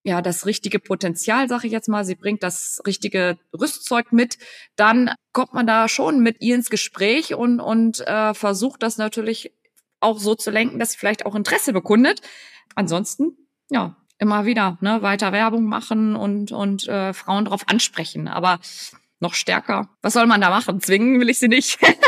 ja 0.03 0.21
das 0.21 0.45
richtige 0.45 0.79
Potenzial, 0.79 1.49
sage 1.49 1.67
ich 1.67 1.73
jetzt 1.73 1.89
mal, 1.89 2.05
sie 2.05 2.15
bringt 2.15 2.41
das 2.41 2.81
richtige 2.87 3.37
Rüstzeug 3.59 4.13
mit, 4.13 4.37
dann 4.75 5.11
kommt 5.33 5.53
man 5.53 5.67
da 5.67 5.89
schon 5.89 6.21
mit 6.21 6.41
ihr 6.41 6.55
ins 6.55 6.69
Gespräch 6.69 7.33
und 7.35 7.59
und 7.59 8.05
äh, 8.07 8.33
versucht 8.33 8.83
das 8.83 8.97
natürlich 8.97 9.51
auch 9.99 10.19
so 10.19 10.35
zu 10.35 10.51
lenken, 10.51 10.79
dass 10.79 10.91
sie 10.91 10.97
vielleicht 10.97 11.25
auch 11.25 11.35
Interesse 11.35 11.73
bekundet. 11.73 12.21
Ansonsten 12.75 13.35
ja 13.69 13.97
immer 14.17 14.45
wieder 14.45 14.77
ne, 14.81 15.01
weiter 15.01 15.31
Werbung 15.31 15.65
machen 15.65 16.15
und 16.15 16.51
und 16.51 16.87
äh, 16.87 17.13
Frauen 17.13 17.45
darauf 17.45 17.67
ansprechen. 17.67 18.27
Aber 18.27 18.59
noch 19.19 19.33
stärker. 19.33 19.89
Was 20.01 20.13
soll 20.13 20.27
man 20.27 20.41
da 20.41 20.49
machen? 20.49 20.79
Zwingen 20.81 21.19
will 21.19 21.29
ich 21.29 21.39
sie 21.39 21.47
nicht. 21.47 21.79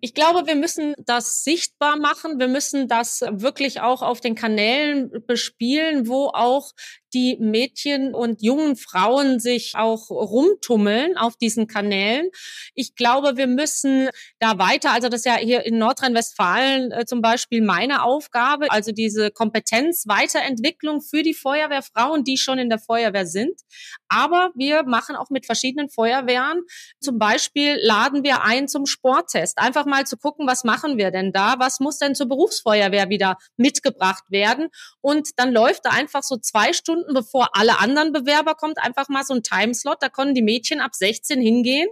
Ich 0.00 0.12
glaube, 0.12 0.46
wir 0.46 0.54
müssen 0.54 0.94
das 0.98 1.44
sichtbar 1.44 1.96
machen. 1.96 2.38
Wir 2.38 2.48
müssen 2.48 2.88
das 2.88 3.22
wirklich 3.30 3.80
auch 3.80 4.02
auf 4.02 4.20
den 4.20 4.34
Kanälen 4.34 5.10
bespielen, 5.26 6.08
wo 6.08 6.26
auch 6.26 6.72
die 7.14 7.36
Mädchen 7.40 8.14
und 8.14 8.42
jungen 8.42 8.76
Frauen 8.76 9.38
sich 9.38 9.74
auch 9.76 10.10
rumtummeln 10.10 11.16
auf 11.16 11.36
diesen 11.36 11.66
Kanälen. 11.66 12.30
Ich 12.74 12.96
glaube, 12.96 13.36
wir 13.36 13.46
müssen 13.46 14.08
da 14.40 14.58
weiter, 14.58 14.92
also 14.92 15.08
das 15.08 15.20
ist 15.20 15.26
ja 15.26 15.36
hier 15.36 15.64
in 15.64 15.78
Nordrhein-Westfalen 15.78 16.90
äh, 16.92 17.06
zum 17.06 17.22
Beispiel 17.22 17.62
meine 17.62 18.02
Aufgabe, 18.02 18.70
also 18.70 18.92
diese 18.92 19.30
Kompetenzweiterentwicklung 19.30 21.00
für 21.00 21.22
die 21.22 21.34
Feuerwehrfrauen, 21.34 22.24
die 22.24 22.36
schon 22.36 22.58
in 22.58 22.68
der 22.68 22.78
Feuerwehr 22.78 23.26
sind. 23.26 23.60
Aber 24.08 24.50
wir 24.54 24.82
machen 24.84 25.16
auch 25.16 25.30
mit 25.30 25.46
verschiedenen 25.46 25.88
Feuerwehren, 25.88 26.62
zum 27.00 27.18
Beispiel 27.18 27.78
laden 27.80 28.24
wir 28.24 28.42
ein 28.42 28.68
zum 28.68 28.86
Sporttest, 28.86 29.58
einfach 29.58 29.86
mal 29.86 30.06
zu 30.06 30.16
gucken, 30.16 30.46
was 30.46 30.64
machen 30.64 30.98
wir 30.98 31.10
denn 31.10 31.32
da, 31.32 31.56
was 31.58 31.80
muss 31.80 31.98
denn 31.98 32.14
zur 32.14 32.28
Berufsfeuerwehr 32.28 33.08
wieder 33.08 33.36
mitgebracht 33.56 34.24
werden? 34.30 34.68
Und 35.00 35.30
dann 35.36 35.52
läuft 35.52 35.84
da 35.84 35.90
einfach 35.90 36.22
so 36.22 36.36
zwei 36.36 36.72
Stunden, 36.72 37.03
bevor 37.12 37.56
alle 37.56 37.78
anderen 37.78 38.12
Bewerber 38.12 38.54
kommt, 38.54 38.78
einfach 38.78 39.08
mal 39.08 39.24
so 39.24 39.34
ein 39.34 39.42
Timeslot, 39.42 39.98
da 40.00 40.08
können 40.08 40.34
die 40.34 40.42
Mädchen 40.42 40.80
ab 40.80 40.94
16 40.94 41.40
hingehen 41.40 41.88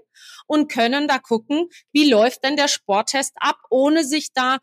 und 0.47 0.71
können 0.71 1.09
da 1.09 1.19
gucken, 1.19 1.69
wie 1.93 2.11
läuft 2.11 2.45
denn 2.45 2.57
der 2.57 2.69
Sporttest 2.69 3.35
ab, 3.41 3.57
ohne 3.71 4.05
sich 4.05 4.33
da 4.33 4.59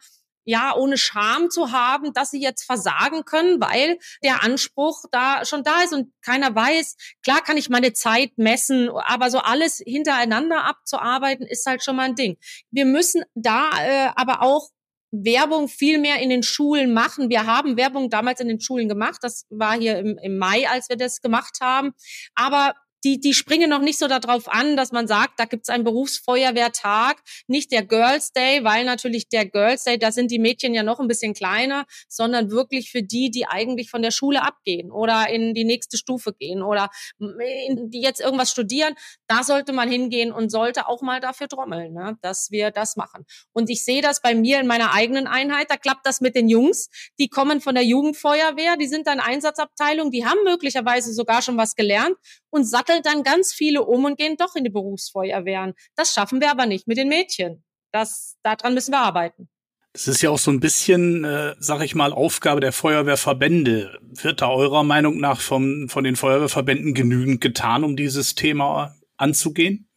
ja, 0.50 0.76
ohne 0.76 0.98
Scham 0.98 1.52
zu 1.52 1.72
haben, 1.72 2.12
dass 2.14 2.32
sie 2.32 2.42
jetzt 2.42 2.64
versagen 2.64 3.24
können, 3.24 3.62
weil 3.62 4.00
der 4.24 4.42
Anspruch 4.44 5.04
da 5.12 5.46
schon 5.46 5.64
da 5.64 5.84
ist 5.84 5.94
und 5.94 6.12
keiner 6.24 6.56
weiß, 6.56 6.96
klar 7.22 7.44
kann 7.44 7.56
ich 7.56 7.70
meine 7.70 7.94
Zeit 7.94 8.32
messen, 8.38 8.90
aber 8.90 9.30
so 9.30 9.38
alles 9.38 9.80
hintereinander 9.86 10.64
abzuarbeiten, 10.64 11.46
ist 11.46 11.68
halt 11.68 11.84
schon 11.84 11.98
mal 11.98 12.06
ein 12.06 12.16
Ding. 12.16 12.38
Wir 12.72 12.86
müssen 12.86 13.24
da 13.36 13.70
äh, 13.80 14.10
aber 14.16 14.42
auch 14.42 14.70
Werbung 15.12 15.68
viel 15.68 15.98
mehr 15.98 16.20
in 16.22 16.30
den 16.30 16.44
Schulen 16.44 16.94
machen. 16.94 17.30
Wir 17.30 17.46
haben 17.46 17.78
Werbung 17.78 18.10
damals 18.10 18.40
in 18.40 18.48
den 18.48 18.60
Schulen 18.60 18.88
gemacht. 18.88 19.20
Das 19.22 19.46
war 19.50 19.78
hier 19.78 19.98
im, 19.98 20.18
im 20.22 20.38
Mai, 20.38 20.68
als 20.70 20.90
wir 20.90 20.98
das 20.98 21.22
gemacht 21.22 21.58
haben. 21.62 21.92
Aber 22.36 22.74
die, 23.04 23.20
die 23.20 23.34
springen 23.34 23.70
noch 23.70 23.82
nicht 23.82 23.98
so 23.98 24.08
darauf 24.08 24.48
an, 24.48 24.76
dass 24.76 24.92
man 24.92 25.08
sagt, 25.08 25.40
da 25.40 25.46
gibt's 25.46 25.70
einen 25.70 25.84
Berufsfeuerwehrtag, 25.84 27.22
nicht 27.48 27.72
der 27.72 27.84
Girls 27.84 28.32
Day, 28.32 28.64
weil 28.64 28.86
natürlich 28.86 29.30
der 29.30 29.46
Girls 29.46 29.84
Day, 29.86 29.98
da 29.98 30.12
sind 30.12 30.32
die 30.32 30.40
Mädchen 30.40 30.74
ja 30.74 30.84
noch 30.84 31.00
ein 31.00 31.08
bisschen 31.08 31.34
kleiner, 31.34 31.86
sondern 32.08 32.52
wirklich 32.52 32.92
für 32.92 33.04
die, 33.04 33.32
die 33.32 33.46
eigentlich 33.46 33.90
von 33.90 34.02
der 34.02 34.12
Schule 34.12 34.42
abgehen 34.42 34.92
oder 34.92 35.30
in 35.30 35.54
die 35.54 35.64
nächste 35.64 35.98
Stufe 35.98 36.34
gehen 36.34 36.62
oder 36.62 36.90
in, 37.20 37.90
die 37.90 38.02
jetzt 38.02 38.20
irgendwas 38.20 38.52
studieren, 38.52 38.96
da 39.28 39.44
sollte 39.44 39.74
man 39.74 39.90
hingehen 39.90 40.32
und 40.32 40.50
sollte 40.50 40.88
auch 40.88 41.02
mal 41.02 41.20
dafür 41.20 41.48
trommeln, 41.48 41.94
ne, 41.94 42.18
dass 42.22 42.52
wir 42.52 42.72
das 42.72 42.96
machen. 42.96 43.26
Und 43.54 43.70
ich 43.70 43.86
sehe 43.86 44.02
das 44.02 44.22
bei 44.22 44.36
mir 44.36 44.60
in 44.60 44.68
meiner 44.68 44.94
eigenen 44.94 45.28
Einheit, 45.28 45.70
da 45.70 45.78
klappt 45.78 46.06
das 46.06 46.22
mit 46.22 46.36
den 46.36 46.50
Jungs, 46.50 46.90
die 47.18 47.30
kommen 47.30 47.62
von 47.62 47.76
der 47.76 47.84
Jugendfeuerwehr, 47.86 48.78
die 48.78 48.88
sind 48.88 49.08
dann 49.08 49.20
Einsatzabteilung, 49.20 50.12
die 50.12 50.26
haben 50.26 50.40
möglicherweise 50.44 51.14
sogar 51.14 51.42
schon 51.42 51.58
was 51.58 51.76
gelernt 51.76 52.16
und 52.50 52.66
satteln 52.90 53.04
dann 53.04 53.24
ganz 53.24 53.54
viele 53.54 53.84
um 53.84 54.06
und 54.06 54.18
gehen 54.18 54.36
doch 54.38 54.56
in 54.56 54.64
die 54.64 54.70
Berufsfeuerwehren. 54.70 55.74
Das 55.96 56.14
schaffen 56.14 56.42
wir 56.42 56.52
aber 56.52 56.66
nicht 56.66 56.88
mit 56.88 56.98
den 56.98 57.10
Mädchen. 57.10 57.64
Das, 57.92 58.38
daran 58.44 58.74
müssen 58.74 58.92
wir 58.92 59.00
arbeiten. 59.00 59.50
Das 59.94 60.08
ist 60.08 60.22
ja 60.22 60.30
auch 60.30 60.38
so 60.38 60.52
ein 60.52 60.60
bisschen, 60.60 61.24
äh, 61.24 61.56
sag 61.60 61.82
ich 61.82 61.96
mal, 61.96 62.14
Aufgabe 62.14 62.62
der 62.62 62.72
Feuerwehrverbände. 62.72 64.00
Wird 64.02 64.42
da 64.42 64.50
eurer 64.50 64.84
Meinung 64.84 65.20
nach 65.20 65.42
vom, 65.42 65.90
von 65.90 66.04
den 66.04 66.16
Feuerwehrverbänden 66.16 66.94
genügend 66.94 67.42
getan, 67.42 67.84
um 67.84 67.96
dieses 67.96 68.36
Thema 68.36 68.96
anzugehen? 69.18 69.89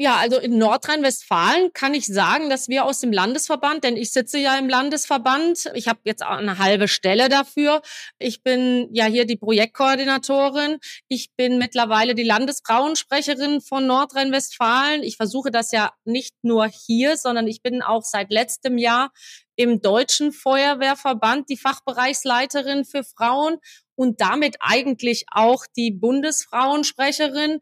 Ja, 0.00 0.14
also 0.18 0.38
in 0.38 0.58
Nordrhein-Westfalen 0.58 1.72
kann 1.72 1.92
ich 1.92 2.06
sagen, 2.06 2.50
dass 2.50 2.68
wir 2.68 2.84
aus 2.84 3.00
dem 3.00 3.10
Landesverband, 3.10 3.82
denn 3.82 3.96
ich 3.96 4.12
sitze 4.12 4.38
ja 4.38 4.56
im 4.56 4.68
Landesverband, 4.68 5.72
ich 5.74 5.88
habe 5.88 5.98
jetzt 6.04 6.22
eine 6.22 6.58
halbe 6.58 6.86
Stelle 6.86 7.28
dafür. 7.28 7.82
Ich 8.20 8.44
bin 8.44 8.88
ja 8.92 9.06
hier 9.06 9.24
die 9.24 9.34
Projektkoordinatorin. 9.34 10.78
Ich 11.08 11.30
bin 11.36 11.58
mittlerweile 11.58 12.14
die 12.14 12.22
Landesfrauensprecherin 12.22 13.60
von 13.60 13.88
Nordrhein-Westfalen. 13.88 15.02
Ich 15.02 15.16
versuche 15.16 15.50
das 15.50 15.72
ja 15.72 15.92
nicht 16.04 16.36
nur 16.42 16.68
hier, 16.68 17.16
sondern 17.16 17.48
ich 17.48 17.60
bin 17.60 17.82
auch 17.82 18.04
seit 18.04 18.30
letztem 18.30 18.78
Jahr 18.78 19.10
im 19.56 19.82
Deutschen 19.82 20.30
Feuerwehrverband 20.30 21.50
die 21.50 21.56
Fachbereichsleiterin 21.56 22.84
für 22.84 23.02
Frauen 23.02 23.56
und 23.96 24.20
damit 24.20 24.58
eigentlich 24.60 25.24
auch 25.32 25.64
die 25.76 25.90
Bundesfrauensprecherin. 25.90 27.58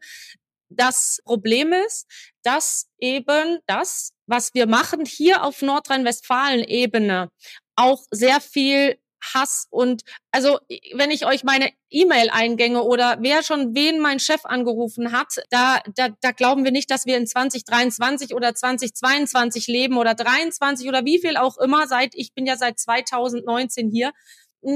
Das 0.69 1.19
Problem 1.23 1.73
ist, 1.73 2.05
dass 2.43 2.87
eben 2.99 3.59
das, 3.67 4.11
was 4.25 4.53
wir 4.53 4.67
machen 4.67 5.05
hier 5.05 5.43
auf 5.43 5.61
Nordrhein-Westfalen-Ebene, 5.61 7.29
auch 7.75 8.03
sehr 8.11 8.41
viel 8.41 8.97
Hass 9.33 9.67
und 9.69 10.03
also 10.31 10.59
wenn 10.93 11.11
ich 11.11 11.25
euch 11.25 11.43
meine 11.43 11.71
E-Mail-Eingänge 11.89 12.83
oder 12.83 13.17
wer 13.21 13.43
schon 13.43 13.73
wen 13.75 13.99
mein 13.99 14.19
Chef 14.19 14.45
angerufen 14.45 15.11
hat, 15.11 15.33
da, 15.49 15.81
da, 15.95 16.09
da 16.21 16.31
glauben 16.31 16.63
wir 16.63 16.71
nicht, 16.71 16.91
dass 16.91 17.05
wir 17.05 17.17
in 17.17 17.25
2023 17.25 18.33
oder 18.35 18.53
2022 18.53 19.67
leben 19.67 19.97
oder 19.97 20.13
23 20.13 20.87
oder 20.87 21.05
wie 21.05 21.19
viel 21.19 21.37
auch 21.37 21.57
immer. 21.57 21.87
Seit 21.87 22.13
ich 22.13 22.33
bin 22.33 22.45
ja 22.45 22.57
seit 22.57 22.79
2019 22.79 23.89
hier 23.89 24.11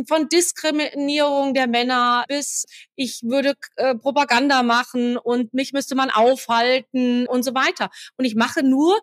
von 0.08 0.30
Diskriminierung 0.30 1.54
der 1.54 1.68
Männer 1.68 2.26
bis 2.28 2.66
ich 2.96 3.22
würde 3.24 3.54
äh, 3.76 3.96
Propaganda 3.96 4.64
machen 4.64 5.18
und 5.18 5.54
mich 5.54 5.74
müsste 5.74 5.96
man 5.96 6.10
aufhalten 6.10 7.28
und 7.28 7.44
so 7.44 7.54
weiter. 7.54 7.90
Und 8.18 8.26
ich 8.26 8.36
mache 8.36 8.64
nur 8.64 9.00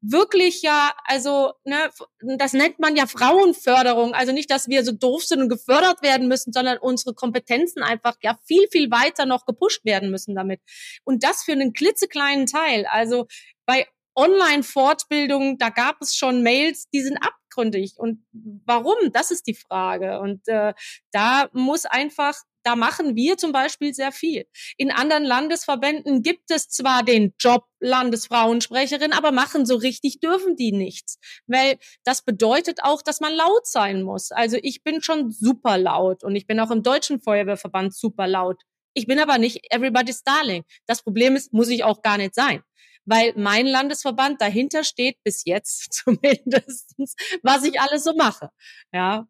wirklich 0.00 0.62
ja, 0.62 0.92
also 1.04 1.52
ne, 1.64 1.90
das 2.36 2.52
nennt 2.52 2.78
man 2.78 2.96
ja 2.96 3.06
Frauenförderung. 3.06 4.14
Also 4.14 4.32
nicht, 4.32 4.50
dass 4.50 4.68
wir 4.68 4.84
so 4.84 4.92
doof 4.92 5.24
sind 5.24 5.42
und 5.42 5.48
gefördert 5.48 6.02
werden 6.02 6.28
müssen, 6.28 6.52
sondern 6.52 6.78
unsere 6.78 7.14
Kompetenzen 7.14 7.82
einfach 7.82 8.16
ja 8.22 8.38
viel, 8.46 8.68
viel 8.70 8.90
weiter 8.90 9.26
noch 9.26 9.44
gepusht 9.44 9.84
werden 9.84 10.10
müssen 10.10 10.34
damit. 10.34 10.60
Und 11.04 11.24
das 11.24 11.42
für 11.42 11.52
einen 11.52 11.72
klitzekleinen 11.72 12.46
Teil. 12.46 12.86
Also 12.86 13.26
bei 13.66 13.86
Online-Fortbildungen, 14.14 15.58
da 15.58 15.70
gab 15.70 16.00
es 16.00 16.16
schon 16.16 16.42
Mails, 16.42 16.88
die 16.90 17.02
sind 17.02 17.18
abgründig. 17.48 17.94
Und 17.96 18.24
warum? 18.64 18.96
Das 19.12 19.30
ist 19.30 19.46
die 19.46 19.54
Frage. 19.54 20.20
Und 20.20 20.46
äh, 20.48 20.74
da 21.10 21.48
muss 21.52 21.84
einfach 21.84 22.34
da 22.64 22.76
machen 22.76 23.16
wir 23.16 23.38
zum 23.38 23.50
Beispiel 23.52 23.94
sehr 23.94 24.12
viel. 24.12 24.44
In 24.76 24.90
anderen 24.90 25.24
Landesverbänden 25.24 26.22
gibt 26.22 26.50
es 26.50 26.68
zwar 26.68 27.02
den 27.02 27.32
Job 27.38 27.64
Landesfrauensprecherin, 27.80 29.14
aber 29.14 29.32
machen 29.32 29.64
so 29.64 29.76
richtig 29.76 30.20
dürfen 30.20 30.54
die 30.54 30.72
nichts. 30.72 31.18
Weil 31.46 31.78
das 32.04 32.22
bedeutet 32.22 32.80
auch, 32.82 33.00
dass 33.00 33.20
man 33.20 33.32
laut 33.32 33.66
sein 33.66 34.02
muss. 34.02 34.32
Also 34.32 34.58
ich 34.60 34.82
bin 34.82 35.00
schon 35.00 35.30
super 35.30 35.78
laut 35.78 36.24
und 36.24 36.36
ich 36.36 36.46
bin 36.46 36.60
auch 36.60 36.70
im 36.70 36.82
Deutschen 36.82 37.20
Feuerwehrverband 37.20 37.94
super 37.94 38.26
laut. 38.26 38.60
Ich 38.92 39.06
bin 39.06 39.18
aber 39.18 39.38
nicht 39.38 39.72
everybody's 39.72 40.22
darling. 40.22 40.64
Das 40.86 41.02
Problem 41.02 41.36
ist, 41.36 41.54
muss 41.54 41.70
ich 41.70 41.84
auch 41.84 42.02
gar 42.02 42.18
nicht 42.18 42.34
sein 42.34 42.62
weil 43.08 43.32
mein 43.36 43.66
Landesverband 43.66 44.40
dahinter 44.40 44.84
steht, 44.84 45.16
bis 45.24 45.44
jetzt 45.44 45.92
zumindest, 46.04 46.94
was 47.42 47.64
ich 47.64 47.80
alles 47.80 48.04
so 48.04 48.14
mache. 48.14 48.50
Ja, 48.92 49.26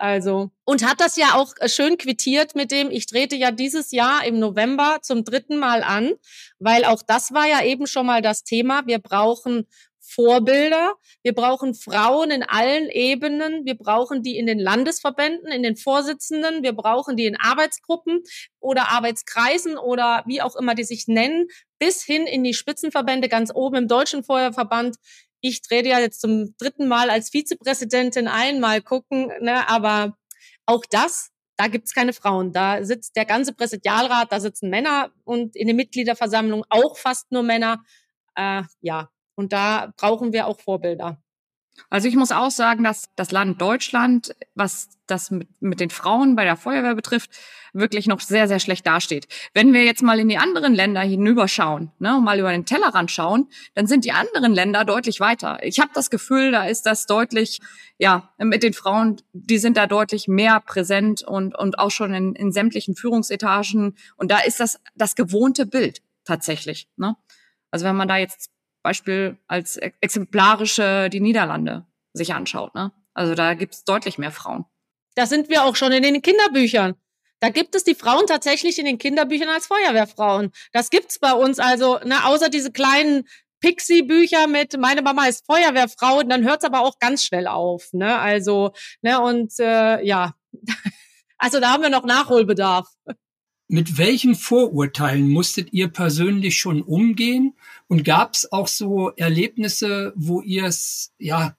also, 0.00 0.52
und 0.64 0.88
hat 0.88 1.00
das 1.00 1.16
ja 1.16 1.34
auch 1.34 1.52
äh, 1.58 1.68
schön 1.68 1.98
quittiert 1.98 2.54
mit 2.54 2.70
dem, 2.70 2.88
ich 2.90 3.06
trete 3.06 3.34
ja 3.34 3.50
dieses 3.50 3.90
Jahr 3.90 4.24
im 4.24 4.38
November 4.38 4.98
zum 5.02 5.24
dritten 5.24 5.58
Mal 5.58 5.82
an, 5.82 6.12
weil 6.60 6.84
auch 6.84 7.02
das 7.04 7.32
war 7.32 7.48
ja 7.48 7.64
eben 7.64 7.88
schon 7.88 8.06
mal 8.06 8.22
das 8.22 8.44
Thema. 8.44 8.86
Wir 8.86 9.00
brauchen 9.00 9.66
Vorbilder. 10.08 10.94
Wir 11.22 11.34
brauchen 11.34 11.74
Frauen 11.74 12.30
in 12.30 12.42
allen 12.42 12.88
Ebenen. 12.88 13.64
Wir 13.64 13.76
brauchen 13.76 14.22
die 14.22 14.36
in 14.36 14.46
den 14.46 14.58
Landesverbänden, 14.58 15.50
in 15.50 15.62
den 15.62 15.76
Vorsitzenden. 15.76 16.62
Wir 16.62 16.72
brauchen 16.72 17.16
die 17.16 17.26
in 17.26 17.36
Arbeitsgruppen 17.36 18.22
oder 18.60 18.90
Arbeitskreisen 18.90 19.76
oder 19.76 20.22
wie 20.26 20.42
auch 20.42 20.56
immer 20.56 20.74
die 20.74 20.84
sich 20.84 21.08
nennen, 21.08 21.46
bis 21.78 22.02
hin 22.02 22.26
in 22.26 22.44
die 22.44 22.54
Spitzenverbände 22.54 23.28
ganz 23.28 23.50
oben 23.54 23.76
im 23.76 23.88
Deutschen 23.88 24.24
Feuerverband. 24.24 24.96
Ich 25.40 25.62
trete 25.62 25.88
ja 25.88 26.00
jetzt 26.00 26.20
zum 26.20 26.54
dritten 26.58 26.88
Mal 26.88 27.10
als 27.10 27.30
Vizepräsidentin 27.30 28.28
ein, 28.28 28.60
mal 28.60 28.80
gucken, 28.82 29.30
ne, 29.40 29.68
aber 29.68 30.16
auch 30.66 30.84
das 30.90 31.30
da 31.58 31.66
gibt's 31.66 31.92
keine 31.92 32.12
Frauen. 32.12 32.52
Da 32.52 32.84
sitzt 32.84 33.16
der 33.16 33.24
ganze 33.24 33.52
Präsidialrat, 33.52 34.30
da 34.30 34.38
sitzen 34.38 34.70
Männer 34.70 35.10
und 35.24 35.56
in 35.56 35.66
der 35.66 35.74
Mitgliederversammlung 35.74 36.64
auch 36.70 36.96
fast 36.96 37.32
nur 37.32 37.42
Männer. 37.42 37.82
Äh, 38.36 38.62
ja, 38.80 39.10
und 39.38 39.52
da 39.52 39.92
brauchen 39.96 40.32
wir 40.32 40.48
auch 40.48 40.58
Vorbilder. 40.58 41.22
Also 41.90 42.08
ich 42.08 42.16
muss 42.16 42.32
auch 42.32 42.50
sagen, 42.50 42.82
dass 42.82 43.08
das 43.14 43.30
Land 43.30 43.60
Deutschland, 43.60 44.34
was 44.56 44.88
das 45.06 45.30
mit, 45.30 45.48
mit 45.60 45.78
den 45.78 45.90
Frauen 45.90 46.34
bei 46.34 46.42
der 46.42 46.56
Feuerwehr 46.56 46.96
betrifft, 46.96 47.30
wirklich 47.72 48.08
noch 48.08 48.18
sehr, 48.18 48.48
sehr 48.48 48.58
schlecht 48.58 48.84
dasteht. 48.84 49.28
Wenn 49.54 49.72
wir 49.72 49.84
jetzt 49.84 50.02
mal 50.02 50.18
in 50.18 50.28
die 50.28 50.38
anderen 50.38 50.74
Länder 50.74 51.02
hinüberschauen, 51.02 51.92
ne, 52.00 52.20
mal 52.20 52.40
über 52.40 52.50
den 52.50 52.66
Tellerrand 52.66 53.12
schauen, 53.12 53.48
dann 53.74 53.86
sind 53.86 54.04
die 54.04 54.10
anderen 54.10 54.52
Länder 54.52 54.84
deutlich 54.84 55.20
weiter. 55.20 55.62
Ich 55.62 55.78
habe 55.78 55.92
das 55.94 56.10
Gefühl, 56.10 56.50
da 56.50 56.64
ist 56.64 56.84
das 56.84 57.06
deutlich, 57.06 57.60
ja, 57.96 58.32
mit 58.38 58.64
den 58.64 58.72
Frauen, 58.72 59.22
die 59.32 59.58
sind 59.58 59.76
da 59.76 59.86
deutlich 59.86 60.26
mehr 60.26 60.58
präsent 60.58 61.22
und, 61.22 61.56
und 61.56 61.78
auch 61.78 61.92
schon 61.92 62.12
in, 62.12 62.34
in 62.34 62.50
sämtlichen 62.50 62.96
Führungsetagen. 62.96 63.96
Und 64.16 64.32
da 64.32 64.40
ist 64.40 64.58
das 64.58 64.80
das 64.96 65.14
gewohnte 65.14 65.64
Bild 65.64 66.02
tatsächlich. 66.24 66.88
Ne? 66.96 67.14
Also 67.70 67.86
wenn 67.86 67.94
man 67.96 68.08
da 68.08 68.16
jetzt 68.16 68.50
Beispiel 68.82 69.38
als 69.46 69.76
exemplarische 69.76 71.08
die 71.10 71.20
Niederlande 71.20 71.86
sich 72.12 72.34
anschaut. 72.34 72.74
Ne? 72.74 72.92
Also 73.14 73.34
da 73.34 73.54
gibt 73.54 73.74
es 73.74 73.84
deutlich 73.84 74.18
mehr 74.18 74.30
Frauen. 74.30 74.64
Da 75.14 75.26
sind 75.26 75.48
wir 75.48 75.64
auch 75.64 75.76
schon 75.76 75.92
in 75.92 76.02
den 76.02 76.22
Kinderbüchern. 76.22 76.94
Da 77.40 77.50
gibt 77.50 77.74
es 77.74 77.84
die 77.84 77.94
Frauen 77.94 78.26
tatsächlich 78.26 78.78
in 78.78 78.84
den 78.84 78.98
Kinderbüchern 78.98 79.48
als 79.48 79.66
Feuerwehrfrauen. 79.66 80.52
Das 80.72 80.90
gibt's 80.90 81.18
bei 81.18 81.32
uns 81.32 81.58
also, 81.58 81.98
ne, 82.04 82.24
außer 82.24 82.48
diese 82.48 82.72
kleinen 82.72 83.24
Pixie-Bücher 83.60 84.46
mit 84.46 84.78
meine 84.78 85.02
Mama 85.02 85.26
ist 85.26 85.46
Feuerwehrfrau, 85.46 86.22
dann 86.22 86.44
hört's 86.44 86.64
aber 86.64 86.80
auch 86.80 86.98
ganz 86.98 87.24
schnell 87.24 87.46
auf. 87.46 87.92
Ne? 87.92 88.18
Also, 88.18 88.72
ne, 89.02 89.20
und 89.20 89.52
äh, 89.58 90.04
ja, 90.04 90.34
also 91.38 91.60
da 91.60 91.72
haben 91.72 91.82
wir 91.82 91.90
noch 91.90 92.04
Nachholbedarf. 92.04 92.86
Mit 93.68 93.98
welchen 93.98 94.34
Vorurteilen 94.34 95.28
musstet 95.28 95.74
ihr 95.74 95.88
persönlich 95.88 96.56
schon 96.56 96.80
umgehen? 96.80 97.54
Und 97.86 98.02
gab's 98.02 98.50
auch 98.50 98.66
so 98.66 99.10
Erlebnisse, 99.10 100.14
wo 100.16 100.40
ihr 100.40 100.64
es 100.64 101.12
ja 101.18 101.54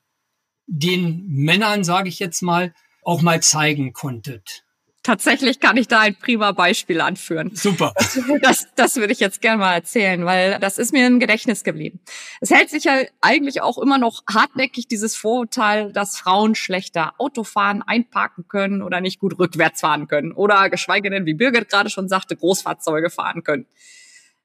den 0.65 1.27
Männern, 1.27 1.83
sage 1.83 2.09
ich 2.09 2.17
jetzt 2.17 2.41
mal, 2.41 2.73
auch 3.03 3.21
mal 3.21 3.43
zeigen 3.43 3.93
konntet? 3.93 4.65
Tatsächlich 5.09 5.59
kann 5.59 5.75
ich 5.75 5.87
da 5.87 6.01
ein 6.01 6.13
prima 6.13 6.51
Beispiel 6.51 7.01
anführen. 7.01 7.49
Super. 7.55 7.93
Das, 8.41 8.67
das 8.75 8.95
würde 8.95 9.11
ich 9.11 9.19
jetzt 9.19 9.41
gerne 9.41 9.57
mal 9.57 9.73
erzählen, 9.73 10.23
weil 10.23 10.59
das 10.59 10.77
ist 10.77 10.93
mir 10.93 11.07
im 11.07 11.19
Gedächtnis 11.19 11.63
geblieben. 11.63 11.99
Es 12.41 12.51
hält 12.51 12.69
sich 12.69 12.83
ja 12.83 12.93
eigentlich 13.21 13.61
auch 13.61 13.79
immer 13.79 13.97
noch 13.97 14.21
hartnäckig 14.31 14.87
dieses 14.87 15.15
Vorurteil, 15.15 15.91
dass 15.91 16.17
Frauen 16.17 16.53
schlechter 16.53 17.13
Auto 17.17 17.43
fahren, 17.43 17.81
einparken 17.81 18.47
können 18.47 18.83
oder 18.83 19.01
nicht 19.01 19.19
gut 19.19 19.39
rückwärts 19.39 19.81
fahren 19.81 20.07
können 20.07 20.31
oder 20.31 20.69
geschweige 20.69 21.09
denn, 21.09 21.25
wie 21.25 21.33
Birgit 21.33 21.69
gerade 21.69 21.89
schon 21.89 22.07
sagte, 22.07 22.35
Großfahrzeuge 22.35 23.09
fahren 23.09 23.43
können. 23.43 23.65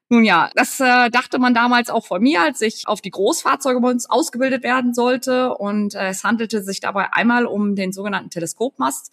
Nun 0.09 0.23
ja, 0.23 0.49
das 0.55 0.79
äh, 0.79 1.11
dachte 1.11 1.37
man 1.37 1.53
damals 1.53 1.91
auch 1.91 2.07
von 2.07 2.23
mir, 2.23 2.41
als 2.41 2.61
ich 2.61 2.87
auf 2.87 3.01
die 3.01 3.11
Großfahrzeuge 3.11 3.81
bei 3.81 3.89
uns 3.91 4.09
ausgebildet 4.09 4.63
werden 4.63 4.95
sollte. 4.95 5.53
Und 5.53 5.93
äh, 5.93 6.09
es 6.09 6.23
handelte 6.23 6.63
sich 6.63 6.79
dabei 6.79 7.13
einmal 7.13 7.45
um 7.45 7.75
den 7.75 7.91
sogenannten 7.93 8.31
Teleskopmast 8.31 9.11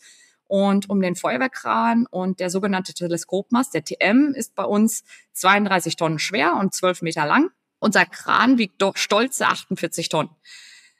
und 0.52 0.90
um 0.90 1.00
den 1.00 1.16
Feuerwehrkran. 1.16 2.06
Und 2.10 2.38
der 2.38 2.50
sogenannte 2.50 2.92
Teleskopmast, 2.92 3.72
der 3.72 3.84
TM, 3.84 4.34
ist 4.34 4.54
bei 4.54 4.64
uns 4.64 5.02
32 5.32 5.96
Tonnen 5.96 6.18
schwer 6.18 6.56
und 6.56 6.74
12 6.74 7.00
Meter 7.00 7.24
lang. 7.24 7.48
Unser 7.78 8.04
Kran 8.04 8.58
wiegt 8.58 8.82
doch 8.82 8.98
stolze 8.98 9.46
48 9.46 10.10
Tonnen. 10.10 10.28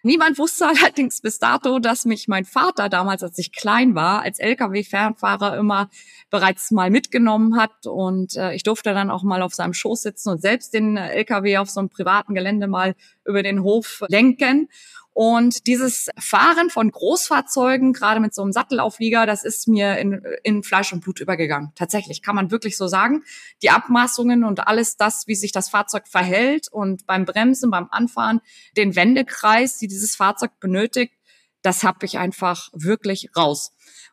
Niemand 0.03 0.39
wusste 0.39 0.67
allerdings 0.69 1.21
bis 1.21 1.39
dato, 1.39 1.81
dass 1.81 2.07
mich 2.07 2.29
mein 2.29 2.47
Vater 2.47 2.89
damals, 2.89 3.23
als 3.23 3.37
ich 3.37 3.53
klein 3.53 3.95
war, 3.95 4.23
als 4.23 4.39
Lkw-Fernfahrer 4.39 5.59
immer 5.59 5.91
bereits 6.31 6.71
mal 6.71 6.89
mitgenommen 6.91 7.61
hat 7.61 7.87
und 7.87 8.35
äh, 8.37 8.55
ich 8.55 8.63
durfte 8.63 8.95
dann 8.95 9.11
auch 9.11 9.23
mal 9.23 9.43
auf 9.43 9.55
seinem 9.55 9.75
Schoß 9.75 10.01
sitzen 10.01 10.31
und 10.31 10.41
selbst 10.41 10.73
den 10.73 10.97
Lkw 10.97 11.59
auf 11.59 11.69
so 11.69 11.81
einem 11.81 11.91
privaten 11.91 12.35
Gelände 12.35 12.69
mal 12.69 12.95
über 13.27 13.43
den 13.43 13.63
Hof 13.63 14.03
lenken. 14.09 14.71
Und 15.15 15.67
dieses 15.67 16.09
Fahren 16.19 16.71
von 16.71 16.91
Großfahrzeugen, 16.91 17.93
gerade 17.93 18.21
mit 18.21 18.35
so 18.35 18.43
einem 18.43 18.53
Sattelauflieger, 18.53 19.27
das 19.27 19.45
ist 19.45 19.69
mir 19.69 19.99
in, 19.99 20.23
in 20.43 20.63
Fleisch 20.63 20.93
und 20.93 21.01
Blut 21.01 21.21
übergegangen. 21.21 21.73
Tatsächlich, 21.75 22.23
kann 22.23 22.35
man 22.35 22.51
wirklich 22.51 22.79
so 22.79 22.87
sagen. 22.87 23.23
Die 23.63 23.71
Abmaßungen 23.71 24.43
und 24.43 24.67
alles 24.67 24.97
das, 24.97 25.27
wie 25.27 25.35
sich 25.35 25.53
das 25.53 25.69
Fahrzeug 25.69 26.09
verhält 26.09 26.69
und 26.73 27.07
beim 27.07 27.27
Bremsen, 27.27 27.71
beim 27.71 27.89
Anfahren, 27.91 28.41
den 28.77 28.97
Wendekreis, 28.97 29.77
die 29.77 29.87
dieses 29.87 30.17
Fahrzeug 30.17 30.53
benötigt, 30.61 31.13
das 31.61 31.85
habe 31.85 32.07
ich 32.07 32.19
einfach 32.19 32.71
wirklich 32.73 33.31
raus. 33.37 33.73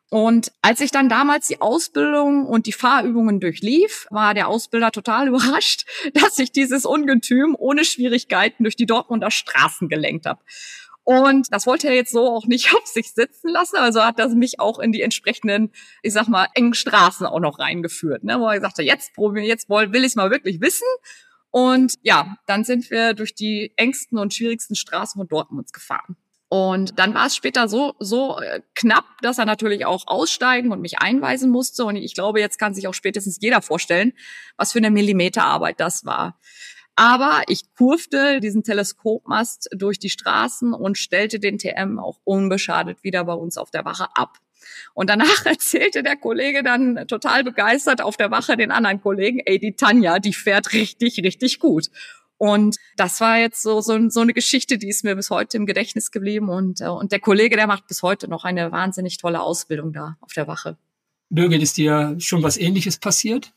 Und 0.09 0.51
als 0.63 0.81
ich 0.81 0.91
dann 0.91 1.07
damals 1.07 1.47
die 1.47 1.61
Ausbildung 1.61 2.47
und 2.47 2.65
die 2.65 2.73
Fahrübungen 2.73 3.39
durchlief, 3.39 4.07
war 4.09 4.33
der 4.33 4.47
Ausbilder 4.47 4.91
total 4.91 5.27
überrascht, 5.29 5.85
dass 6.13 6.39
ich 6.39 6.51
dieses 6.51 6.85
Ungetüm 6.85 7.55
ohne 7.57 7.85
Schwierigkeiten 7.85 8.63
durch 8.63 8.75
die 8.75 8.87
Dortmunder 8.87 9.31
Straßen 9.31 9.87
gelenkt 9.87 10.25
habe. 10.25 10.41
Und 11.09 11.51
das 11.51 11.65
wollte 11.65 11.87
er 11.87 11.95
jetzt 11.95 12.11
so 12.11 12.27
auch 12.27 12.45
nicht 12.45 12.71
auf 12.75 12.85
sich 12.85 13.13
sitzen 13.13 13.49
lassen. 13.49 13.77
Also 13.77 14.03
hat 14.03 14.19
er 14.19 14.29
mich 14.29 14.59
auch 14.59 14.77
in 14.77 14.91
die 14.91 15.01
entsprechenden, 15.01 15.71
ich 16.03 16.13
sag 16.13 16.27
mal, 16.27 16.45
engen 16.53 16.75
Straßen 16.75 17.25
auch 17.25 17.39
noch 17.39 17.57
reingeführt. 17.57 18.23
Ne? 18.23 18.39
Wo 18.39 18.45
er 18.45 18.57
gesagt 18.57 18.77
hat, 18.77 18.85
jetzt 18.85 19.15
probieren, 19.15 19.47
jetzt 19.47 19.67
will 19.69 20.01
ich 20.01 20.09
es 20.09 20.15
mal 20.15 20.29
wirklich 20.29 20.61
wissen. 20.61 20.85
Und 21.49 21.95
ja, 22.03 22.35
dann 22.45 22.63
sind 22.63 22.91
wir 22.91 23.15
durch 23.15 23.33
die 23.33 23.73
engsten 23.75 24.19
und 24.19 24.35
schwierigsten 24.35 24.75
Straßen 24.75 25.17
von 25.19 25.27
Dortmunds 25.27 25.73
gefahren. 25.73 26.15
Und 26.47 26.99
dann 26.99 27.15
war 27.15 27.25
es 27.25 27.35
später 27.35 27.67
so, 27.67 27.95
so 27.97 28.39
äh, 28.39 28.61
knapp, 28.75 29.05
dass 29.23 29.39
er 29.39 29.45
natürlich 29.45 29.87
auch 29.87 30.05
aussteigen 30.05 30.71
und 30.71 30.79
mich 30.79 30.99
einweisen 30.99 31.49
musste. 31.49 31.85
Und 31.85 31.95
ich 31.95 32.13
glaube, 32.13 32.39
jetzt 32.39 32.59
kann 32.59 32.75
sich 32.75 32.87
auch 32.87 32.93
spätestens 32.93 33.39
jeder 33.41 33.63
vorstellen, 33.63 34.13
was 34.57 34.73
für 34.73 34.79
eine 34.79 34.91
Millimeterarbeit 34.91 35.79
das 35.79 36.05
war. 36.05 36.39
Aber 36.99 37.43
ich 37.47 37.61
kurfte 37.77 38.41
diesen 38.41 38.61
Teleskopmast 38.61 39.69
durch 39.71 39.99
die 39.99 40.09
Straßen 40.09 40.73
und 40.73 40.97
stellte 40.97 41.39
den 41.39 41.57
TM 41.57 41.97
auch 41.97 42.19
unbeschadet 42.25 43.05
wieder 43.05 43.23
bei 43.23 43.35
uns 43.35 43.57
auf 43.57 43.71
der 43.71 43.85
Wache 43.85 44.07
ab. 44.15 44.37
Und 44.93 45.09
danach 45.09 45.45
erzählte 45.45 46.03
der 46.03 46.17
Kollege 46.17 46.61
dann 46.61 47.07
total 47.07 47.45
begeistert 47.45 48.01
auf 48.01 48.17
der 48.17 48.31
Wache 48.31 48.57
den 48.57 48.69
anderen 48.69 48.99
Kollegen, 48.99 49.39
ey, 49.45 49.59
die 49.59 49.77
Tanja, 49.77 50.19
die 50.19 50.33
fährt 50.33 50.73
richtig, 50.73 51.23
richtig 51.23 51.59
gut. 51.59 51.89
Und 52.37 52.75
das 52.97 53.21
war 53.21 53.37
jetzt 53.37 53.61
so, 53.61 53.79
so, 53.79 54.09
so 54.09 54.19
eine 54.19 54.33
Geschichte, 54.33 54.77
die 54.77 54.89
ist 54.89 55.05
mir 55.05 55.15
bis 55.15 55.29
heute 55.29 55.55
im 55.55 55.65
Gedächtnis 55.65 56.11
geblieben. 56.11 56.49
Und, 56.49 56.81
äh, 56.81 56.89
und 56.89 57.13
der 57.13 57.21
Kollege, 57.21 57.55
der 57.55 57.67
macht 57.67 57.87
bis 57.87 58.03
heute 58.03 58.27
noch 58.27 58.43
eine 58.43 58.73
wahnsinnig 58.73 59.15
tolle 59.15 59.39
Ausbildung 59.39 59.93
da 59.93 60.17
auf 60.19 60.33
der 60.33 60.47
Wache. 60.47 60.75
Birgit, 61.29 61.61
ist 61.61 61.77
dir 61.77 62.17
schon 62.19 62.43
was 62.43 62.57
Ähnliches 62.57 62.97
passiert? 62.97 63.53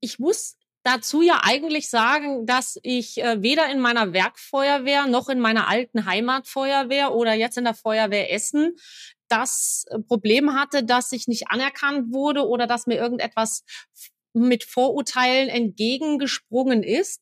Ich 0.00 0.18
muss 0.18 0.56
dazu 0.86 1.20
ja 1.20 1.40
eigentlich 1.42 1.90
sagen, 1.90 2.46
dass 2.46 2.78
ich 2.82 3.22
äh, 3.22 3.42
weder 3.42 3.70
in 3.70 3.80
meiner 3.80 4.12
Werkfeuerwehr 4.12 5.06
noch 5.06 5.28
in 5.28 5.40
meiner 5.40 5.68
alten 5.68 6.06
Heimatfeuerwehr 6.06 7.12
oder 7.12 7.34
jetzt 7.34 7.58
in 7.58 7.64
der 7.64 7.74
Feuerwehr 7.74 8.32
Essen 8.32 8.76
das 9.28 9.84
äh, 9.88 9.98
Problem 9.98 10.54
hatte, 10.54 10.84
dass 10.84 11.10
ich 11.10 11.26
nicht 11.26 11.48
anerkannt 11.48 12.12
wurde 12.12 12.46
oder 12.46 12.68
dass 12.68 12.86
mir 12.86 12.96
irgendetwas 12.96 13.64
mit 14.32 14.62
Vorurteilen 14.62 15.48
entgegengesprungen 15.48 16.82
ist. 16.84 17.20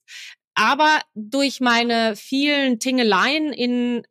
Aber 0.54 1.00
durch 1.14 1.60
meine 1.60 2.16
vielen 2.16 2.78
Tingeleien 2.78 3.52
in 3.52 4.02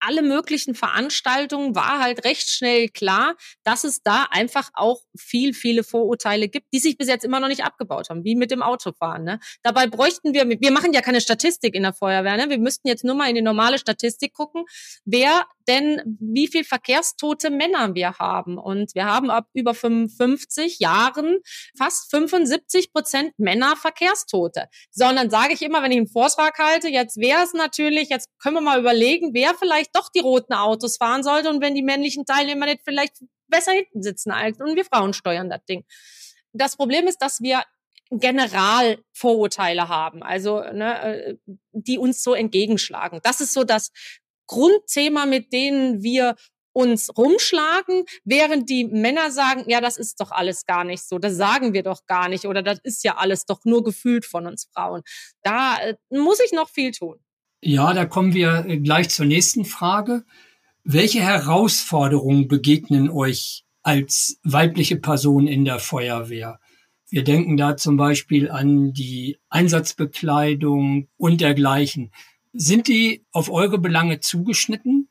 alle 0.00 0.22
möglichen 0.22 0.74
Veranstaltungen 0.74 1.74
war 1.74 2.00
halt 2.00 2.24
recht 2.24 2.48
schnell 2.48 2.88
klar, 2.88 3.36
dass 3.64 3.84
es 3.84 4.02
da 4.02 4.26
einfach 4.30 4.70
auch 4.74 5.00
viel, 5.16 5.54
viele 5.54 5.84
Vorurteile 5.84 6.48
gibt, 6.48 6.66
die 6.72 6.78
sich 6.78 6.96
bis 6.96 7.08
jetzt 7.08 7.24
immer 7.24 7.40
noch 7.40 7.48
nicht 7.48 7.64
abgebaut 7.64 8.10
haben, 8.10 8.24
wie 8.24 8.36
mit 8.36 8.50
dem 8.50 8.62
Autofahren. 8.62 9.24
Ne? 9.24 9.40
Dabei 9.62 9.86
bräuchten 9.86 10.34
wir, 10.34 10.48
wir 10.48 10.72
machen 10.72 10.92
ja 10.92 11.00
keine 11.00 11.20
Statistik 11.20 11.74
in 11.74 11.82
der 11.82 11.92
Feuerwehr, 11.92 12.36
ne? 12.36 12.50
wir 12.50 12.58
müssten 12.58 12.88
jetzt 12.88 13.04
nur 13.04 13.14
mal 13.14 13.28
in 13.28 13.34
die 13.34 13.42
normale 13.42 13.78
Statistik 13.78 14.34
gucken, 14.34 14.64
wer 15.04 15.46
denn, 15.68 16.18
wie 16.18 16.48
viel 16.48 16.64
Verkehrstote 16.64 17.50
Männer 17.50 17.94
wir 17.94 18.14
haben. 18.18 18.58
Und 18.58 18.94
wir 18.94 19.04
haben 19.04 19.30
ab 19.30 19.46
über 19.52 19.74
55 19.74 20.78
Jahren 20.80 21.38
fast 21.76 22.10
75 22.10 22.92
Prozent 22.92 23.38
Männer 23.38 23.76
Verkehrstote. 23.76 24.68
Sondern 24.90 25.30
sage 25.30 25.52
ich 25.52 25.62
immer, 25.62 25.82
wenn 25.82 25.92
ich 25.92 25.98
einen 25.98 26.08
Vortrag 26.08 26.58
halte, 26.58 26.88
jetzt 26.88 27.18
wäre 27.18 27.44
es 27.44 27.52
natürlich, 27.52 28.08
jetzt 28.08 28.30
können 28.42 28.56
wir 28.56 28.60
mal 28.62 28.80
überlegen, 28.80 29.34
wer 29.34 29.54
vielleicht 29.54 29.87
vielleicht 29.88 29.96
doch 29.96 30.10
die 30.10 30.20
roten 30.20 30.54
Autos 30.54 30.96
fahren 30.96 31.22
sollte 31.22 31.50
und 31.50 31.60
wenn 31.60 31.74
die 31.74 31.82
männlichen 31.82 32.24
Teilnehmer 32.24 32.66
nicht 32.66 32.82
vielleicht 32.84 33.16
besser 33.48 33.72
hinten 33.72 34.02
sitzen 34.02 34.30
als 34.30 34.58
und 34.60 34.76
wir 34.76 34.84
Frauen 34.84 35.12
steuern 35.12 35.50
das 35.50 35.64
Ding. 35.64 35.84
Das 36.52 36.76
Problem 36.76 37.06
ist, 37.06 37.18
dass 37.18 37.40
wir 37.40 37.62
general 38.10 38.98
Vorurteile 39.12 39.88
haben, 39.88 40.22
also 40.22 40.60
ne, 40.60 41.02
äh, 41.02 41.36
die 41.72 41.98
uns 41.98 42.22
so 42.22 42.34
entgegenschlagen. 42.34 43.20
Das 43.22 43.40
ist 43.40 43.52
so 43.52 43.64
das 43.64 43.90
Grundthema, 44.46 45.26
mit 45.26 45.52
denen 45.52 46.02
wir 46.02 46.34
uns 46.72 47.10
rumschlagen, 47.16 48.04
während 48.24 48.70
die 48.70 48.84
Männer 48.84 49.30
sagen, 49.30 49.64
ja, 49.68 49.80
das 49.80 49.98
ist 49.98 50.20
doch 50.20 50.30
alles 50.30 50.64
gar 50.64 50.84
nicht 50.84 51.06
so, 51.06 51.18
das 51.18 51.34
sagen 51.36 51.74
wir 51.74 51.82
doch 51.82 52.06
gar 52.06 52.28
nicht 52.28 52.46
oder 52.46 52.62
das 52.62 52.78
ist 52.82 53.04
ja 53.04 53.16
alles 53.16 53.44
doch 53.44 53.64
nur 53.64 53.82
gefühlt 53.82 54.24
von 54.24 54.46
uns 54.46 54.68
Frauen. 54.72 55.02
Da 55.42 55.76
äh, 55.78 55.96
muss 56.08 56.40
ich 56.40 56.52
noch 56.52 56.70
viel 56.70 56.92
tun. 56.92 57.18
Ja, 57.60 57.92
da 57.92 58.06
kommen 58.06 58.34
wir 58.34 58.66
äh, 58.66 58.78
gleich 58.78 59.08
zur 59.08 59.26
nächsten 59.26 59.64
Frage. 59.64 60.24
Welche 60.84 61.20
Herausforderungen 61.20 62.46
begegnen 62.46 63.10
euch 63.10 63.64
als 63.82 64.38
weibliche 64.44 64.96
Person 64.96 65.48
in 65.48 65.64
der 65.64 65.80
Feuerwehr? 65.80 66.60
Wir 67.10 67.24
denken 67.24 67.56
da 67.56 67.76
zum 67.76 67.96
Beispiel 67.96 68.50
an 68.50 68.92
die 68.92 69.38
Einsatzbekleidung 69.48 71.08
und 71.16 71.40
dergleichen. 71.40 72.12
Sind 72.52 72.86
die 72.86 73.24
auf 73.32 73.50
eure 73.50 73.78
Belange 73.78 74.20
zugeschnitten? 74.20 75.08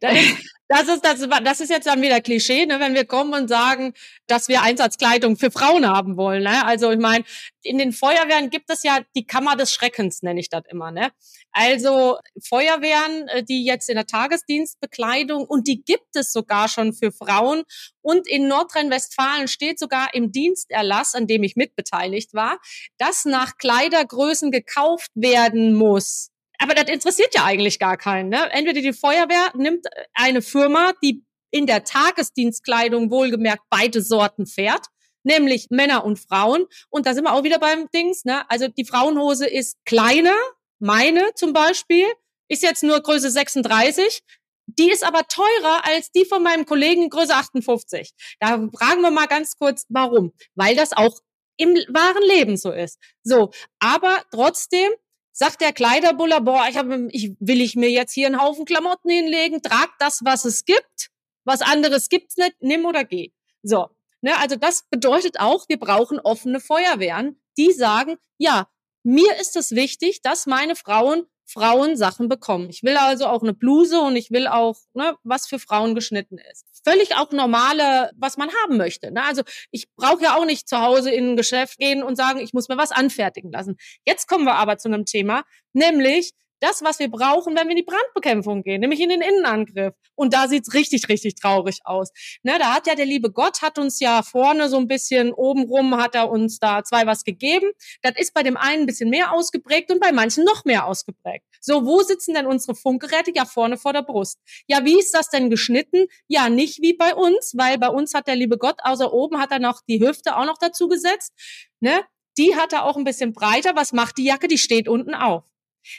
Das 0.00 0.14
ist, 0.14 0.55
das 0.68 0.88
ist, 0.88 1.04
das, 1.04 1.26
das 1.44 1.60
ist 1.60 1.70
jetzt 1.70 1.86
dann 1.86 2.02
wieder 2.02 2.20
Klischee, 2.20 2.66
ne, 2.66 2.80
wenn 2.80 2.94
wir 2.94 3.04
kommen 3.04 3.34
und 3.34 3.48
sagen, 3.48 3.94
dass 4.26 4.48
wir 4.48 4.62
Einsatzkleidung 4.62 5.36
für 5.36 5.50
Frauen 5.50 5.86
haben 5.86 6.16
wollen. 6.16 6.42
Ne? 6.42 6.64
Also 6.64 6.90
ich 6.90 6.98
meine, 6.98 7.24
in 7.62 7.78
den 7.78 7.92
Feuerwehren 7.92 8.50
gibt 8.50 8.70
es 8.70 8.82
ja 8.82 9.00
die 9.14 9.26
Kammer 9.26 9.56
des 9.56 9.72
Schreckens, 9.72 10.22
nenne 10.22 10.40
ich 10.40 10.48
das 10.48 10.64
immer. 10.68 10.90
Ne? 10.90 11.12
Also 11.52 12.18
Feuerwehren, 12.42 13.28
äh, 13.28 13.44
die 13.44 13.64
jetzt 13.64 13.88
in 13.88 13.94
der 13.94 14.06
Tagesdienstbekleidung 14.06 15.44
und 15.44 15.68
die 15.68 15.82
gibt 15.84 16.16
es 16.16 16.32
sogar 16.32 16.68
schon 16.68 16.92
für 16.92 17.12
Frauen. 17.12 17.62
Und 18.02 18.28
in 18.28 18.48
Nordrhein-Westfalen 18.48 19.46
steht 19.48 19.78
sogar 19.78 20.14
im 20.14 20.32
Diensterlass, 20.32 21.14
an 21.14 21.26
dem 21.26 21.44
ich 21.44 21.54
mitbeteiligt 21.54 22.34
war, 22.34 22.58
dass 22.98 23.24
nach 23.24 23.56
Kleidergrößen 23.56 24.50
gekauft 24.50 25.10
werden 25.14 25.74
muss 25.74 26.30
aber 26.58 26.74
das 26.74 26.88
interessiert 26.88 27.34
ja 27.34 27.44
eigentlich 27.44 27.78
gar 27.78 27.96
keinen. 27.96 28.28
Ne? 28.28 28.50
Entweder 28.52 28.80
die 28.80 28.92
Feuerwehr 28.92 29.52
nimmt 29.54 29.86
eine 30.14 30.42
Firma, 30.42 30.92
die 31.02 31.24
in 31.50 31.66
der 31.66 31.84
Tagesdienstkleidung 31.84 33.10
wohlgemerkt 33.10 33.62
beide 33.70 34.02
Sorten 34.02 34.46
fährt, 34.46 34.86
nämlich 35.22 35.68
Männer 35.70 36.04
und 36.04 36.18
Frauen. 36.18 36.66
Und 36.90 37.06
da 37.06 37.14
sind 37.14 37.24
wir 37.24 37.32
auch 37.32 37.44
wieder 37.44 37.58
beim 37.58 37.88
Dings. 37.90 38.24
Ne? 38.24 38.48
Also 38.50 38.68
die 38.68 38.84
Frauenhose 38.84 39.46
ist 39.46 39.78
kleiner, 39.84 40.36
meine 40.78 41.32
zum 41.34 41.52
Beispiel, 41.52 42.06
ist 42.48 42.62
jetzt 42.62 42.82
nur 42.82 43.00
Größe 43.00 43.30
36. 43.30 44.22
Die 44.66 44.90
ist 44.90 45.04
aber 45.04 45.26
teurer 45.28 45.84
als 45.84 46.10
die 46.10 46.24
von 46.24 46.42
meinem 46.42 46.66
Kollegen 46.66 47.08
Größe 47.08 47.34
58. 47.34 48.12
Da 48.40 48.68
fragen 48.76 49.00
wir 49.00 49.10
mal 49.10 49.26
ganz 49.26 49.56
kurz, 49.56 49.86
warum? 49.88 50.32
Weil 50.54 50.74
das 50.74 50.92
auch 50.92 51.20
im 51.56 51.74
wahren 51.88 52.22
Leben 52.22 52.56
so 52.56 52.70
ist. 52.70 52.98
So, 53.22 53.50
aber 53.78 54.22
trotzdem 54.30 54.90
sagt 55.36 55.60
der 55.60 55.74
Kleiderbuller, 55.74 56.40
boah, 56.40 56.66
ich, 56.68 56.78
hab, 56.78 56.86
ich 57.10 57.32
will 57.40 57.60
ich 57.60 57.76
mir 57.76 57.90
jetzt 57.90 58.12
hier 58.12 58.26
einen 58.26 58.40
Haufen 58.40 58.64
Klamotten 58.64 59.10
hinlegen, 59.10 59.62
trag 59.62 59.90
das, 59.98 60.24
was 60.24 60.46
es 60.46 60.64
gibt, 60.64 61.10
was 61.44 61.60
anderes 61.60 62.08
gibt's 62.08 62.38
nicht, 62.38 62.54
nimm 62.60 62.86
oder 62.86 63.04
geh. 63.04 63.32
So, 63.62 63.90
ne, 64.22 64.38
also 64.38 64.56
das 64.56 64.84
bedeutet 64.88 65.38
auch, 65.38 65.68
wir 65.68 65.78
brauchen 65.78 66.18
offene 66.18 66.58
Feuerwehren, 66.58 67.38
die 67.58 67.72
sagen, 67.72 68.16
ja, 68.38 68.68
mir 69.02 69.36
ist 69.38 69.56
es 69.56 69.72
wichtig, 69.72 70.22
dass 70.22 70.46
meine 70.46 70.74
Frauen 70.74 71.26
Frauen 71.48 71.96
Sachen 71.96 72.28
bekommen. 72.28 72.70
Ich 72.70 72.82
will 72.82 72.96
also 72.96 73.26
auch 73.26 73.42
eine 73.42 73.54
Bluse 73.54 74.00
und 74.00 74.16
ich 74.16 74.32
will 74.32 74.48
auch, 74.48 74.78
ne, 74.94 75.16
was 75.22 75.46
für 75.46 75.60
Frauen 75.60 75.94
geschnitten 75.94 76.38
ist. 76.38 76.64
Völlig 76.86 77.16
auch 77.16 77.32
normale, 77.32 78.10
was 78.16 78.36
man 78.36 78.50
haben 78.62 78.76
möchte. 78.76 79.10
Ne? 79.10 79.24
Also 79.24 79.42
ich 79.70 79.88
brauche 79.96 80.22
ja 80.22 80.36
auch 80.36 80.44
nicht 80.44 80.68
zu 80.68 80.80
Hause 80.80 81.10
in 81.10 81.32
ein 81.32 81.36
Geschäft 81.36 81.78
gehen 81.78 82.02
und 82.02 82.16
sagen, 82.16 82.38
ich 82.38 82.52
muss 82.52 82.68
mir 82.68 82.78
was 82.78 82.92
anfertigen 82.92 83.50
lassen. 83.50 83.76
Jetzt 84.04 84.28
kommen 84.28 84.44
wir 84.44 84.54
aber 84.54 84.78
zu 84.78 84.88
einem 84.88 85.04
Thema, 85.04 85.42
nämlich 85.72 86.32
das, 86.60 86.82
was 86.82 86.98
wir 86.98 87.10
brauchen, 87.10 87.56
wenn 87.56 87.66
wir 87.66 87.72
in 87.72 87.76
die 87.76 87.82
Brandbekämpfung 87.82 88.62
gehen, 88.62 88.80
nämlich 88.80 89.00
in 89.00 89.08
den 89.08 89.20
Innenangriff. 89.20 89.94
Und 90.14 90.32
da 90.32 90.48
sieht's 90.48 90.74
richtig, 90.74 91.08
richtig 91.08 91.34
traurig 91.34 91.80
aus. 91.84 92.10
Ne, 92.42 92.58
da 92.58 92.74
hat 92.74 92.86
ja 92.86 92.94
der 92.94 93.06
liebe 93.06 93.30
Gott, 93.30 93.62
hat 93.62 93.78
uns 93.78 94.00
ja 94.00 94.22
vorne 94.22 94.68
so 94.68 94.78
ein 94.78 94.88
bisschen, 94.88 95.32
obenrum 95.32 95.96
hat 95.96 96.14
er 96.14 96.30
uns 96.30 96.58
da 96.58 96.82
zwei 96.84 97.06
was 97.06 97.24
gegeben. 97.24 97.70
Das 98.02 98.12
ist 98.16 98.32
bei 98.34 98.42
dem 98.42 98.56
einen 98.56 98.82
ein 98.82 98.86
bisschen 98.86 99.10
mehr 99.10 99.32
ausgeprägt 99.32 99.90
und 99.90 100.00
bei 100.00 100.12
manchen 100.12 100.44
noch 100.44 100.64
mehr 100.64 100.86
ausgeprägt. 100.86 101.44
So, 101.60 101.84
wo 101.84 102.00
sitzen 102.02 102.34
denn 102.34 102.46
unsere 102.46 102.74
Funkgeräte? 102.74 103.32
Ja, 103.34 103.44
vorne 103.44 103.76
vor 103.76 103.92
der 103.92 104.02
Brust. 104.02 104.38
Ja, 104.66 104.84
wie 104.84 104.98
ist 104.98 105.14
das 105.14 105.28
denn 105.28 105.50
geschnitten? 105.50 106.06
Ja, 106.28 106.48
nicht 106.48 106.80
wie 106.80 106.94
bei 106.94 107.14
uns, 107.14 107.54
weil 107.56 107.78
bei 107.78 107.88
uns 107.88 108.14
hat 108.14 108.28
der 108.28 108.36
liebe 108.36 108.58
Gott, 108.58 108.78
außer 108.82 109.12
oben 109.12 109.38
hat 109.38 109.50
er 109.50 109.58
noch 109.58 109.80
die 109.88 110.00
Hüfte 110.00 110.36
auch 110.36 110.46
noch 110.46 110.58
dazu 110.58 110.88
gesetzt. 110.88 111.32
Ne? 111.80 112.00
Die 112.38 112.56
hat 112.56 112.72
er 112.72 112.84
auch 112.84 112.96
ein 112.96 113.04
bisschen 113.04 113.32
breiter. 113.32 113.74
Was 113.74 113.92
macht 113.92 114.18
die 114.18 114.24
Jacke? 114.24 114.48
Die 114.48 114.58
steht 114.58 114.88
unten 114.88 115.14
auf. 115.14 115.44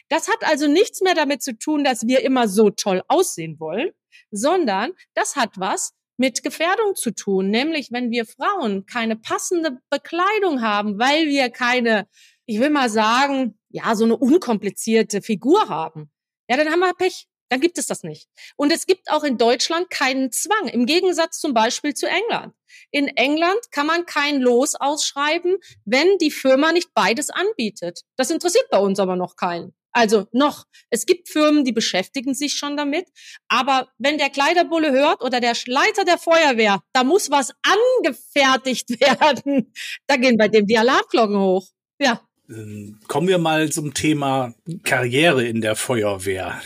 Das 0.09 0.27
hat 0.27 0.43
also 0.43 0.67
nichts 0.67 1.01
mehr 1.01 1.15
damit 1.15 1.41
zu 1.41 1.57
tun, 1.57 1.83
dass 1.83 2.07
wir 2.07 2.21
immer 2.21 2.47
so 2.47 2.69
toll 2.69 3.03
aussehen 3.07 3.59
wollen, 3.59 3.91
sondern 4.31 4.91
das 5.13 5.35
hat 5.35 5.51
was 5.57 5.93
mit 6.17 6.43
Gefährdung 6.43 6.95
zu 6.95 7.11
tun. 7.11 7.49
Nämlich, 7.49 7.91
wenn 7.91 8.11
wir 8.11 8.25
Frauen 8.25 8.85
keine 8.85 9.15
passende 9.15 9.77
Bekleidung 9.89 10.61
haben, 10.61 10.99
weil 10.99 11.27
wir 11.27 11.49
keine, 11.49 12.07
ich 12.45 12.59
will 12.59 12.69
mal 12.69 12.89
sagen, 12.89 13.57
ja, 13.69 13.95
so 13.95 14.05
eine 14.05 14.17
unkomplizierte 14.17 15.21
Figur 15.21 15.69
haben. 15.69 16.11
Ja, 16.49 16.57
dann 16.57 16.69
haben 16.69 16.79
wir 16.79 16.93
Pech. 16.93 17.27
Dann 17.49 17.61
gibt 17.61 17.77
es 17.77 17.85
das 17.85 18.03
nicht. 18.03 18.27
Und 18.57 18.73
es 18.73 18.85
gibt 18.85 19.09
auch 19.09 19.23
in 19.23 19.37
Deutschland 19.37 19.89
keinen 19.89 20.31
Zwang, 20.31 20.67
im 20.67 20.85
Gegensatz 20.85 21.39
zum 21.39 21.53
Beispiel 21.53 21.93
zu 21.93 22.05
England. 22.07 22.53
In 22.91 23.07
England 23.07 23.59
kann 23.71 23.87
man 23.87 24.05
kein 24.05 24.41
Los 24.41 24.75
ausschreiben, 24.75 25.57
wenn 25.85 26.17
die 26.17 26.31
Firma 26.31 26.73
nicht 26.73 26.93
beides 26.93 27.29
anbietet. 27.29 28.01
Das 28.17 28.31
interessiert 28.31 28.67
bei 28.69 28.79
uns 28.79 28.99
aber 28.99 29.15
noch 29.15 29.37
keinen. 29.37 29.73
Also 29.97 30.27
noch, 30.31 30.65
es 30.91 31.07
gibt 31.07 31.27
Firmen, 31.27 31.65
die 31.65 31.71
beschäftigen 31.71 32.35
sich 32.35 32.53
schon 32.53 32.77
damit. 32.77 33.07
Aber 33.47 33.87
wenn 33.97 34.19
der 34.19 34.29
Kleiderbulle 34.29 34.91
hört 34.91 35.23
oder 35.23 35.41
der 35.41 35.55
Leiter 35.65 36.05
der 36.05 36.19
Feuerwehr, 36.19 36.83
da 36.93 37.03
muss 37.03 37.31
was 37.31 37.51
angefertigt 37.63 38.89
werden, 39.01 39.73
da 40.05 40.17
gehen 40.17 40.37
bei 40.37 40.49
dem 40.49 40.67
die 40.67 40.77
Alarmglocken 40.77 41.39
hoch. 41.39 41.67
Ja. 41.99 42.21
Ähm, 42.47 42.99
kommen 43.07 43.27
wir 43.27 43.39
mal 43.39 43.71
zum 43.71 43.95
Thema 43.95 44.53
Karriere 44.83 45.47
in 45.47 45.61
der 45.61 45.75
Feuerwehr. 45.75 46.61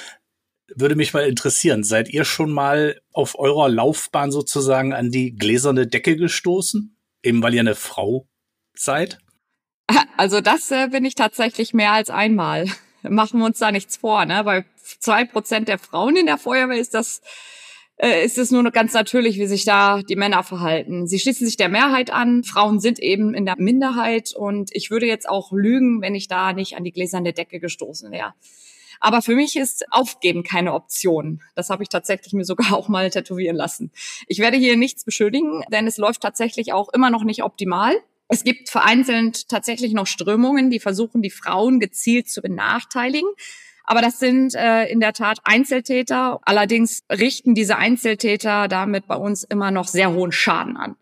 Würde 0.74 0.96
mich 0.96 1.12
mal 1.12 1.28
interessieren, 1.28 1.84
seid 1.84 2.08
ihr 2.08 2.24
schon 2.24 2.50
mal 2.50 3.02
auf 3.12 3.38
eurer 3.38 3.68
Laufbahn 3.68 4.32
sozusagen 4.32 4.94
an 4.94 5.10
die 5.10 5.36
gläserne 5.36 5.86
Decke 5.86 6.16
gestoßen? 6.16 6.96
Eben 7.22 7.42
weil 7.42 7.52
ihr 7.52 7.60
eine 7.60 7.74
Frau 7.74 8.26
seid? 8.74 9.18
Also 10.16 10.40
das 10.40 10.70
äh, 10.70 10.88
bin 10.88 11.04
ich 11.04 11.14
tatsächlich 11.14 11.74
mehr 11.74 11.92
als 11.92 12.10
einmal. 12.10 12.66
Machen 13.02 13.40
wir 13.40 13.46
uns 13.46 13.58
da 13.58 13.72
nichts 13.72 13.96
vor, 13.96 14.24
ne? 14.24 14.44
Bei 14.44 14.64
zwei 15.00 15.24
Prozent 15.24 15.68
der 15.68 15.78
Frauen 15.78 16.16
in 16.16 16.26
der 16.26 16.38
Feuerwehr 16.38 16.78
ist 16.78 16.94
das 16.94 17.20
äh, 17.96 18.24
ist 18.24 18.38
es 18.38 18.50
nur 18.50 18.62
ganz 18.70 18.94
natürlich, 18.94 19.38
wie 19.38 19.46
sich 19.46 19.64
da 19.64 20.02
die 20.02 20.16
Männer 20.16 20.42
verhalten. 20.42 21.06
Sie 21.06 21.18
schließen 21.18 21.46
sich 21.46 21.56
der 21.56 21.68
Mehrheit 21.68 22.12
an. 22.12 22.42
Frauen 22.44 22.80
sind 22.80 22.98
eben 22.98 23.34
in 23.34 23.46
der 23.46 23.56
Minderheit 23.58 24.34
und 24.34 24.70
ich 24.72 24.90
würde 24.90 25.06
jetzt 25.06 25.28
auch 25.28 25.52
lügen, 25.52 26.00
wenn 26.02 26.14
ich 26.14 26.28
da 26.28 26.52
nicht 26.52 26.76
an 26.76 26.84
die 26.84 26.92
gläserne 26.92 27.32
Decke 27.32 27.60
gestoßen 27.60 28.10
wäre. 28.10 28.34
Aber 29.00 29.20
für 29.20 29.34
mich 29.34 29.56
ist 29.56 29.84
Aufgeben 29.90 30.44
keine 30.44 30.74
Option. 30.74 31.42
Das 31.56 31.70
habe 31.70 31.82
ich 31.82 31.88
tatsächlich 31.88 32.32
mir 32.32 32.44
sogar 32.44 32.72
auch 32.76 32.88
mal 32.88 33.10
tätowieren 33.10 33.56
lassen. 33.56 33.90
Ich 34.26 34.38
werde 34.38 34.56
hier 34.56 34.76
nichts 34.76 35.04
beschuldigen, 35.04 35.62
denn 35.72 35.86
es 35.86 35.96
läuft 35.96 36.22
tatsächlich 36.22 36.72
auch 36.72 36.88
immer 36.92 37.10
noch 37.10 37.24
nicht 37.24 37.42
optimal. 37.42 37.96
Es 38.32 38.44
gibt 38.44 38.70
vereinzelt 38.70 39.46
tatsächlich 39.50 39.92
noch 39.92 40.06
Strömungen, 40.06 40.70
die 40.70 40.80
versuchen, 40.80 41.20
die 41.20 41.28
Frauen 41.28 41.80
gezielt 41.80 42.30
zu 42.30 42.40
benachteiligen. 42.40 43.28
Aber 43.84 44.00
das 44.00 44.20
sind 44.20 44.54
äh, 44.54 44.86
in 44.86 45.00
der 45.00 45.12
Tat 45.12 45.40
Einzeltäter. 45.44 46.40
Allerdings 46.46 47.02
richten 47.12 47.54
diese 47.54 47.76
Einzeltäter 47.76 48.68
damit 48.68 49.06
bei 49.06 49.16
uns 49.16 49.44
immer 49.44 49.70
noch 49.70 49.86
sehr 49.86 50.14
hohen 50.14 50.32
Schaden 50.32 50.78
an. 50.78 50.96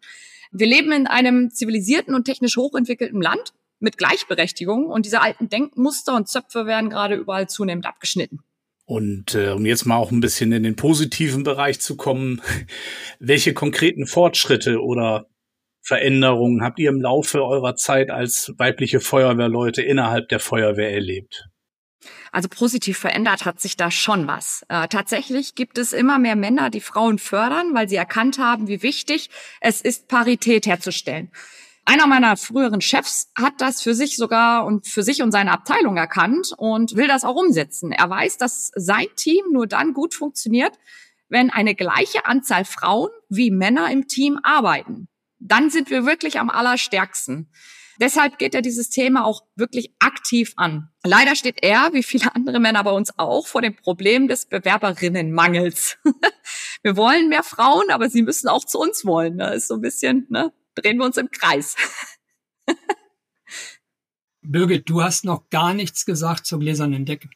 Wir 0.51 0.67
leben 0.67 0.91
in 0.91 1.07
einem 1.07 1.53
zivilisierten 1.53 2.17
und 2.17 2.25
technisch 2.25 2.57
hochentwickelten 2.57 3.23
Land 3.23 3.53
mit 3.79 3.97
Gleichberechtigung 3.97 4.87
und 4.87 5.07
diese 5.07 5.21
alten 5.21 5.49
Denkmuster 5.49 6.17
und 6.17 6.27
Zöpfe 6.27 6.67
werden 6.67 6.91
gerade 6.91 7.15
überall 7.15 7.49
zunehmend 7.49 7.87
abgeschnitten. 7.87 8.41
Und 8.87 9.37
äh, 9.37 9.51
um 9.51 9.65
jetzt 9.67 9.87
mal 9.87 9.99
auch 9.99 10.11
ein 10.11 10.19
bisschen 10.19 10.51
in 10.51 10.65
den 10.65 10.75
positiven 10.75 11.45
Bereich 11.45 11.79
zu 11.79 11.97
kommen, 11.97 12.43
welche 13.21 13.55
konkreten 13.55 14.05
Fortschritte 14.05 14.83
oder 14.83 15.30
Veränderungen 15.83 16.63
habt 16.63 16.79
ihr 16.79 16.91
im 16.91 17.01
Laufe 17.01 17.45
eurer 17.45 17.75
Zeit 17.75 18.11
als 18.11 18.53
weibliche 18.59 19.01
Feuerwehrleute 19.01 19.83
innerhalb 19.83 20.29
der 20.29 20.41
Feuerwehr 20.41 20.93
erlebt? 20.93 21.49
Also 22.33 22.49
positiv 22.49 22.99
verändert 22.99 23.45
hat 23.45 23.61
sich 23.61 23.77
da 23.77 23.91
schon 23.91 24.27
was. 24.27 24.65
Äh, 24.69 24.89
tatsächlich 24.89 25.55
gibt 25.55 25.79
es 25.79 25.93
immer 25.93 26.19
mehr 26.19 26.37
Männer, 26.37 26.71
die 26.71 26.81
Frauen 26.81 27.19
fördern, 27.19 27.75
weil 27.75 27.89
sie 27.89 27.97
erkannt 27.97 28.39
haben, 28.39 28.69
wie 28.69 28.83
wichtig 28.83 29.31
es 29.61 29.81
ist, 29.81 30.09
Parität 30.09 30.67
herzustellen. 30.67 31.31
Einer 31.85 32.07
meiner 32.07 32.37
früheren 32.37 32.81
Chefs 32.81 33.33
hat 33.37 33.55
das 33.59 33.83
für 33.83 33.95
sich 33.95 34.17
sogar 34.17 34.65
und 34.65 34.87
für 34.87 35.03
sich 35.03 35.23
und 35.23 35.33
seine 35.33 35.51
Abteilung 35.51 35.97
erkannt 35.97 36.53
und 36.57 36.95
will 36.95 37.09
das 37.09 37.25
auch 37.25 37.35
umsetzen. 37.35 37.91
Er 37.91 38.09
weiß, 38.09 38.37
dass 38.37 38.71
sein 38.77 39.07
Team 39.17 39.45
nur 39.53 39.67
dann 39.67 39.93
gut 39.93 40.15
funktioniert, 40.15 40.79
wenn 41.29 41.51
eine 41.51 41.75
gleiche 41.75 42.27
Anzahl 42.27 42.65
Frauen 42.65 43.11
wie 43.29 43.51
Männer 43.51 43.91
im 43.91 44.07
Team 44.07 44.39
arbeiten 44.43 45.10
dann 45.41 45.71
sind 45.71 45.91
wir 45.91 46.07
wirklich 46.07 46.39
am 46.39 46.51
allerstärksten. 46.51 47.51
Deshalb 48.01 48.39
geht 48.39 48.55
er 48.55 48.63
dieses 48.63 48.89
Thema 48.89 49.27
auch 49.27 49.43
wirklich 49.57 49.95
aktiv 49.99 50.55
an. 50.57 50.89
Leider 51.05 51.37
steht 51.37 51.63
er, 51.63 51.91
wie 51.93 52.03
viele 52.03 52.35
andere 52.35 52.59
Männer 52.59 52.83
bei 52.83 52.93
uns 52.93 53.13
auch, 53.19 53.47
vor 53.47 53.61
dem 53.61 53.77
Problem 53.77 54.27
des 54.27 54.47
Bewerberinnenmangels. 54.47 55.99
wir 56.83 56.97
wollen 56.97 57.29
mehr 57.29 57.43
Frauen, 57.43 57.91
aber 57.91 58.09
sie 58.09 58.23
müssen 58.23 58.49
auch 58.49 58.65
zu 58.65 58.79
uns 58.79 59.05
wollen. 59.05 59.37
Das 59.37 59.55
ist 59.57 59.69
so 59.69 59.75
ein 59.75 59.83
bisschen, 59.83 60.27
ne, 60.31 60.51
drehen 60.75 60.97
wir 60.97 61.05
uns 61.05 61.19
im 61.19 61.31
Kreis. 61.31 61.77
Birgit, 64.43 64.89
du 64.89 65.03
hast 65.03 65.27
noch 65.27 65.51
gar 65.51 65.75
nichts 65.75 66.07
gesagt 66.07 66.47
zur 66.47 66.61
gläsernen 66.61 67.05
Decke. 67.05 67.29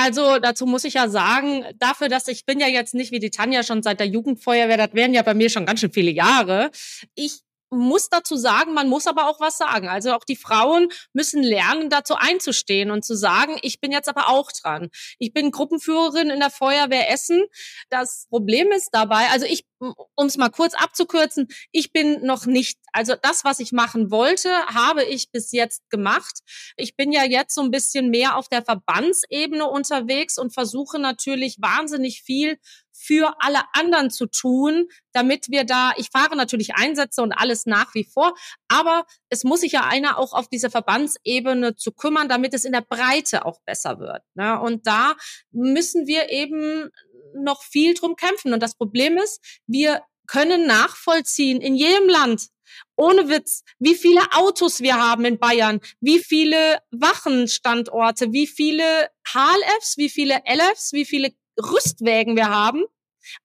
Also 0.00 0.38
dazu 0.38 0.64
muss 0.64 0.84
ich 0.84 0.94
ja 0.94 1.08
sagen, 1.08 1.64
dafür, 1.80 2.08
dass 2.08 2.28
ich 2.28 2.46
bin 2.46 2.60
ja 2.60 2.68
jetzt 2.68 2.94
nicht 2.94 3.10
wie 3.10 3.18
die 3.18 3.30
Tanja 3.30 3.64
schon 3.64 3.82
seit 3.82 3.98
der 3.98 4.06
Jugendfeuerwehr, 4.06 4.76
das 4.76 4.94
wären 4.94 5.12
ja 5.12 5.22
bei 5.22 5.34
mir 5.34 5.50
schon 5.50 5.66
ganz 5.66 5.80
schön 5.80 5.92
viele 5.92 6.12
Jahre. 6.12 6.70
Ich 7.16 7.40
muss 7.70 8.08
dazu 8.08 8.36
sagen, 8.36 8.74
man 8.74 8.88
muss 8.88 9.06
aber 9.06 9.28
auch 9.28 9.40
was 9.40 9.58
sagen. 9.58 9.88
Also 9.88 10.12
auch 10.12 10.24
die 10.24 10.36
Frauen 10.36 10.88
müssen 11.12 11.42
lernen, 11.42 11.90
dazu 11.90 12.14
einzustehen 12.14 12.90
und 12.90 13.04
zu 13.04 13.14
sagen, 13.14 13.58
ich 13.62 13.80
bin 13.80 13.92
jetzt 13.92 14.08
aber 14.08 14.28
auch 14.28 14.50
dran. 14.52 14.88
Ich 15.18 15.32
bin 15.32 15.50
Gruppenführerin 15.50 16.30
in 16.30 16.40
der 16.40 16.50
Feuerwehr 16.50 17.10
Essen. 17.10 17.44
Das 17.90 18.26
Problem 18.30 18.70
ist 18.72 18.90
dabei, 18.92 19.28
also 19.30 19.46
ich, 19.46 19.66
um 19.78 20.26
es 20.26 20.36
mal 20.36 20.50
kurz 20.50 20.74
abzukürzen, 20.74 21.48
ich 21.72 21.92
bin 21.92 22.24
noch 22.24 22.46
nicht, 22.46 22.78
also 22.92 23.14
das, 23.20 23.44
was 23.44 23.60
ich 23.60 23.72
machen 23.72 24.10
wollte, 24.10 24.50
habe 24.66 25.04
ich 25.04 25.30
bis 25.30 25.52
jetzt 25.52 25.88
gemacht. 25.90 26.40
Ich 26.76 26.96
bin 26.96 27.12
ja 27.12 27.24
jetzt 27.24 27.54
so 27.54 27.62
ein 27.62 27.70
bisschen 27.70 28.10
mehr 28.10 28.36
auf 28.36 28.48
der 28.48 28.62
Verbandsebene 28.62 29.66
unterwegs 29.66 30.38
und 30.38 30.54
versuche 30.54 30.98
natürlich 30.98 31.56
wahnsinnig 31.60 32.22
viel 32.22 32.58
für 32.98 33.34
alle 33.38 33.60
anderen 33.72 34.10
zu 34.10 34.26
tun, 34.26 34.88
damit 35.12 35.46
wir 35.50 35.64
da, 35.64 35.92
ich 35.96 36.08
fahre 36.10 36.36
natürlich 36.36 36.74
Einsätze 36.74 37.22
und 37.22 37.32
alles 37.32 37.64
nach 37.64 37.94
wie 37.94 38.04
vor, 38.04 38.34
aber 38.68 39.06
es 39.28 39.44
muss 39.44 39.60
sich 39.60 39.72
ja 39.72 39.84
einer 39.84 40.18
auch 40.18 40.32
auf 40.32 40.48
diese 40.48 40.70
Verbandsebene 40.70 41.76
zu 41.76 41.92
kümmern, 41.92 42.28
damit 42.28 42.54
es 42.54 42.64
in 42.64 42.72
der 42.72 42.80
Breite 42.82 43.46
auch 43.46 43.60
besser 43.64 44.00
wird. 44.00 44.22
Ne? 44.34 44.60
Und 44.60 44.86
da 44.86 45.14
müssen 45.52 46.06
wir 46.06 46.30
eben 46.30 46.90
noch 47.34 47.62
viel 47.62 47.94
drum 47.94 48.16
kämpfen. 48.16 48.52
Und 48.52 48.62
das 48.62 48.74
Problem 48.74 49.16
ist, 49.16 49.40
wir 49.66 50.02
können 50.26 50.66
nachvollziehen 50.66 51.60
in 51.60 51.74
jedem 51.74 52.08
Land, 52.08 52.48
Ohne 52.96 53.28
Witz, 53.28 53.62
wie 53.78 53.94
viele 53.94 54.20
Autos 54.32 54.80
wir 54.80 54.96
haben 54.96 55.24
in 55.24 55.38
Bayern, 55.38 55.80
wie 56.00 56.18
viele 56.18 56.80
Wachenstandorte, 56.90 58.32
wie 58.32 58.46
viele 58.46 59.08
HLFs, 59.26 59.96
wie 59.96 60.10
viele 60.10 60.42
LFs, 60.46 60.92
wie 60.92 61.06
viele 61.06 61.32
Rüstwägen 61.58 62.36
wir 62.36 62.48
haben. 62.48 62.84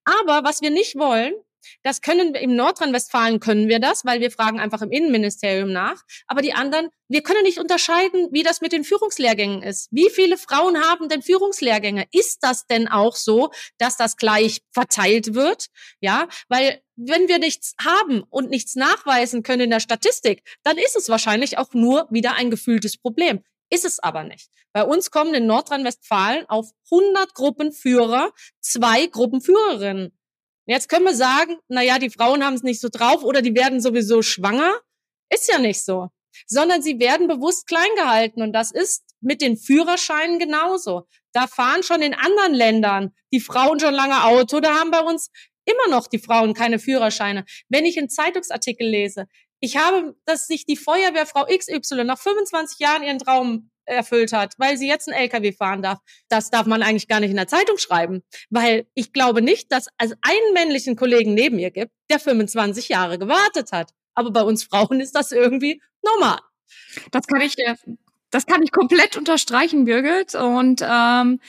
Aber 0.05 0.47
was 0.47 0.61
wir 0.61 0.69
nicht 0.69 0.95
wollen, 0.95 1.33
das 1.83 2.01
können 2.01 2.33
wir 2.33 2.41
im 2.41 2.55
Nordrhein-Westfalen 2.55 3.39
können 3.39 3.67
wir 3.67 3.79
das, 3.79 4.05
weil 4.05 4.19
wir 4.19 4.31
fragen 4.31 4.59
einfach 4.59 4.81
im 4.81 4.91
Innenministerium 4.91 5.71
nach. 5.71 6.01
Aber 6.27 6.41
die 6.41 6.53
anderen, 6.53 6.89
wir 7.07 7.23
können 7.23 7.43
nicht 7.43 7.59
unterscheiden, 7.59 8.29
wie 8.31 8.43
das 8.43 8.61
mit 8.61 8.71
den 8.71 8.83
Führungslehrgängen 8.83 9.61
ist. 9.63 9.87
Wie 9.91 10.09
viele 10.09 10.37
Frauen 10.37 10.81
haben 10.81 11.09
denn 11.09 11.21
Führungslehrgänge? 11.21 12.05
Ist 12.11 12.39
das 12.41 12.67
denn 12.67 12.87
auch 12.87 13.15
so, 13.15 13.51
dass 13.77 13.97
das 13.97 14.17
gleich 14.17 14.61
verteilt 14.71 15.33
wird? 15.33 15.67
Ja, 15.99 16.27
weil 16.49 16.81
wenn 16.95 17.27
wir 17.27 17.39
nichts 17.39 17.75
haben 17.83 18.23
und 18.29 18.49
nichts 18.49 18.75
nachweisen 18.75 19.43
können 19.43 19.61
in 19.61 19.69
der 19.69 19.79
Statistik, 19.79 20.43
dann 20.63 20.77
ist 20.77 20.95
es 20.95 21.09
wahrscheinlich 21.09 21.57
auch 21.57 21.73
nur 21.73 22.07
wieder 22.11 22.35
ein 22.35 22.51
gefühltes 22.51 22.97
Problem. 22.97 23.43
Ist 23.73 23.85
es 23.85 23.97
aber 23.97 24.23
nicht. 24.23 24.51
Bei 24.71 24.83
uns 24.83 25.09
kommen 25.09 25.33
in 25.33 25.47
Nordrhein-Westfalen 25.47 26.47
auf 26.47 26.69
100 26.91 27.33
Gruppenführer 27.33 28.31
zwei 28.61 29.07
Gruppenführerinnen. 29.07 30.15
Jetzt 30.67 30.89
können 30.89 31.05
wir 31.05 31.15
sagen, 31.15 31.57
na 31.69 31.81
ja, 31.81 31.97
die 31.97 32.11
Frauen 32.11 32.45
haben 32.45 32.53
es 32.53 32.61
nicht 32.61 32.79
so 32.79 32.89
drauf 32.91 33.23
oder 33.23 33.41
die 33.41 33.55
werden 33.55 33.81
sowieso 33.81 34.21
schwanger. 34.21 34.79
Ist 35.33 35.51
ja 35.51 35.57
nicht 35.57 35.83
so. 35.83 36.09
Sondern 36.45 36.83
sie 36.83 36.99
werden 36.99 37.27
bewusst 37.27 37.65
klein 37.65 37.89
gehalten 37.95 38.43
und 38.43 38.53
das 38.53 38.71
ist 38.71 39.05
mit 39.21 39.41
den 39.41 39.57
Führerscheinen 39.57 40.37
genauso. 40.37 41.07
Da 41.31 41.47
fahren 41.47 41.81
schon 41.81 42.03
in 42.03 42.13
anderen 42.13 42.53
Ländern 42.53 43.15
die 43.31 43.39
Frauen 43.39 43.79
schon 43.79 43.95
lange 43.95 44.23
Auto, 44.23 44.59
da 44.59 44.75
haben 44.75 44.91
bei 44.91 45.01
uns 45.01 45.31
immer 45.65 45.87
noch 45.89 46.07
die 46.07 46.19
Frauen 46.19 46.53
keine 46.53 46.77
Führerscheine. 46.77 47.45
Wenn 47.69 47.85
ich 47.85 47.97
einen 47.97 48.09
Zeitungsartikel 48.09 48.87
lese, 48.87 49.27
ich 49.63 49.77
habe, 49.77 50.13
dass 50.25 50.45
sich 50.45 50.65
die 50.65 50.75
Feuerwehrfrau 50.75 51.45
XY 51.45 52.03
nach 52.03 52.19
25 52.19 52.79
Jahren 52.79 53.01
ihren 53.01 53.17
Traum 53.17 53.71
erfüllt 53.85 54.33
hat, 54.33 54.55
weil 54.57 54.77
sie 54.77 54.89
jetzt 54.89 55.07
einen 55.07 55.17
LKW 55.17 55.53
fahren 55.53 55.81
darf. 55.81 55.99
Das 56.27 56.49
darf 56.49 56.65
man 56.65 56.83
eigentlich 56.83 57.07
gar 57.07 57.21
nicht 57.21 57.29
in 57.29 57.37
der 57.37 57.47
Zeitung 57.47 57.77
schreiben, 57.77 58.23
weil 58.49 58.87
ich 58.93 59.13
glaube 59.13 59.41
nicht, 59.41 59.71
dass 59.71 59.87
es 59.99 60.11
einen 60.21 60.53
männlichen 60.53 60.97
Kollegen 60.97 61.33
neben 61.33 61.59
ihr 61.59 61.71
gibt, 61.71 61.93
der 62.09 62.19
25 62.19 62.89
Jahre 62.89 63.17
gewartet 63.17 63.71
hat. 63.71 63.91
Aber 64.15 64.31
bei 64.31 64.41
uns 64.41 64.65
Frauen 64.65 64.99
ist 64.99 65.15
das 65.15 65.31
irgendwie 65.31 65.81
normal. 66.01 66.39
Das 67.11 67.25
kann 67.25 67.39
ich, 67.39 67.57
äh, 67.57 67.75
das 68.33 68.45
kann 68.45 68.63
ich 68.63 68.71
komplett 68.71 69.17
unterstreichen, 69.17 69.85
Birgit. 69.85 70.35
Und 70.35 70.85
ähm, 70.87 71.39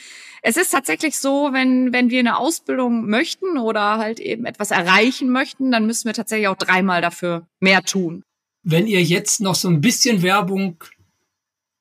es 0.41 0.57
ist 0.57 0.69
tatsächlich 0.69 1.17
so, 1.17 1.49
wenn, 1.51 1.91
wenn 1.91 2.09
wir 2.09 2.19
eine 2.19 2.37
Ausbildung 2.37 3.09
möchten 3.09 3.57
oder 3.57 3.97
halt 3.97 4.19
eben 4.19 4.45
etwas 4.45 4.71
erreichen 4.71 5.29
möchten, 5.31 5.71
dann 5.71 5.87
müssen 5.87 6.05
wir 6.05 6.13
tatsächlich 6.13 6.47
auch 6.47 6.57
dreimal 6.57 7.01
dafür 7.01 7.47
mehr 7.59 7.81
tun. 7.83 8.23
Wenn 8.61 8.87
ihr 8.87 9.01
jetzt 9.01 9.41
noch 9.41 9.55
so 9.55 9.67
ein 9.69 9.81
bisschen 9.81 10.21
Werbung 10.21 10.83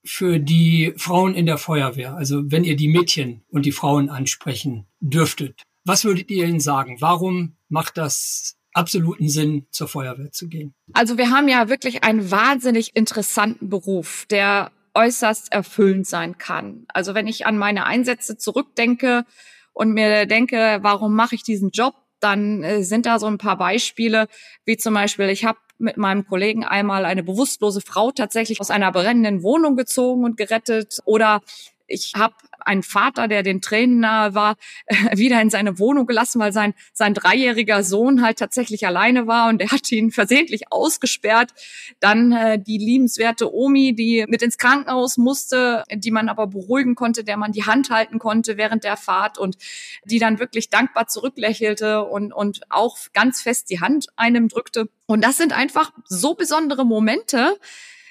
für 0.04 0.38
die 0.38 0.94
Frauen 0.96 1.34
in 1.34 1.46
der 1.46 1.58
Feuerwehr, 1.58 2.14
also 2.14 2.50
wenn 2.50 2.64
ihr 2.64 2.76
die 2.76 2.88
Mädchen 2.88 3.42
und 3.48 3.66
die 3.66 3.72
Frauen 3.72 4.08
ansprechen 4.08 4.86
dürftet, 5.00 5.62
was 5.84 6.04
würdet 6.04 6.30
ihr 6.30 6.46
ihnen 6.46 6.60
sagen? 6.60 6.96
Warum 7.00 7.56
macht 7.68 7.98
das 7.98 8.56
absoluten 8.72 9.28
Sinn, 9.28 9.66
zur 9.70 9.88
Feuerwehr 9.88 10.32
zu 10.32 10.48
gehen? 10.48 10.74
Also 10.92 11.16
wir 11.16 11.30
haben 11.30 11.48
ja 11.48 11.68
wirklich 11.68 12.04
einen 12.04 12.30
wahnsinnig 12.30 12.96
interessanten 12.96 13.68
Beruf, 13.68 14.26
der 14.28 14.72
äußerst 14.94 15.52
erfüllend 15.52 16.06
sein 16.06 16.38
kann. 16.38 16.86
Also 16.88 17.14
wenn 17.14 17.26
ich 17.26 17.46
an 17.46 17.58
meine 17.58 17.84
Einsätze 17.84 18.36
zurückdenke 18.36 19.24
und 19.72 19.92
mir 19.92 20.26
denke, 20.26 20.78
warum 20.82 21.14
mache 21.14 21.34
ich 21.34 21.42
diesen 21.42 21.70
Job, 21.70 21.94
dann 22.20 22.62
äh, 22.62 22.82
sind 22.82 23.06
da 23.06 23.18
so 23.18 23.26
ein 23.26 23.38
paar 23.38 23.58
Beispiele, 23.58 24.28
wie 24.64 24.76
zum 24.76 24.94
Beispiel, 24.94 25.28
ich 25.28 25.44
habe 25.44 25.58
mit 25.78 25.96
meinem 25.96 26.26
Kollegen 26.26 26.64
einmal 26.64 27.04
eine 27.04 27.22
bewusstlose 27.22 27.80
Frau 27.80 28.12
tatsächlich 28.12 28.60
aus 28.60 28.70
einer 28.70 28.92
brennenden 28.92 29.42
Wohnung 29.42 29.76
gezogen 29.76 30.24
und 30.24 30.36
gerettet. 30.36 31.00
Oder 31.04 31.42
ich 31.86 32.12
habe 32.16 32.34
einen 32.66 32.82
Vater, 32.82 33.28
der 33.28 33.42
den 33.42 33.60
Tränen 33.60 34.00
nahe 34.00 34.34
war, 34.34 34.56
wieder 35.12 35.40
in 35.40 35.50
seine 35.50 35.78
Wohnung 35.78 36.06
gelassen, 36.06 36.40
weil 36.40 36.52
sein, 36.52 36.74
sein 36.92 37.14
dreijähriger 37.14 37.82
Sohn 37.82 38.22
halt 38.22 38.38
tatsächlich 38.38 38.86
alleine 38.86 39.26
war 39.26 39.48
und 39.48 39.60
er 39.60 39.70
hat 39.70 39.90
ihn 39.92 40.10
versehentlich 40.10 40.72
ausgesperrt. 40.72 41.52
Dann 42.00 42.32
äh, 42.32 42.58
die 42.58 42.78
liebenswerte 42.78 43.52
Omi, 43.52 43.94
die 43.94 44.24
mit 44.28 44.42
ins 44.42 44.58
Krankenhaus 44.58 45.16
musste, 45.16 45.84
die 45.92 46.10
man 46.10 46.28
aber 46.28 46.46
beruhigen 46.46 46.94
konnte, 46.94 47.24
der 47.24 47.36
man 47.36 47.52
die 47.52 47.64
Hand 47.64 47.90
halten 47.90 48.18
konnte 48.18 48.56
während 48.56 48.84
der 48.84 48.96
Fahrt 48.96 49.38
und 49.38 49.56
die 50.04 50.18
dann 50.18 50.38
wirklich 50.38 50.70
dankbar 50.70 51.06
zurücklächelte 51.06 52.04
und, 52.04 52.32
und 52.32 52.60
auch 52.70 52.96
ganz 53.12 53.42
fest 53.42 53.70
die 53.70 53.80
Hand 53.80 54.06
einem 54.16 54.48
drückte. 54.48 54.88
Und 55.06 55.24
das 55.24 55.36
sind 55.36 55.52
einfach 55.52 55.92
so 56.06 56.34
besondere 56.34 56.84
Momente, 56.84 57.56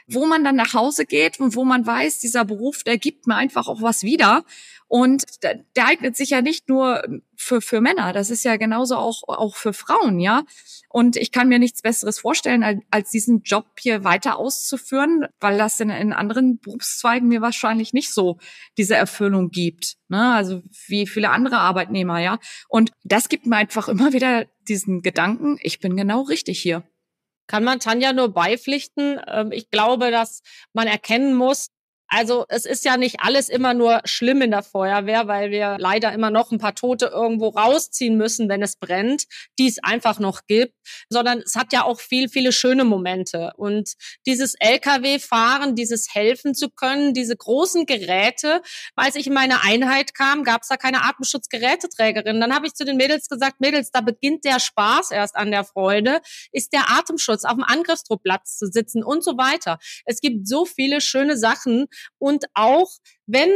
wo 0.08 0.26
man 0.26 0.44
dann 0.44 0.56
nach 0.56 0.74
Hause 0.74 1.06
geht 1.06 1.40
und 1.40 1.56
wo 1.56 1.64
man 1.64 1.86
weiß, 1.86 2.20
dieser 2.20 2.46
Beruf, 2.46 2.84
der 2.84 2.98
gibt 2.98 3.28
mir 3.28 3.36
einfach 3.36 3.68
auch 3.68 3.82
was 3.82 4.04
wieder. 4.04 4.44
Und 4.88 5.24
der, 5.42 5.64
eignet 5.86 6.16
sich 6.16 6.30
ja 6.30 6.42
nicht 6.42 6.70
nur 6.70 7.04
für, 7.36 7.62
für 7.62 7.82
Männer, 7.82 8.14
das 8.14 8.30
ist 8.30 8.44
ja 8.44 8.58
genauso 8.58 8.96
auch, 8.96 9.24
auch 9.28 9.56
für 9.56 9.74
Frauen, 9.74 10.20
ja. 10.20 10.44
Und 10.88 11.16
ich 11.18 11.32
kann 11.32 11.48
mir 11.48 11.58
nichts 11.58 11.82
Besseres 11.82 12.20
vorstellen, 12.20 12.64
als, 12.64 12.80
als 12.92 13.10
diesen 13.10 13.42
Job 13.42 13.66
hier 13.80 14.04
weiter 14.04 14.38
auszuführen, 14.38 15.26
weil 15.40 15.58
das 15.58 15.80
in, 15.80 15.90
in 15.90 16.14
anderen 16.14 16.60
Berufszweigen 16.60 17.28
mir 17.28 17.42
wahrscheinlich 17.42 17.94
nicht 17.94 18.14
so 18.14 18.38
diese 18.78 18.96
Erfüllung 18.96 19.50
gibt. 19.50 19.96
Ne? 20.10 20.34
Also 20.36 20.62
wie 20.88 21.08
viele 21.08 21.32
andere 21.32 21.58
Arbeitnehmer, 21.58 22.20
ja. 22.20 22.38
Und 22.68 22.92
das 23.04 23.30
gibt 23.30 23.48
mir 23.48 23.56
einfach 23.56 23.88
immer 23.88 24.14
wieder 24.14 24.46
diesen 24.68 25.02
Gedanken, 25.02 25.58
ich 25.62 25.80
bin 25.80 25.98
genau 25.98 26.22
richtig 26.22 26.60
hier 26.60 26.84
kann 27.48 27.64
man 27.64 27.80
Tanja 27.80 28.14
nur 28.14 28.34
beipflichten. 28.34 29.20
Ähm, 29.28 29.52
ich 29.52 29.70
glaube, 29.70 30.12
dass 30.12 30.42
man 30.74 30.88
erkennen 30.88 31.34
muss, 31.36 31.70
also 32.14 32.46
es 32.48 32.66
ist 32.66 32.86
ja 32.86 32.96
nicht 32.96 33.22
alles 33.22 33.50
immer 33.50 33.74
nur 33.74 34.02
schlimm 34.06 34.44
in 34.44 34.52
der 34.52 34.62
Feuerwehr, 34.62 35.28
weil 35.28 35.50
wir 35.50 35.78
leider 35.80 36.12
immer 36.12 36.30
noch 36.30 36.52
ein 36.52 36.60
paar 36.60 36.76
Tote 36.76 37.08
irgendwo 37.08 37.50
rausziehen 37.50 38.18
müssen, 38.18 38.50
wenn 38.50 38.62
es 38.62 38.76
brennt, 38.76 39.24
die 39.58 39.68
es 39.68 39.84
einfach 39.84 40.20
noch 40.20 40.42
gibt, 40.46 40.76
sondern 41.10 41.40
es 41.40 41.56
hat 41.56 41.74
ja 41.74 41.84
auch 41.84 42.00
viel, 42.00 42.30
viele 42.30 42.52
schöne 42.52 42.84
Momente. 42.84 43.52
Und 43.58 43.94
dieses 44.28 44.54
Lkw-Fahren, 44.60 45.76
dieses 45.76 46.14
helfen 46.14 46.54
zu 46.54 46.70
können, 46.70 47.16
diese 47.16 47.36
großen 47.36 47.88
Geräte, 47.88 48.62
als 48.96 49.16
ich 49.16 49.26
in 49.26 49.34
meine 49.34 49.64
Einheit 49.64 50.14
kam, 50.14 50.44
gab 50.44 50.62
es 50.62 50.68
da 50.68 50.78
keine 50.78 51.04
Atemschutzgeräteträgerin. 51.06 52.40
Dann 52.40 52.54
habe 52.54 52.68
ich 52.68 52.76
zu 52.76 52.86
den 52.86 52.98
Mädels 52.98 53.28
gesagt, 53.28 53.60
Mädels, 53.60 53.90
da 53.90 54.02
beginnt 54.02 54.46
der 54.46 54.60
Spaß 54.60 55.10
erst 55.10 55.36
an 55.36 55.50
der 55.50 55.64
Freude, 55.64 56.22
ist 56.52 56.74
der 56.74 56.92
Atemschutz, 56.92 57.44
auf 57.44 57.56
dem 57.56 57.64
Angriffsdruckplatz 57.64 58.58
zu 58.60 58.68
sitzen 58.68 59.04
und 59.04 59.24
so 59.24 59.36
weiter. 59.38 59.80
Es 60.06 60.22
gibt 60.22 60.48
so 60.48 60.66
viele 60.66 61.02
schöne 61.02 61.38
Sachen, 61.38 61.88
und 62.18 62.46
auch 62.54 62.90
wenn 63.26 63.50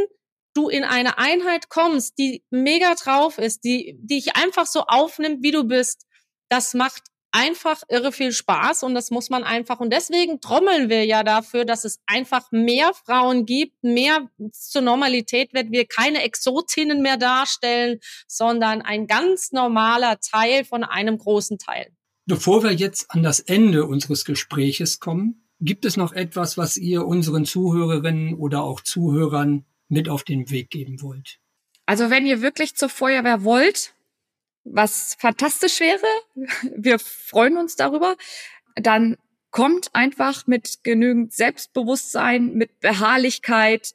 du 0.54 0.70
in 0.70 0.84
eine 0.84 1.18
Einheit 1.18 1.70
kommst, 1.70 2.18
die 2.18 2.44
mega 2.50 2.96
drauf 2.96 3.38
ist, 3.38 3.64
die, 3.64 3.96
die 4.00 4.22
dich 4.22 4.36
einfach 4.36 4.66
so 4.66 4.82
aufnimmt, 4.88 5.44
wie 5.44 5.52
du 5.52 5.64
bist, 5.64 6.06
das 6.50 6.74
macht 6.74 7.04
einfach 7.32 7.84
irre 7.90 8.12
viel 8.12 8.32
Spaß 8.32 8.84
und 8.84 8.96
das 8.96 9.12
muss 9.12 9.30
man 9.30 9.44
einfach 9.44 9.80
und 9.80 9.92
deswegen 9.92 10.42
trommeln 10.42 10.90
wir 10.90 11.06
ja 11.06 11.24
dafür, 11.24 11.66
dass 11.66 11.86
es 11.86 12.00
einfach 12.08 12.52
mehr 12.52 12.94
Frauen 12.94 13.46
gibt, 13.46 13.84
mehr 13.84 14.30
zur 14.52 14.82
Normalität 14.82 15.54
wird, 15.54 15.72
wir 15.72 15.86
keine 15.86 16.24
Exotinnen 16.24 17.02
mehr 17.02 17.18
darstellen, 17.18 18.00
sondern 18.28 18.82
ein 18.82 19.06
ganz 19.08 19.52
normaler 19.52 20.20
Teil 20.20 20.66
von 20.66 20.84
einem 20.84 21.18
großen 21.18 21.60
Teil. 21.60 21.92
Bevor 22.26 22.64
wir 22.64 22.74
jetzt 22.74 23.12
an 23.12 23.24
das 23.24 23.40
Ende 23.40 23.86
unseres 23.86 24.26
Gespräches 24.26 25.00
kommen, 25.00 25.47
Gibt 25.60 25.86
es 25.86 25.98
noch 25.98 26.14
etwas, 26.14 26.58
was 26.58 26.78
ihr 26.78 27.06
unseren 27.06 27.46
Zuhörerinnen 27.46 28.36
oder 28.36 28.62
auch 28.62 28.82
Zuhörern 28.82 29.66
mit 29.88 30.08
auf 30.08 30.24
den 30.24 30.52
Weg 30.52 30.70
geben 30.70 31.02
wollt? 31.02 31.40
Also 31.86 32.10
wenn 32.10 32.26
ihr 32.26 32.42
wirklich 32.42 32.76
zur 32.76 32.90
Feuerwehr 32.90 33.44
wollt, 33.44 33.94
was 34.64 35.16
fantastisch 35.18 35.80
wäre, 35.80 36.06
wir 36.76 37.00
freuen 37.00 37.58
uns 37.58 37.76
darüber, 37.76 38.16
dann 38.76 39.18
kommt 39.50 39.96
einfach 39.96 40.46
mit 40.46 40.84
genügend 40.84 41.34
Selbstbewusstsein, 41.34 42.54
mit 42.54 42.80
Beharrlichkeit 42.80 43.94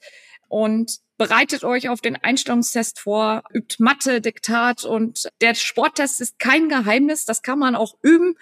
und 0.49 0.99
bereitet 1.19 1.63
euch 1.63 1.89
auf 1.89 2.01
den 2.01 2.17
Einstellungstest 2.17 2.99
vor, 2.99 3.45
übt 3.55 3.77
Mathe, 3.79 4.21
Diktat 4.21 4.85
und 4.85 5.31
der 5.41 5.55
Sporttest 5.55 6.21
ist 6.21 6.41
kein 6.41 6.69
Geheimnis, 6.69 7.25
das 7.25 7.43
kann 7.43 7.61
man 7.61 7.77
auch 7.77 7.95
üben. 8.03 8.35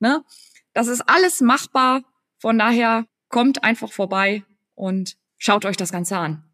Ne? 0.00 0.24
Das 0.72 0.88
ist 0.88 1.02
alles 1.02 1.40
machbar 1.40 2.02
von 2.44 2.58
daher 2.58 3.06
kommt 3.30 3.64
einfach 3.64 3.90
vorbei 3.90 4.44
und 4.74 5.16
schaut 5.38 5.64
euch 5.64 5.78
das 5.78 5.90
Ganze 5.90 6.18
an. 6.18 6.44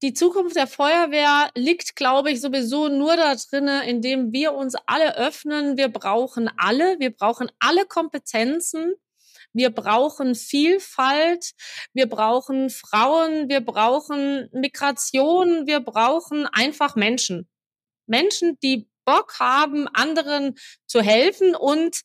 Die 0.00 0.14
Zukunft 0.14 0.56
der 0.56 0.66
Feuerwehr 0.66 1.50
liegt, 1.54 1.96
glaube 1.96 2.30
ich, 2.30 2.40
sowieso 2.40 2.88
nur 2.88 3.14
da 3.18 3.34
drinne, 3.34 3.86
indem 3.86 4.32
wir 4.32 4.54
uns 4.54 4.74
alle 4.86 5.18
öffnen. 5.18 5.76
Wir 5.76 5.88
brauchen 5.88 6.50
alle, 6.56 6.98
wir 6.98 7.10
brauchen 7.10 7.52
alle 7.58 7.84
Kompetenzen. 7.84 8.94
Wir 9.52 9.68
brauchen 9.68 10.34
Vielfalt, 10.34 11.52
wir 11.92 12.08
brauchen 12.08 12.70
Frauen, 12.70 13.50
wir 13.50 13.60
brauchen 13.60 14.48
Migration, 14.50 15.66
wir 15.66 15.80
brauchen 15.80 16.46
einfach 16.46 16.96
Menschen. 16.96 17.50
Menschen, 18.06 18.58
die 18.62 18.88
Bock 19.04 19.38
haben, 19.40 19.88
anderen 19.88 20.54
zu 20.86 21.02
helfen 21.02 21.54
und 21.54 22.00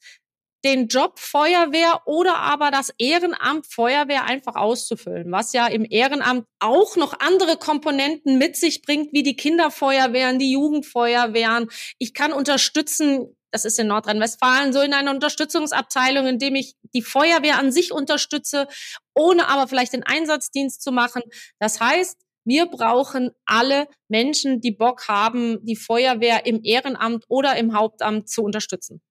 den 0.65 0.87
Job 0.87 1.19
Feuerwehr 1.19 2.01
oder 2.05 2.37
aber 2.37 2.71
das 2.71 2.91
Ehrenamt 2.97 3.65
Feuerwehr 3.67 4.25
einfach 4.25 4.55
auszufüllen, 4.55 5.31
was 5.31 5.53
ja 5.53 5.67
im 5.67 5.85
Ehrenamt 5.89 6.45
auch 6.59 6.95
noch 6.97 7.19
andere 7.19 7.57
Komponenten 7.57 8.37
mit 8.37 8.57
sich 8.57 8.81
bringt, 8.81 9.13
wie 9.13 9.23
die 9.23 9.35
Kinderfeuerwehren, 9.35 10.39
die 10.39 10.51
Jugendfeuerwehren. 10.51 11.69
Ich 11.97 12.13
kann 12.13 12.33
unterstützen, 12.33 13.35
das 13.51 13.65
ist 13.65 13.79
in 13.79 13.87
Nordrhein-Westfalen 13.87 14.73
so 14.73 14.81
in 14.81 14.93
einer 14.93 15.11
Unterstützungsabteilung, 15.11 16.27
in 16.27 16.39
dem 16.39 16.55
ich 16.55 16.75
die 16.93 17.01
Feuerwehr 17.01 17.57
an 17.57 17.71
sich 17.71 17.91
unterstütze, 17.91 18.67
ohne 19.15 19.47
aber 19.47 19.67
vielleicht 19.67 19.93
den 19.93 20.03
Einsatzdienst 20.03 20.81
zu 20.81 20.91
machen. 20.91 21.23
Das 21.59 21.79
heißt, 21.79 22.17
wir 22.45 22.65
brauchen 22.65 23.31
alle 23.45 23.87
Menschen, 24.07 24.61
die 24.61 24.71
Bock 24.71 25.07
haben, 25.07 25.63
die 25.65 25.75
Feuerwehr 25.75 26.45
im 26.45 26.61
Ehrenamt 26.63 27.25
oder 27.27 27.55
im 27.57 27.75
Hauptamt 27.75 28.29
zu 28.29 28.43
unterstützen. 28.43 29.01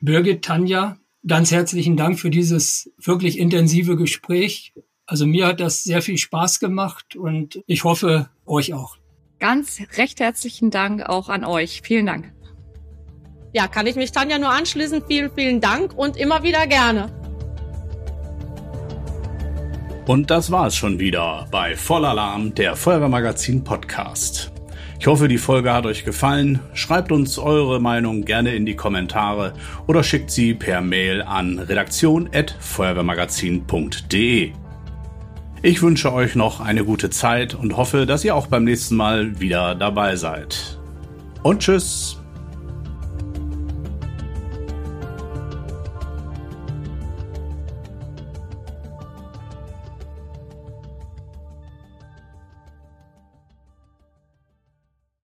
Birgit, 0.00 0.44
Tanja, 0.44 0.98
ganz 1.26 1.50
herzlichen 1.50 1.96
Dank 1.96 2.18
für 2.18 2.30
dieses 2.30 2.92
wirklich 3.02 3.38
intensive 3.38 3.96
Gespräch. 3.96 4.74
Also 5.06 5.26
mir 5.26 5.46
hat 5.46 5.60
das 5.60 5.84
sehr 5.84 6.02
viel 6.02 6.18
Spaß 6.18 6.60
gemacht 6.60 7.16
und 7.16 7.62
ich 7.66 7.84
hoffe, 7.84 8.28
euch 8.44 8.74
auch. 8.74 8.96
Ganz 9.38 9.80
recht 9.96 10.20
herzlichen 10.20 10.70
Dank 10.70 11.02
auch 11.02 11.28
an 11.28 11.44
euch. 11.44 11.82
Vielen 11.82 12.06
Dank. 12.06 12.32
Ja, 13.52 13.68
kann 13.68 13.86
ich 13.86 13.96
mich 13.96 14.12
Tanja 14.12 14.38
nur 14.38 14.50
anschließen. 14.50 15.02
Vielen, 15.06 15.30
vielen 15.34 15.60
Dank 15.60 15.94
und 15.96 16.16
immer 16.16 16.42
wieder 16.42 16.66
gerne. 16.66 17.10
Und 20.06 20.30
das 20.30 20.50
war 20.50 20.66
es 20.66 20.76
schon 20.76 20.98
wieder 20.98 21.48
bei 21.50 21.74
Vollalarm, 21.74 22.54
der 22.54 22.76
Feuerwehrmagazin 22.76 23.64
Podcast. 23.64 24.52
Ich 24.98 25.06
hoffe, 25.06 25.28
die 25.28 25.38
Folge 25.38 25.72
hat 25.72 25.86
euch 25.86 26.04
gefallen. 26.04 26.60
Schreibt 26.74 27.12
uns 27.12 27.38
eure 27.38 27.80
Meinung 27.80 28.24
gerne 28.24 28.54
in 28.54 28.66
die 28.66 28.76
Kommentare 28.76 29.52
oder 29.86 30.02
schickt 30.02 30.30
sie 30.30 30.54
per 30.54 30.80
Mail 30.80 31.22
an 31.22 31.58
redaktion.feuerwehrmagazin.de. 31.58 34.52
Ich 35.62 35.82
wünsche 35.82 36.12
euch 36.12 36.34
noch 36.34 36.60
eine 36.60 36.84
gute 36.84 37.10
Zeit 37.10 37.54
und 37.54 37.76
hoffe, 37.76 38.06
dass 38.06 38.24
ihr 38.24 38.34
auch 38.34 38.46
beim 38.46 38.64
nächsten 38.64 38.96
Mal 38.96 39.38
wieder 39.40 39.74
dabei 39.74 40.16
seid. 40.16 40.78
Und 41.42 41.60
tschüss! 41.60 42.18